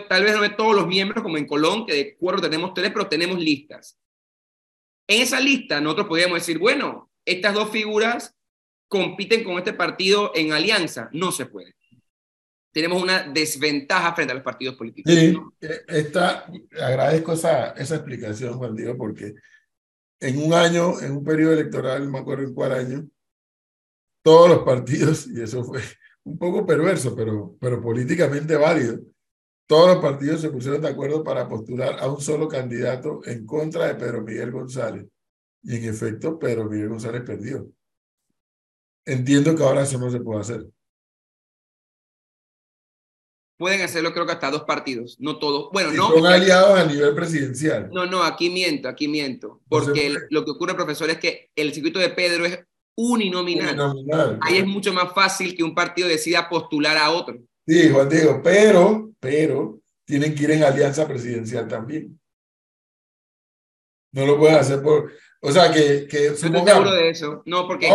tal 0.10 0.24
vez 0.24 0.36
no 0.36 0.42
de 0.42 0.50
todos 0.50 0.76
los 0.76 0.88
miembros, 0.88 1.24
como 1.24 1.38
en 1.38 1.48
Colón, 1.48 1.86
que 1.86 1.94
de 1.94 2.18
cuatro 2.18 2.42
tenemos 2.42 2.74
tres, 2.74 2.92
pero 2.92 3.08
tenemos 3.08 3.40
listas. 3.40 3.98
En 5.08 5.22
esa 5.22 5.40
lista 5.40 5.80
nosotros 5.80 6.08
podríamos 6.08 6.40
decir, 6.40 6.58
bueno, 6.58 7.12
estas 7.26 7.54
dos 7.54 7.72
figuras 7.72 8.36
compiten 8.90 9.44
con 9.44 9.58
este 9.58 9.74
partido 9.74 10.32
en 10.36 10.52
alianza. 10.52 11.10
No 11.14 11.32
se 11.32 11.46
puede 11.46 11.77
tenemos 12.78 13.02
una 13.02 13.24
desventaja 13.24 14.14
frente 14.14 14.34
a 14.34 14.36
los 14.36 14.44
partidos 14.44 14.76
políticos. 14.76 15.12
Sí, 15.12 15.36
eh, 15.62 15.82
está, 15.88 16.46
agradezco 16.80 17.34
esa, 17.34 17.72
esa 17.72 17.96
explicación, 17.96 18.54
Juan 18.54 18.76
Diego, 18.76 18.96
porque 18.96 19.34
en 20.20 20.38
un 20.44 20.54
año, 20.54 21.02
en 21.02 21.14
un 21.14 21.24
periodo 21.24 21.54
electoral, 21.54 22.06
no 22.06 22.12
me 22.12 22.20
acuerdo 22.20 22.44
en 22.44 22.54
cuál 22.54 22.74
año, 22.74 23.08
todos 24.22 24.50
los 24.50 24.60
partidos, 24.60 25.26
y 25.28 25.42
eso 25.42 25.64
fue 25.64 25.82
un 26.26 26.38
poco 26.38 26.68
perverso, 26.68 27.16
pero, 27.16 27.58
pero 27.60 27.82
políticamente 27.82 28.56
válido, 28.56 29.00
todos 29.66 29.96
los 29.96 29.98
partidos 29.98 30.42
se 30.42 30.52
pusieron 30.52 30.80
de 30.80 30.90
acuerdo 30.90 31.24
para 31.24 31.50
postular 31.50 31.98
a 32.00 32.08
un 32.08 32.22
solo 32.22 32.48
candidato 32.48 33.22
en 33.26 33.44
contra 33.48 33.88
de 33.88 33.96
Pedro 33.96 34.22
Miguel 34.22 34.52
González. 34.52 35.08
Y 35.64 35.78
en 35.78 35.86
efecto, 35.86 36.38
Pedro 36.38 36.70
Miguel 36.70 36.90
González 36.90 37.24
perdió. 37.24 37.68
Entiendo 39.04 39.56
que 39.56 39.64
ahora 39.64 39.82
eso 39.82 39.98
no 39.98 40.12
se 40.12 40.20
puede 40.20 40.42
hacer 40.42 40.68
pueden 43.58 43.82
hacerlo 43.82 44.14
creo 44.14 44.26
que 44.26 44.34
hasta 44.34 44.52
dos 44.52 44.64
partidos, 44.64 45.18
no 45.20 45.40
todos. 45.40 45.70
Bueno, 45.74 45.92
no. 45.92 46.10
Son 46.10 46.26
aliados 46.26 46.80
a 46.80 46.86
nivel 46.86 47.14
presidencial. 47.16 47.90
No, 47.92 48.06
no, 48.06 48.24
aquí 48.24 48.50
miento, 48.50 48.88
aquí 48.88 49.08
miento. 49.08 49.62
Porque 49.68 50.16
lo 50.30 50.46
que 50.46 50.52
ocurre, 50.52 50.76
profesor, 50.76 51.10
es 51.10 51.18
que 51.18 51.50
el 51.56 51.74
circuito 51.74 52.00
de 52.00 52.10
Pedro 52.10 52.46
es 52.46 52.60
uninominal. 52.96 53.80
uninominal 53.80 54.40
Ahí 54.42 54.58
es 54.58 54.66
mucho 54.66 54.94
más 54.94 55.14
fácil 55.14 55.56
que 55.56 55.64
un 55.64 55.76
partido 55.76 56.08
decida 56.08 56.48
postular 56.48 56.98
a 56.98 57.12
otro. 57.12 57.38
Sí, 57.66 57.90
Juan 57.90 58.08
Diego, 58.08 58.42
pero, 58.44 59.12
pero 59.20 59.80
tienen 60.06 60.34
que 60.34 60.44
ir 60.44 60.52
en 60.52 60.64
alianza 60.64 61.08
presidencial 61.08 61.68
también. 61.68 62.18
No 64.14 64.26
lo 64.26 64.38
pueden 64.38 64.56
hacer 64.56 64.82
por, 64.82 65.12
o 65.42 65.52
sea, 65.52 65.72
que... 65.72 66.08
que 66.08 66.36
seguro 66.36 66.92
de 66.92 67.10
eso. 67.10 67.44
No, 67.46 67.68
porque... 67.68 67.88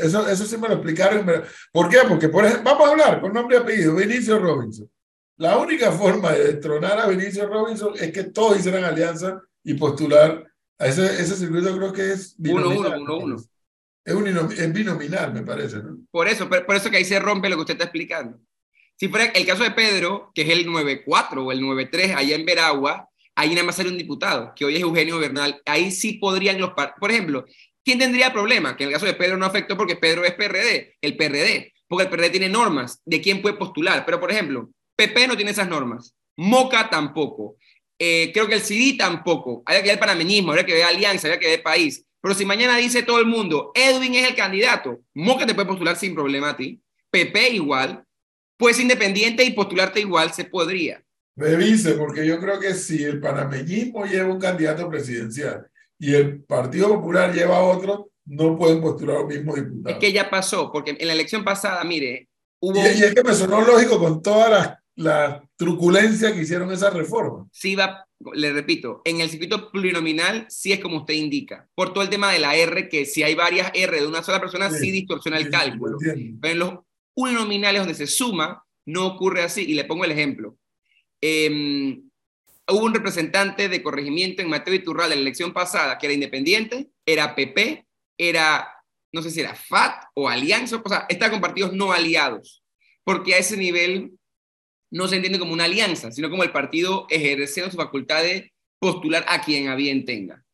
Eso, 0.00 0.28
eso 0.28 0.44
sí 0.44 0.56
me 0.56 0.68
lo 0.68 0.74
explicaron. 0.74 1.26
¿Por 1.72 1.88
qué? 1.88 1.98
Porque, 2.08 2.28
por 2.28 2.44
ejemplo, 2.44 2.64
vamos 2.64 2.88
a 2.88 2.90
hablar 2.92 3.20
con 3.20 3.32
nombre 3.32 3.56
y 3.56 3.60
apellido, 3.60 3.94
Vinicio 3.94 4.38
Robinson. 4.38 4.88
La 5.36 5.56
única 5.56 5.92
forma 5.92 6.32
de 6.32 6.52
destronar 6.52 6.98
a 6.98 7.06
Vinicio 7.06 7.46
Robinson 7.46 7.94
es 7.96 8.12
que 8.12 8.24
todos 8.24 8.58
hicieran 8.58 8.84
alianza 8.84 9.40
y 9.62 9.74
postular 9.74 10.44
a 10.78 10.86
ese, 10.86 11.04
ese 11.06 11.36
circuito, 11.36 11.76
creo 11.76 11.92
que 11.92 12.12
es... 12.12 12.34
Uno, 12.38 12.70
uno, 12.70 12.90
uno, 13.00 13.18
uno. 13.18 13.36
Es, 14.04 14.14
un, 14.14 14.26
es 14.26 14.72
binominal, 14.72 15.34
me 15.34 15.42
parece, 15.42 15.76
¿no? 15.78 15.98
Por 16.10 16.28
eso, 16.28 16.48
por, 16.48 16.74
eso 16.74 16.90
que 16.90 16.96
ahí 16.96 17.04
se 17.04 17.20
rompe 17.20 17.48
lo 17.48 17.56
que 17.56 17.60
usted 17.60 17.74
está 17.74 17.84
explicando. 17.84 18.38
Si 18.96 19.08
fuera 19.08 19.26
el 19.26 19.46
caso 19.46 19.62
de 19.62 19.70
Pedro, 19.72 20.32
que 20.34 20.42
es 20.42 20.48
el 20.48 20.66
9-4 20.66 21.44
o 21.44 21.52
el 21.52 21.60
9-3 21.60 22.14
allá 22.16 22.34
en 22.34 22.46
Veragua, 22.46 23.07
ahí 23.38 23.50
nada 23.50 23.62
más 23.62 23.76
sale 23.76 23.88
un 23.88 23.96
diputado, 23.96 24.52
que 24.56 24.64
hoy 24.64 24.74
es 24.74 24.82
Eugenio 24.82 25.16
Bernal, 25.20 25.62
ahí 25.64 25.92
sí 25.92 26.14
podrían 26.14 26.60
los, 26.60 26.72
por 26.98 27.10
ejemplo, 27.12 27.44
¿quién 27.84 27.96
tendría 27.96 28.32
problema? 28.32 28.76
Que 28.76 28.82
en 28.82 28.88
el 28.88 28.94
caso 28.94 29.06
de 29.06 29.14
Pedro 29.14 29.36
no 29.36 29.46
afectó 29.46 29.76
porque 29.76 29.94
Pedro 29.94 30.24
es 30.24 30.34
PRD, 30.34 30.96
el 31.00 31.16
PRD, 31.16 31.72
porque 31.86 32.04
el 32.06 32.10
PRD 32.10 32.30
tiene 32.30 32.48
normas 32.48 33.00
de 33.04 33.20
quién 33.20 33.40
puede 33.40 33.56
postular, 33.56 34.04
pero 34.04 34.18
por 34.18 34.32
ejemplo, 34.32 34.70
PP 34.96 35.28
no 35.28 35.36
tiene 35.36 35.52
esas 35.52 35.68
normas, 35.68 36.16
Moca 36.36 36.90
tampoco, 36.90 37.56
eh, 37.96 38.32
creo 38.34 38.48
que 38.48 38.54
el 38.54 38.60
CD 38.60 38.96
tampoco, 38.98 39.62
habría 39.64 39.84
que 39.84 39.90
ver 39.90 40.00
panameñismo, 40.00 40.50
habría 40.50 40.66
que 40.66 40.74
ver 40.74 40.82
alianza, 40.82 41.28
habría 41.28 41.38
que 41.38 41.46
ver 41.46 41.62
país, 41.62 42.04
pero 42.20 42.34
si 42.34 42.44
mañana 42.44 42.76
dice 42.76 43.04
todo 43.04 43.20
el 43.20 43.26
mundo, 43.26 43.70
Edwin 43.72 44.16
es 44.16 44.28
el 44.28 44.34
candidato, 44.34 44.98
Moca 45.14 45.46
te 45.46 45.54
puede 45.54 45.68
postular 45.68 45.94
sin 45.94 46.12
problema 46.12 46.50
a 46.50 46.56
ti, 46.56 46.80
PP 47.12 47.50
igual, 47.50 48.02
pues 48.56 48.80
independiente 48.80 49.44
y 49.44 49.52
postularte 49.52 50.00
igual 50.00 50.32
se 50.32 50.44
podría. 50.44 51.04
Revise, 51.38 51.92
porque 51.92 52.26
yo 52.26 52.40
creo 52.40 52.58
que 52.58 52.74
si 52.74 53.04
el 53.04 53.20
panameñismo 53.20 54.04
lleva 54.04 54.32
un 54.32 54.40
candidato 54.40 54.88
presidencial 54.88 55.68
y 55.96 56.14
el 56.14 56.42
Partido 56.42 56.88
Popular 56.88 57.32
lleva 57.32 57.60
otro, 57.60 58.10
no 58.26 58.58
pueden 58.58 58.80
postular 58.80 59.18
al 59.18 59.26
mismo 59.26 59.54
diputado. 59.54 59.94
Es 59.94 60.00
que 60.00 60.12
ya 60.12 60.28
pasó, 60.28 60.72
porque 60.72 60.96
en 60.98 61.06
la 61.06 61.12
elección 61.12 61.44
pasada, 61.44 61.82
mire, 61.84 62.28
hubo... 62.60 62.76
Y, 62.80 62.86
es 62.86 63.14
que 63.14 63.22
me 63.22 63.34
sonó 63.34 63.60
lógico 63.60 64.00
con 64.00 64.20
toda 64.20 64.48
la, 64.48 64.82
la 64.96 65.42
truculencia 65.56 66.34
que 66.34 66.42
hicieron 66.42 66.72
esas 66.72 66.92
reformas. 66.92 67.46
Sí, 67.52 67.76
va, 67.76 68.04
le 68.34 68.52
repito, 68.52 69.00
en 69.04 69.20
el 69.20 69.30
circuito 69.30 69.70
plurinominal 69.70 70.46
sí 70.48 70.72
es 70.72 70.80
como 70.80 70.98
usted 70.98 71.14
indica, 71.14 71.68
por 71.74 71.92
todo 71.92 72.02
el 72.02 72.10
tema 72.10 72.32
de 72.32 72.40
la 72.40 72.56
R, 72.56 72.88
que 72.88 73.06
si 73.06 73.22
hay 73.22 73.36
varias 73.36 73.70
R 73.74 74.00
de 74.00 74.06
una 74.06 74.24
sola 74.24 74.40
persona, 74.40 74.70
sí, 74.70 74.90
distorsiona 74.90 75.38
el 75.38 75.50
cálculo. 75.50 75.98
Pero 76.40 76.52
en 76.52 76.58
los 76.58 76.74
uninominales 77.14 77.80
donde 77.80 77.94
se 77.94 78.08
suma, 78.08 78.64
no 78.86 79.06
ocurre 79.06 79.42
así. 79.42 79.64
Y 79.64 79.74
le 79.74 79.84
pongo 79.84 80.04
el 80.04 80.10
ejemplo. 80.10 80.56
Em, 81.20 82.08
hubo 82.68 82.84
un 82.84 82.94
representante 82.94 83.68
de 83.68 83.82
corregimiento 83.82 84.42
en 84.42 84.50
Mateo 84.50 84.74
Iturral 84.74 85.12
en 85.12 85.18
la 85.18 85.22
elección 85.22 85.52
pasada 85.52 85.98
que 85.98 86.06
era 86.06 86.14
independiente, 86.14 86.90
era 87.04 87.34
PP, 87.34 87.86
era, 88.18 88.68
no 89.12 89.22
sé 89.22 89.30
si 89.30 89.40
era 89.40 89.54
FAT 89.54 90.04
o 90.14 90.28
Alianza, 90.28 90.80
o 90.84 90.88
sea, 90.88 91.06
está 91.08 91.30
con 91.30 91.40
partidos 91.40 91.72
no 91.72 91.92
aliados, 91.92 92.62
porque 93.04 93.34
a 93.34 93.38
ese 93.38 93.56
nivel 93.56 94.12
no 94.90 95.08
se 95.08 95.16
entiende 95.16 95.38
como 95.38 95.52
una 95.52 95.64
alianza, 95.64 96.12
sino 96.12 96.30
como 96.30 96.42
el 96.42 96.52
partido 96.52 97.06
ejerciendo 97.10 97.70
su 97.70 97.76
facultad 97.76 98.22
de 98.22 98.52
postular 98.78 99.24
a 99.28 99.42
quien 99.42 99.68
a 99.68 99.74
bien 99.74 100.04
tenga. 100.04 100.44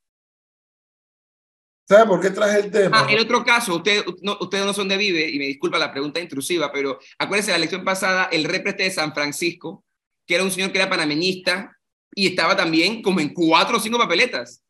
¿Sabe 1.86 2.06
por 2.06 2.20
qué 2.20 2.30
traje 2.30 2.60
el 2.60 2.70
tema? 2.70 3.02
Ah, 3.02 3.06
el 3.10 3.20
otro 3.20 3.44
caso, 3.44 3.76
usted, 3.76 4.04
no, 4.22 4.38
ustedes 4.40 4.64
no 4.64 4.72
son 4.72 4.88
de 4.88 4.96
Vive, 4.96 5.28
y 5.28 5.38
me 5.38 5.46
disculpa 5.46 5.78
la 5.78 5.92
pregunta 5.92 6.18
intrusiva, 6.18 6.72
pero 6.72 6.98
acuérdense, 7.18 7.50
la 7.50 7.58
elección 7.58 7.84
pasada, 7.84 8.30
el 8.32 8.44
represte 8.44 8.84
de 8.84 8.90
San 8.90 9.12
Francisco 9.12 9.84
que 10.26 10.34
era 10.34 10.44
un 10.44 10.50
señor 10.50 10.72
que 10.72 10.78
era 10.78 10.90
panameñista 10.90 11.76
y 12.14 12.28
estaba 12.28 12.56
también 12.56 13.02
como 13.02 13.20
en 13.20 13.34
cuatro 13.34 13.76
o 13.76 13.80
cinco 13.80 13.98
papeletas. 13.98 14.62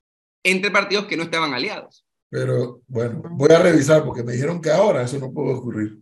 entre 0.47 0.71
partidos 0.71 1.07
que 1.07 1.17
no 1.17 1.23
estaban 1.23 1.55
aliados. 1.55 2.05
Pero 2.29 2.83
bueno, 2.87 3.23
voy 3.31 3.51
a 3.53 3.61
revisar 3.61 4.05
porque 4.05 4.23
me 4.23 4.33
dijeron 4.33 4.61
que 4.61 4.71
ahora 4.71 5.03
eso 5.03 5.19
no 5.19 5.33
puede 5.33 5.55
ocurrir. 5.55 5.99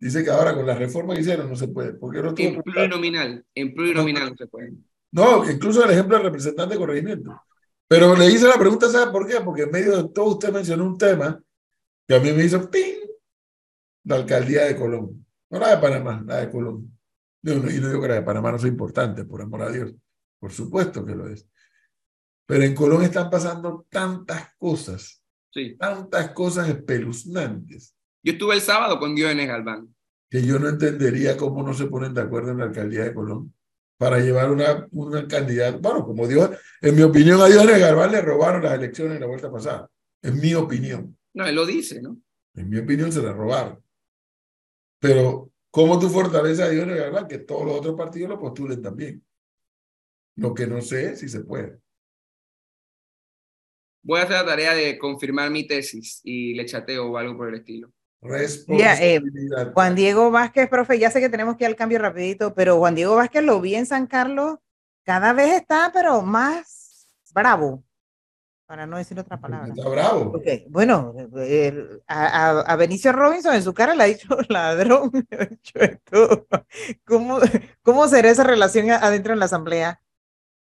Dice 0.00 0.24
que 0.24 0.30
ahora 0.30 0.54
con 0.54 0.66
la 0.66 0.74
reforma 0.74 1.14
que 1.14 1.20
hicieron 1.20 1.48
no 1.48 1.56
se 1.56 1.68
puede. 1.68 1.94
Porque 1.94 2.22
no 2.22 2.34
en 2.36 2.62
plurinominal, 2.62 3.44
en 3.54 3.74
plurinominal 3.74 4.30
no 4.30 4.36
se 4.36 4.46
puede. 4.46 4.72
No, 5.12 5.48
incluso 5.48 5.84
el 5.84 5.90
ejemplo 5.90 6.16
del 6.16 6.26
representante 6.26 6.74
de 6.74 6.80
corregimiento. 6.80 7.42
Pero 7.88 8.16
le 8.16 8.26
hice 8.26 8.48
la 8.48 8.58
pregunta, 8.58 8.88
¿sabe 8.88 9.12
por 9.12 9.28
qué? 9.28 9.40
Porque 9.40 9.62
en 9.62 9.70
medio 9.70 10.02
de 10.02 10.08
todo 10.08 10.26
usted 10.26 10.52
mencionó 10.52 10.84
un 10.84 10.98
tema 10.98 11.40
que 12.08 12.14
a 12.14 12.20
mí 12.20 12.32
me 12.32 12.44
hizo 12.44 12.68
¡ping! 12.70 13.00
La 14.04 14.16
alcaldía 14.16 14.64
de 14.64 14.76
Colón. 14.76 15.24
No 15.50 15.58
la 15.58 15.76
de 15.76 15.82
Panamá, 15.82 16.22
la 16.26 16.38
de 16.38 16.50
Colón. 16.50 16.95
Y 17.42 17.50
no 17.50 17.88
digo 17.88 18.00
que 18.00 18.08
la 18.08 18.14
de 18.14 18.22
Panamá 18.22 18.52
no 18.52 18.58
sea 18.58 18.68
importante, 18.68 19.24
por 19.24 19.42
amor 19.42 19.62
a 19.62 19.70
Dios. 19.70 19.94
Por 20.38 20.52
supuesto 20.52 21.04
que 21.04 21.14
lo 21.14 21.28
es. 21.28 21.48
Pero 22.46 22.62
en 22.62 22.74
Colón 22.74 23.02
están 23.02 23.28
pasando 23.28 23.86
tantas 23.90 24.54
cosas, 24.56 25.22
sí. 25.52 25.76
tantas 25.76 26.30
cosas 26.30 26.68
espeluznantes. 26.68 27.94
Yo 28.22 28.32
estuve 28.32 28.54
el 28.54 28.60
sábado 28.60 28.98
con 28.98 29.14
Diogenes 29.14 29.48
Galván. 29.48 29.94
Que 30.30 30.44
yo 30.44 30.58
no 30.58 30.68
entendería 30.68 31.36
cómo 31.36 31.62
no 31.62 31.72
se 31.72 31.86
ponen 31.86 32.14
de 32.14 32.22
acuerdo 32.22 32.50
en 32.52 32.58
la 32.58 32.64
alcaldía 32.64 33.04
de 33.04 33.14
Colón 33.14 33.52
para 33.98 34.18
llevar 34.18 34.50
una, 34.50 34.86
una 34.90 35.26
candidata. 35.26 35.78
Bueno, 35.78 36.04
como 36.04 36.26
Dios, 36.26 36.50
en 36.80 36.96
mi 36.96 37.02
opinión, 37.02 37.40
a 37.40 37.46
Diogenes 37.46 37.78
Galván 37.78 38.12
le 38.12 38.20
robaron 38.20 38.62
las 38.62 38.74
elecciones 38.74 39.14
en 39.14 39.20
la 39.20 39.26
vuelta 39.26 39.50
pasada. 39.50 39.88
En 40.22 40.40
mi 40.40 40.54
opinión. 40.54 41.16
No, 41.34 41.46
él 41.46 41.54
lo 41.54 41.66
dice, 41.66 42.02
¿no? 42.02 42.18
En 42.54 42.68
mi 42.68 42.78
opinión, 42.78 43.12
se 43.12 43.22
la 43.22 43.32
robaron. 43.32 43.82
Pero, 45.00 45.50
¿cómo 45.76 45.98
tú 45.98 46.08
fortaleces 46.08 46.60
a 46.60 46.70
Diogenes 46.70 46.96
Galván? 46.96 47.28
Que 47.28 47.36
todos 47.36 47.66
los 47.66 47.76
otros 47.76 47.96
partidos 47.96 48.30
lo 48.30 48.38
postulen 48.38 48.80
también. 48.80 49.22
Lo 50.36 50.54
que 50.54 50.66
no 50.66 50.80
sé 50.80 51.10
es 51.10 51.20
si 51.20 51.28
se 51.28 51.40
puede. 51.40 51.78
Voy 54.02 54.20
a 54.20 54.22
hacer 54.22 54.36
la 54.36 54.46
tarea 54.46 54.74
de 54.74 54.96
confirmar 54.96 55.50
mi 55.50 55.66
tesis 55.66 56.22
y 56.24 56.54
le 56.54 56.64
chateo 56.64 57.10
o 57.10 57.18
algo 57.18 57.36
por 57.36 57.50
el 57.50 57.56
estilo. 57.56 57.92
Eh, 58.22 59.20
Juan 59.74 59.94
Diego 59.94 60.30
Vázquez, 60.30 60.66
profe, 60.70 60.98
ya 60.98 61.10
sé 61.10 61.20
que 61.20 61.28
tenemos 61.28 61.58
que 61.58 61.64
ir 61.64 61.68
al 61.68 61.76
cambio 61.76 61.98
rapidito, 61.98 62.54
pero 62.54 62.78
Juan 62.78 62.94
Diego 62.94 63.16
Vázquez 63.16 63.42
lo 63.42 63.60
vi 63.60 63.74
en 63.74 63.84
San 63.84 64.06
Carlos, 64.06 64.56
cada 65.04 65.34
vez 65.34 65.60
está, 65.60 65.90
pero 65.92 66.22
más 66.22 67.06
bravo, 67.34 67.84
para 68.66 68.86
no 68.86 68.96
decir 68.96 69.18
otra 69.18 69.40
palabra. 69.40 69.72
Está 69.74 69.88
bravo. 69.88 70.40
Bueno, 70.68 71.14
a, 72.08 72.76
Benicio 72.76 73.12
Robinson 73.12 73.54
en 73.54 73.62
su 73.62 73.72
cara 73.72 73.94
le 73.94 74.02
ha 74.02 74.06
dicho 74.06 74.28
ladrón. 74.48 75.10
¿Cómo, 77.04 77.38
¿Cómo 77.82 78.08
será 78.08 78.30
esa 78.30 78.44
relación 78.44 78.90
adentro 78.90 79.32
en 79.32 79.38
la 79.38 79.44
asamblea 79.44 80.02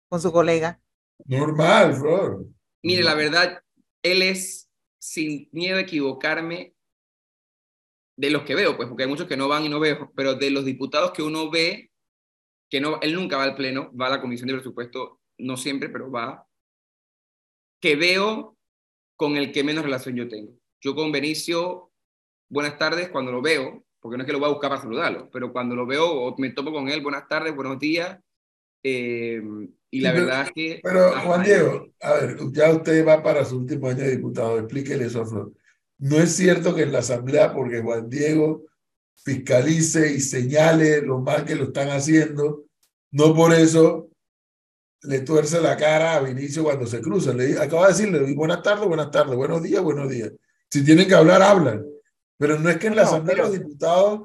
con 0.08 0.22
su 0.22 0.32
colega? 0.32 0.80
Normal, 1.26 1.94
Flor. 1.96 2.46
Mire, 2.82 3.04
la 3.04 3.16
verdad, 3.16 3.62
él 4.02 4.22
es, 4.22 4.70
sin 4.98 5.50
miedo 5.52 5.78
a 5.78 5.82
equivocarme, 5.82 6.74
de 8.16 8.30
los 8.30 8.44
que 8.44 8.56
veo, 8.56 8.76
pues, 8.76 8.88
porque 8.88 9.04
hay 9.04 9.10
muchos 9.10 9.28
que 9.28 9.38
no 9.38 9.48
van 9.48 9.64
y 9.64 9.70
no 9.70 9.80
veo, 9.80 10.12
pero 10.16 10.36
de 10.36 10.52
los 10.52 10.66
diputados 10.66 11.12
que 11.12 11.22
uno 11.22 11.50
ve, 11.50 11.92
que 12.70 12.82
no, 12.82 13.00
él 13.02 13.14
nunca 13.14 13.38
va 13.38 13.44
al 13.44 13.56
pleno, 13.56 13.92
va 13.96 14.08
a 14.08 14.12
la 14.12 14.22
comisión 14.22 14.48
de 14.48 14.56
presupuesto, 14.56 15.22
no 15.38 15.56
siempre, 15.56 15.88
pero 15.88 16.12
va, 16.12 16.46
que 17.80 17.96
veo 17.96 18.58
con 19.16 19.38
el 19.38 19.52
que 19.52 19.64
menos 19.64 19.84
relación 19.84 20.16
yo 20.16 20.28
tengo. 20.28 20.54
Yo 20.82 20.96
con 20.96 21.12
Benicio, 21.12 21.92
buenas 22.50 22.78
tardes 22.78 23.10
cuando 23.10 23.32
lo 23.32 23.42
veo, 23.42 23.84
porque 24.00 24.18
no 24.18 24.24
es 24.24 24.28
que 24.28 24.34
lo 24.34 24.40
voy 24.40 24.50
a 24.50 24.54
buscar 24.54 24.70
para 24.70 24.82
saludarlo, 24.82 25.30
pero 25.32 25.52
cuando 25.52 25.76
lo 25.76 25.86
veo 25.86 26.10
o 26.10 26.36
me 26.38 26.52
topo 26.52 26.72
con 26.72 26.88
él, 26.90 27.02
buenas 27.02 27.28
tardes, 27.28 27.56
buenos 27.56 27.80
días, 27.80 28.18
eh, 28.84 29.42
y 29.92 30.02
la 30.02 30.14
verdad 30.14 30.44
es 30.44 30.52
que... 30.52 30.80
Pero 30.82 31.12
Juan 31.20 31.44
Diego, 31.44 31.88
a 32.02 32.14
ver, 32.14 32.38
ya 32.52 32.72
usted 32.72 33.06
va 33.06 33.22
para 33.22 33.44
su 33.44 33.58
último 33.58 33.88
año 33.88 34.04
de 34.04 34.12
diputado, 34.12 34.60
explíquele 34.60 35.06
eso 35.06 35.22
a 35.22 35.26
Flor. 35.26 35.52
No 35.98 36.18
es 36.18 36.34
cierto 36.36 36.74
que 36.74 36.84
en 36.84 36.94
la 36.94 37.00
Asamblea, 37.00 37.54
porque 37.54 37.82
Juan 37.82 38.10
Diego 38.10 38.64
fiscalice 39.16 40.14
y 40.14 40.22
señale 40.22 41.02
lo 41.02 41.20
mal 41.20 41.44
que 41.44 41.56
lo 41.56 41.66
están 41.66 41.90
haciendo, 41.90 42.66
no 43.12 43.36
por 43.36 43.54
eso 43.54 44.09
le 45.04 45.20
tuerce 45.22 45.62
la 45.62 45.78
cara 45.78 46.16
a 46.16 46.20
Vinicio 46.22 46.64
cuando 46.64 46.86
se 46.86 47.02
cruza. 47.02 47.34
Le 47.34 47.60
acaba 47.60 47.88
de 47.88 47.94
decirle 47.94 48.34
buenas 48.34 48.62
tardes, 48.62 48.88
buenas 48.88 49.12
tardes, 49.12 49.36
buenos 49.36 49.64
días, 49.64 49.82
buenos 49.82 50.10
días. 50.10 50.32
Si 50.70 50.84
tienen 50.84 51.08
que 51.08 51.16
hablar, 51.16 51.42
hablan. 51.42 51.86
Pero 52.38 52.60
no 52.60 52.70
es 52.70 52.78
que 52.78 52.88
en 52.88 52.96
la 52.96 53.04
Asamblea 53.04 53.36
de 53.36 53.42
los 53.42 53.52
Diputados, 53.52 54.22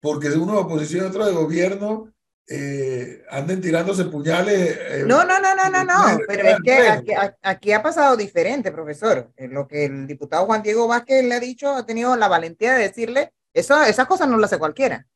porque 0.00 0.28
uno 0.28 0.52
de 0.52 0.58
oposición 0.60 1.04
y 1.04 1.08
otro 1.08 1.26
de 1.26 1.32
gobierno, 1.32 2.12
eh, 2.48 3.24
anden 3.30 3.60
tirándose 3.60 4.04
puñales. 4.04 4.78
Eh, 4.80 5.04
no, 5.06 5.24
no, 5.24 5.40
no, 5.40 5.54
no, 5.56 5.68
no, 5.68 5.84
no, 5.84 6.18
pero 6.28 6.48
es 6.48 6.56
que 6.62 7.16
aquí, 7.42 7.72
ha 7.72 7.82
pasado 7.82 8.16
diferente, 8.16 8.70
profesor. 8.70 9.32
Lo 9.36 9.66
que 9.66 9.86
el 9.86 10.06
diputado 10.06 10.46
Juan 10.46 10.62
Diego 10.62 10.86
Vázquez 10.86 11.24
le 11.24 11.34
ha 11.34 11.40
dicho, 11.40 11.74
ha 11.74 11.84
tenido 11.84 12.14
la 12.14 12.28
valentía 12.28 12.74
de 12.74 12.82
decirle, 12.82 13.32
eso, 13.52 13.82
esas 13.82 14.06
cosas 14.06 14.28
no 14.28 14.38
las 14.38 14.52
hace 14.52 14.60
cualquiera. 14.60 15.06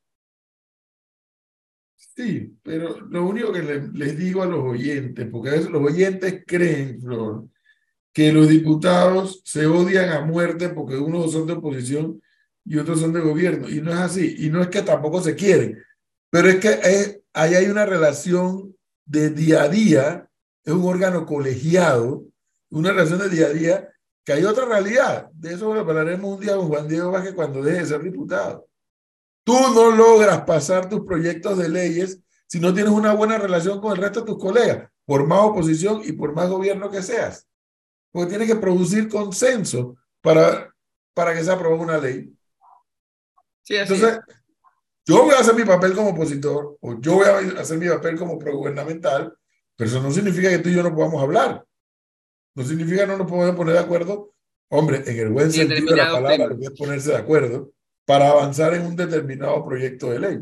Sí, 2.01 2.57
pero 2.63 3.01
lo 3.09 3.27
único 3.27 3.53
que 3.53 3.63
les 3.63 4.19
digo 4.19 4.43
a 4.43 4.47
los 4.47 4.61
oyentes, 4.61 5.29
porque 5.31 5.51
a 5.51 5.53
veces 5.53 5.71
los 5.71 5.83
oyentes 5.83 6.45
creen, 6.47 7.01
Flor, 7.01 7.47
que 8.13 8.33
los 8.33 8.49
diputados 8.49 9.43
se 9.45 9.67
odian 9.67 10.09
a 10.11 10.23
muerte 10.25 10.71
porque 10.71 10.97
unos 10.97 11.33
son 11.33 11.47
de 11.47 11.53
oposición 11.53 12.21
y 12.65 12.79
otros 12.79 13.01
son 13.01 13.13
de 13.13 13.21
gobierno, 13.21 13.69
y 13.69 13.81
no 13.81 13.93
es 13.93 13.99
así, 13.99 14.37
y 14.39 14.49
no 14.49 14.63
es 14.63 14.69
que 14.69 14.83
tampoco 14.83 15.21
se 15.21 15.35
quieren, 15.35 15.83
pero 16.31 16.49
es 16.49 16.57
que 16.57 16.69
es, 16.83 17.21
ahí 17.35 17.55
hay 17.55 17.67
una 17.67 17.85
relación 17.85 18.75
de 19.05 19.31
día 19.31 19.63
a 19.63 19.69
día, 19.69 20.31
es 20.65 20.73
un 20.73 20.85
órgano 20.85 21.27
colegiado, 21.27 22.25
una 22.71 22.93
relación 22.93 23.19
de 23.19 23.29
día 23.29 23.47
a 23.47 23.53
día, 23.53 23.89
que 24.25 24.33
hay 24.33 24.45
otra 24.45 24.65
realidad. 24.65 25.31
De 25.33 25.55
eso 25.55 25.73
hablaremos 25.73 26.35
un 26.35 26.41
día 26.41 26.57
con 26.57 26.69
Juan 26.69 26.89
Diego 26.89 27.11
Vázquez 27.11 27.35
cuando 27.35 27.63
deje 27.63 27.81
de 27.81 27.87
ser 27.87 28.03
diputado. 28.03 28.70
Tú 29.45 29.55
no 29.75 29.91
logras 29.91 30.43
pasar 30.43 30.89
tus 30.89 31.05
proyectos 31.05 31.59
de 31.59 31.69
leyes 31.69 32.21
si 32.47 32.61
no 32.61 32.75
tienes 32.75 32.93
una 32.93 33.15
buena 33.15 33.39
relación 33.39 33.81
con 33.81 33.93
el 33.93 34.03
resto 34.03 34.21
de 34.21 34.27
tus 34.27 34.39
colegas, 34.39 34.91
por 35.07 35.27
más 35.27 35.41
oposición 35.41 36.03
y 36.05 36.13
por 36.13 36.35
más 36.35 36.49
gobierno 36.49 36.91
que 36.91 37.03
seas. 37.03 37.47
Porque 38.11 38.31
tienes 38.31 38.49
que 38.49 38.57
producir 38.57 39.09
consenso 39.09 39.97
para, 40.21 40.75
para 41.15 41.35
que 41.35 41.45
se 41.45 41.51
apruebe 41.51 41.79
una 41.79 41.99
ley. 41.99 42.35
Sí, 43.63 43.77
Entonces, 43.77 44.19
yo 45.07 45.25
voy 45.25 45.35
a 45.35 45.39
hacer 45.39 45.55
mi 45.55 45.65
papel 45.65 45.95
como 45.95 46.11
opositor 46.11 46.77
o 46.81 47.01
yo 47.01 47.15
voy 47.15 47.27
a 47.27 47.61
hacer 47.61 47.79
mi 47.79 47.89
papel 47.89 48.19
como 48.19 48.39
progubernamental, 48.39 49.33
pero 49.77 49.89
eso 49.89 50.03
no 50.03 50.11
significa 50.11 50.51
que 50.51 50.59
tú 50.59 50.69
y 50.71 50.75
yo 50.75 50.83
no 50.83 50.95
podamos 50.95 51.23
hablar. 51.23 51.65
No 52.57 52.65
significa 52.65 53.03
que 53.03 53.07
no 53.07 53.17
nos 53.17 53.31
podemos 53.31 53.55
poner 53.55 53.75
de 53.75 53.81
acuerdo. 53.81 54.35
Hombre, 54.71 55.05
en 55.07 55.19
el 55.19 55.29
buen 55.31 55.53
sentido 55.53 55.95
de 55.95 55.97
la 55.97 56.13
palabra, 56.13 56.49
lo 56.49 56.59
que 56.59 56.65
es 56.65 56.71
ponerse 56.73 57.11
de 57.11 57.17
acuerdo 57.17 57.73
para 58.11 58.31
avanzar 58.31 58.75
en 58.75 58.87
un 58.87 58.97
determinado 58.97 59.65
proyecto 59.65 60.11
de 60.11 60.19
ley. 60.19 60.39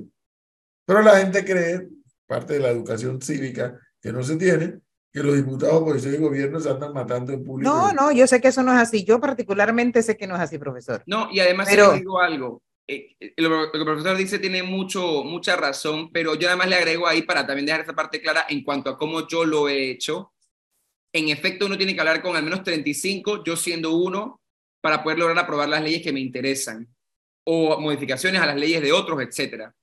Pero 0.87 1.03
la 1.03 1.19
gente 1.19 1.45
cree, 1.45 1.87
parte 2.27 2.55
de 2.55 2.61
la 2.61 2.71
educación 2.71 3.21
cívica 3.21 3.79
que 4.01 4.11
no 4.11 4.23
se 4.23 4.37
tiene, 4.37 4.79
que 5.13 5.23
los 5.23 5.37
diputados, 5.37 5.75
oposición 5.75 6.15
y 6.15 6.17
gobierno 6.17 6.61
se 6.61 6.71
andan 6.71 6.95
matando 6.95 7.31
en 7.31 7.45
público. 7.45 7.71
No, 7.71 7.93
no, 7.93 8.11
yo 8.11 8.27
sé 8.27 8.41
que 8.41 8.49
eso 8.49 8.63
no 8.63 8.73
es 8.73 8.79
así. 8.79 9.05
Yo 9.05 9.21
particularmente 9.21 10.03
sé 10.03 10.17
que 10.17 10.27
no 10.27 10.37
es 10.37 10.41
así, 10.41 10.57
profesor. 10.57 11.03
No, 11.05 11.29
y 11.31 11.41
además 11.41 11.69
pero... 11.71 11.93
digo 11.93 12.19
algo. 12.19 12.63
Eh, 12.87 13.15
eh, 13.21 13.35
lo, 13.37 13.71
que 13.71 13.77
el 13.77 13.85
profesor 13.85 14.17
dice 14.17 14.39
tiene 14.39 14.63
mucho, 14.63 15.23
mucha 15.23 15.55
razón, 15.55 16.11
pero 16.11 16.37
yo 16.37 16.47
nada 16.47 16.57
más 16.57 16.69
le 16.69 16.77
agrego 16.77 17.07
ahí 17.07 17.21
para 17.21 17.47
también 17.47 17.67
dejar 17.67 17.83
esa 17.83 17.95
parte 17.95 18.23
clara 18.23 18.47
en 18.49 18.65
cuanto 18.65 18.89
a 18.89 18.97
cómo 18.97 19.29
yo 19.29 19.45
lo 19.45 19.69
he 19.69 19.91
hecho. 19.91 20.33
En 21.13 21.29
efecto, 21.29 21.67
uno 21.67 21.77
tiene 21.77 21.95
que 21.95 22.01
hablar 22.01 22.23
con 22.23 22.35
al 22.35 22.45
menos 22.45 22.63
35, 22.63 23.45
yo 23.45 23.57
siendo 23.57 23.95
uno, 23.95 24.41
para 24.81 25.03
poder 25.03 25.19
lograr 25.19 25.39
aprobar 25.39 25.69
las 25.69 25.83
leyes 25.83 26.01
que 26.01 26.15
me 26.15 26.21
interesan 26.21 26.89
o 27.51 27.81
modificaciones 27.81 28.43
a 28.43 28.47
las 28.47 28.57
leyes 28.57 28.83
de 28.83 28.93
otros, 28.93 29.23
etcétera. 29.23 29.75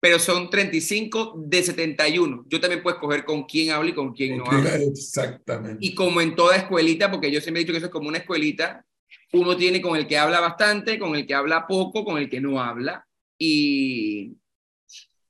Pero 0.00 0.18
son 0.18 0.48
35 0.48 1.34
de 1.36 1.62
71. 1.62 2.46
Yo 2.48 2.58
también 2.58 2.82
puedo 2.82 2.96
escoger 2.96 3.26
con 3.26 3.44
quién 3.44 3.70
hablo 3.70 3.90
y 3.90 3.92
con 3.92 4.14
quién 4.14 4.38
no 4.38 4.46
hablo. 4.46 4.70
Exactamente. 4.70 5.76
Y 5.80 5.94
como 5.94 6.22
en 6.22 6.34
toda 6.34 6.56
escuelita, 6.56 7.10
porque 7.10 7.30
yo 7.30 7.42
siempre 7.42 7.60
he 7.60 7.64
dicho 7.64 7.74
que 7.74 7.78
eso 7.78 7.86
es 7.88 7.92
como 7.92 8.08
una 8.08 8.16
escuelita, 8.16 8.82
uno 9.34 9.58
tiene 9.58 9.82
con 9.82 9.94
el 9.94 10.06
que 10.06 10.16
habla 10.16 10.40
bastante, 10.40 10.98
con 10.98 11.14
el 11.14 11.26
que 11.26 11.34
habla 11.34 11.66
poco, 11.66 12.02
con 12.02 12.16
el 12.16 12.30
que 12.30 12.40
no 12.40 12.58
habla. 12.62 13.06
Y, 13.38 14.38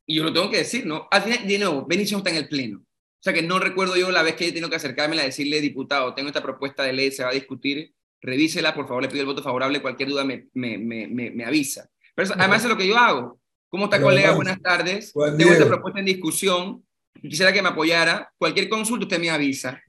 y 0.07 0.15
yo 0.15 0.23
lo 0.23 0.33
tengo 0.33 0.51
que 0.51 0.59
decir, 0.59 0.87
¿no? 0.87 1.09
Al 1.11 1.23
final, 1.23 1.49
de 1.49 1.59
nuevo, 1.59 1.85
Benicio 1.85 2.19
está 2.19 2.31
en 2.31 2.37
el 2.37 2.49
pleno. 2.49 2.79
O 2.79 3.23
sea 3.25 3.33
que 3.33 3.43
no 3.43 3.59
recuerdo 3.59 3.97
yo 3.97 4.13
la 4.13 4.23
vez 4.23 4.37
que 4.37 4.47
he 4.47 4.53
tenido 4.53 4.71
que 4.71 4.77
acercarme 4.77 5.19
a 5.19 5.25
decirle, 5.25 5.61
diputado, 5.61 6.15
tengo 6.15 6.29
esta 6.29 6.45
propuesta 6.45 6.85
de 6.85 6.93
ley, 6.93 7.11
se 7.11 7.25
va 7.25 7.31
a 7.31 7.35
discutir, 7.35 7.93
revísela, 8.25 8.75
por 8.75 8.89
favor, 8.89 9.03
le 9.03 9.09
pido 9.09 9.21
el 9.21 9.27
voto 9.27 9.43
favorable, 9.43 9.83
cualquier 9.83 10.09
duda 10.09 10.25
me, 10.25 10.49
me, 10.55 10.79
me, 10.79 11.09
me 11.09 11.45
avisa. 11.45 11.89
Pero 12.15 12.33
además 12.37 12.63
es 12.63 12.71
lo 12.71 12.77
que 12.77 12.89
yo 12.89 12.97
hago. 12.97 13.39
¿Cómo 13.69 13.85
está, 13.85 14.01
colega? 14.01 14.33
Buenas 14.33 14.61
tardes. 14.61 15.13
Tengo 15.13 15.53
esta 15.53 15.67
propuesta 15.67 16.01
en 16.01 16.07
discusión 16.07 16.85
quisiera 17.21 17.53
que 17.53 17.63
me 17.63 17.69
apoyara. 17.69 18.31
Cualquier 18.39 18.69
consulta 18.69 19.05
usted 19.05 19.21
me 19.21 19.31
avisa. 19.31 19.81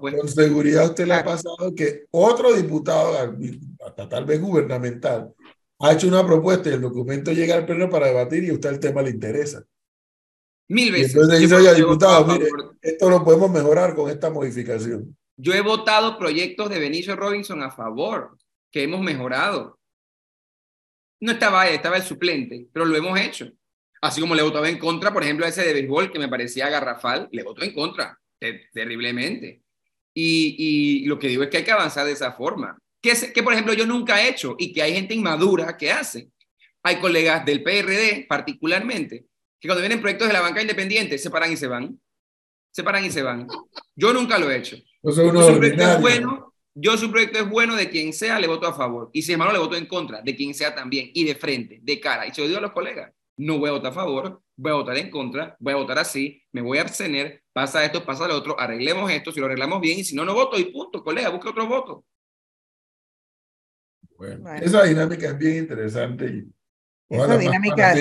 pues. 0.00 0.14
Con 0.14 0.28
seguridad 0.28 0.86
usted 0.86 1.06
le 1.06 1.14
ha 1.14 1.24
pasado 1.24 1.74
que 1.76 2.04
otro 2.10 2.52
diputado, 2.52 3.36
hasta 3.86 4.08
tal 4.08 4.24
vez 4.24 4.40
gubernamental, 4.40 5.32
ha 5.80 5.92
hecho 5.92 6.08
una 6.08 6.24
propuesta 6.24 6.70
y 6.70 6.74
el 6.74 6.80
documento 6.80 7.32
llega 7.32 7.54
al 7.54 7.66
pleno 7.66 7.90
para 7.90 8.06
debatir 8.06 8.44
y 8.44 8.50
a 8.50 8.54
usted 8.54 8.70
el 8.70 8.80
tema 8.80 9.02
le 9.02 9.10
interesa. 9.10 9.62
Mil 10.68 10.92
veces. 10.92 11.14
entonces 11.14 11.40
dice, 11.40 11.54
oye, 11.56 11.74
diputado, 11.74 12.24
mire, 12.26 12.48
esto 12.80 13.10
lo 13.10 13.22
podemos 13.22 13.50
mejorar 13.50 13.94
con 13.94 14.10
esta 14.10 14.30
modificación. 14.30 15.14
Yo 15.36 15.52
he 15.52 15.60
votado 15.60 16.18
proyectos 16.18 16.70
de 16.70 16.78
Benicio 16.78 17.16
Robinson 17.16 17.62
a 17.62 17.70
favor, 17.70 18.36
que 18.70 18.82
hemos 18.82 19.00
mejorado. 19.00 19.78
No 21.20 21.32
estaba 21.32 21.68
él, 21.68 21.76
estaba 21.76 21.96
el 21.96 22.02
suplente, 22.02 22.68
pero 22.72 22.84
lo 22.84 22.96
hemos 22.96 23.18
hecho. 23.18 23.50
Así 24.00 24.20
como 24.20 24.34
le 24.34 24.42
votaba 24.42 24.68
en 24.68 24.78
contra, 24.78 25.12
por 25.12 25.22
ejemplo, 25.22 25.46
a 25.46 25.48
ese 25.48 25.64
de 25.64 25.72
béisbol 25.72 26.12
que 26.12 26.18
me 26.18 26.28
parecía 26.28 26.68
garrafal, 26.68 27.28
le 27.32 27.42
votó 27.42 27.62
en 27.62 27.72
contra, 27.72 28.18
terriblemente. 28.72 29.62
Y, 30.12 31.04
lo 31.06 31.18
que 31.18 31.28
digo 31.28 31.42
es 31.42 31.48
que 31.48 31.58
hay 31.58 31.64
que 31.64 31.72
avanzar 31.72 32.06
de 32.06 32.12
esa 32.12 32.32
forma. 32.32 32.78
Que, 33.00 33.14
que, 33.32 33.42
por 33.42 33.52
ejemplo, 33.52 33.72
yo 33.72 33.86
nunca 33.86 34.22
he 34.22 34.28
hecho 34.28 34.54
y 34.58 34.72
que 34.72 34.82
hay 34.82 34.94
gente 34.94 35.14
inmadura 35.14 35.76
que 35.76 35.90
hace. 35.90 36.28
Hay 36.82 37.00
colegas 37.00 37.44
del 37.44 37.62
PRD, 37.62 38.26
particularmente, 38.28 39.24
que 39.58 39.68
cuando 39.68 39.80
vienen 39.80 40.00
proyectos 40.00 40.28
de 40.28 40.34
la 40.34 40.42
banca 40.42 40.60
independiente 40.60 41.16
se 41.18 41.30
paran 41.30 41.50
y 41.50 41.56
se 41.56 41.66
van. 41.66 41.98
Se 42.70 42.82
paran 42.82 43.04
y 43.04 43.10
se 43.10 43.22
van. 43.22 43.46
Yo 43.96 44.12
nunca 44.12 44.38
lo 44.38 44.50
he 44.50 44.58
hecho. 44.58 44.76
O 45.06 45.12
sea, 45.12 45.24
uno 45.24 45.42
su 45.42 45.58
proyecto 45.58 45.82
es 45.82 46.00
bueno, 46.00 46.54
yo 46.74 46.96
su 46.96 47.10
proyecto 47.10 47.38
es 47.38 47.48
bueno, 47.48 47.76
de 47.76 47.90
quien 47.90 48.12
sea 48.14 48.40
le 48.40 48.46
voto 48.46 48.66
a 48.66 48.72
favor. 48.72 49.10
Y 49.12 49.20
si 49.20 49.32
es 49.32 49.38
malo, 49.38 49.52
le 49.52 49.58
voto 49.58 49.76
en 49.76 49.86
contra, 49.86 50.22
de 50.22 50.34
quien 50.34 50.54
sea 50.54 50.74
también. 50.74 51.10
Y 51.12 51.24
de 51.24 51.34
frente, 51.34 51.78
de 51.82 52.00
cara. 52.00 52.26
Y 52.26 52.32
se 52.32 52.40
lo 52.40 52.46
digo 52.46 52.58
a 52.58 52.62
los 52.62 52.72
colegas. 52.72 53.12
No 53.36 53.58
voy 53.58 53.68
a 53.68 53.72
votar 53.72 53.92
a 53.92 53.94
favor, 53.94 54.40
voy 54.56 54.72
a 54.72 54.76
votar 54.76 54.96
en 54.96 55.10
contra, 55.10 55.56
voy 55.58 55.74
a 55.74 55.76
votar 55.76 55.98
así, 55.98 56.42
me 56.52 56.62
voy 56.62 56.78
a 56.78 56.82
abstener, 56.82 57.42
pasa 57.52 57.84
esto, 57.84 58.04
pasa 58.04 58.28
lo 58.28 58.36
otro, 58.36 58.58
arreglemos 58.58 59.10
esto, 59.10 59.32
si 59.32 59.40
lo 59.40 59.46
arreglamos 59.46 59.80
bien, 59.80 59.98
y 59.98 60.04
si 60.04 60.14
no, 60.14 60.24
no 60.24 60.34
voto 60.34 60.58
y 60.58 60.66
punto, 60.66 61.02
colega, 61.02 61.30
busque 61.30 61.48
otro 61.48 61.66
voto. 61.66 62.04
Bueno, 64.16 64.54
esa 64.54 64.84
dinámica 64.84 65.28
es 65.28 65.38
bien 65.38 65.56
interesante 65.58 66.26
y 66.26 66.44
ojalá 67.08 67.36
dinámica... 67.36 67.94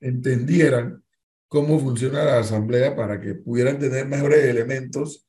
entendieran 0.00 1.02
cómo 1.48 1.80
funciona 1.80 2.22
la 2.22 2.38
asamblea 2.40 2.94
para 2.94 3.18
que 3.18 3.34
pudieran 3.34 3.78
tener 3.78 4.06
mejores 4.06 4.44
elementos 4.44 5.26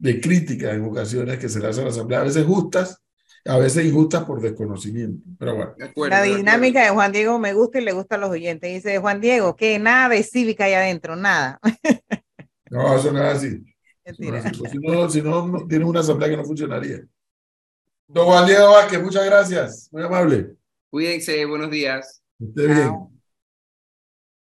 de 0.00 0.20
crítica 0.20 0.72
en 0.72 0.84
ocasiones 0.84 1.38
que 1.38 1.48
se 1.48 1.60
le 1.60 1.68
hacen 1.68 1.82
a 1.82 1.88
la 1.88 1.92
asamblea, 1.92 2.20
a 2.20 2.24
veces 2.24 2.44
justas, 2.46 3.02
a 3.44 3.58
veces 3.58 3.84
injustas 3.84 4.24
por 4.24 4.40
desconocimiento. 4.40 5.22
Pero 5.38 5.54
bueno. 5.54 5.74
la 6.08 6.22
dinámica 6.22 6.82
de, 6.82 6.90
Juan 6.90 7.12
Diego 7.12 7.38
me 7.38 7.52
gusta 7.52 7.80
y 7.80 7.84
le 7.84 7.92
gusta 7.92 8.16
a 8.16 8.18
los 8.18 8.30
oyentes. 8.30 8.72
Dice 8.72 8.98
Juan 8.98 9.20
Diego 9.20 9.54
que 9.56 9.78
nada 9.78 10.08
de 10.08 10.22
cívica 10.22 10.64
ahí 10.64 10.74
adentro, 10.74 11.16
nada. 11.16 11.60
No, 12.72 12.96
eso 12.96 13.10
no 13.10 13.18
es 13.18 13.34
así. 13.34 13.64
Si, 14.16 14.78
no, 14.78 15.10
si 15.10 15.22
no, 15.22 15.66
tiene 15.68 15.84
una 15.84 15.98
asamblea 15.98 16.30
que 16.30 16.36
no 16.36 16.44
funcionaría. 16.44 17.00
Don 18.06 18.26
Juan 18.26 18.46
Diego 18.46 18.70
Vázquez, 18.70 19.02
muchas 19.02 19.26
gracias. 19.26 19.88
Muy 19.90 20.04
amable. 20.04 20.54
Cuídense, 20.88 21.44
buenos 21.46 21.68
días. 21.68 22.22
Esté 22.38 22.68
bien. 22.68 23.19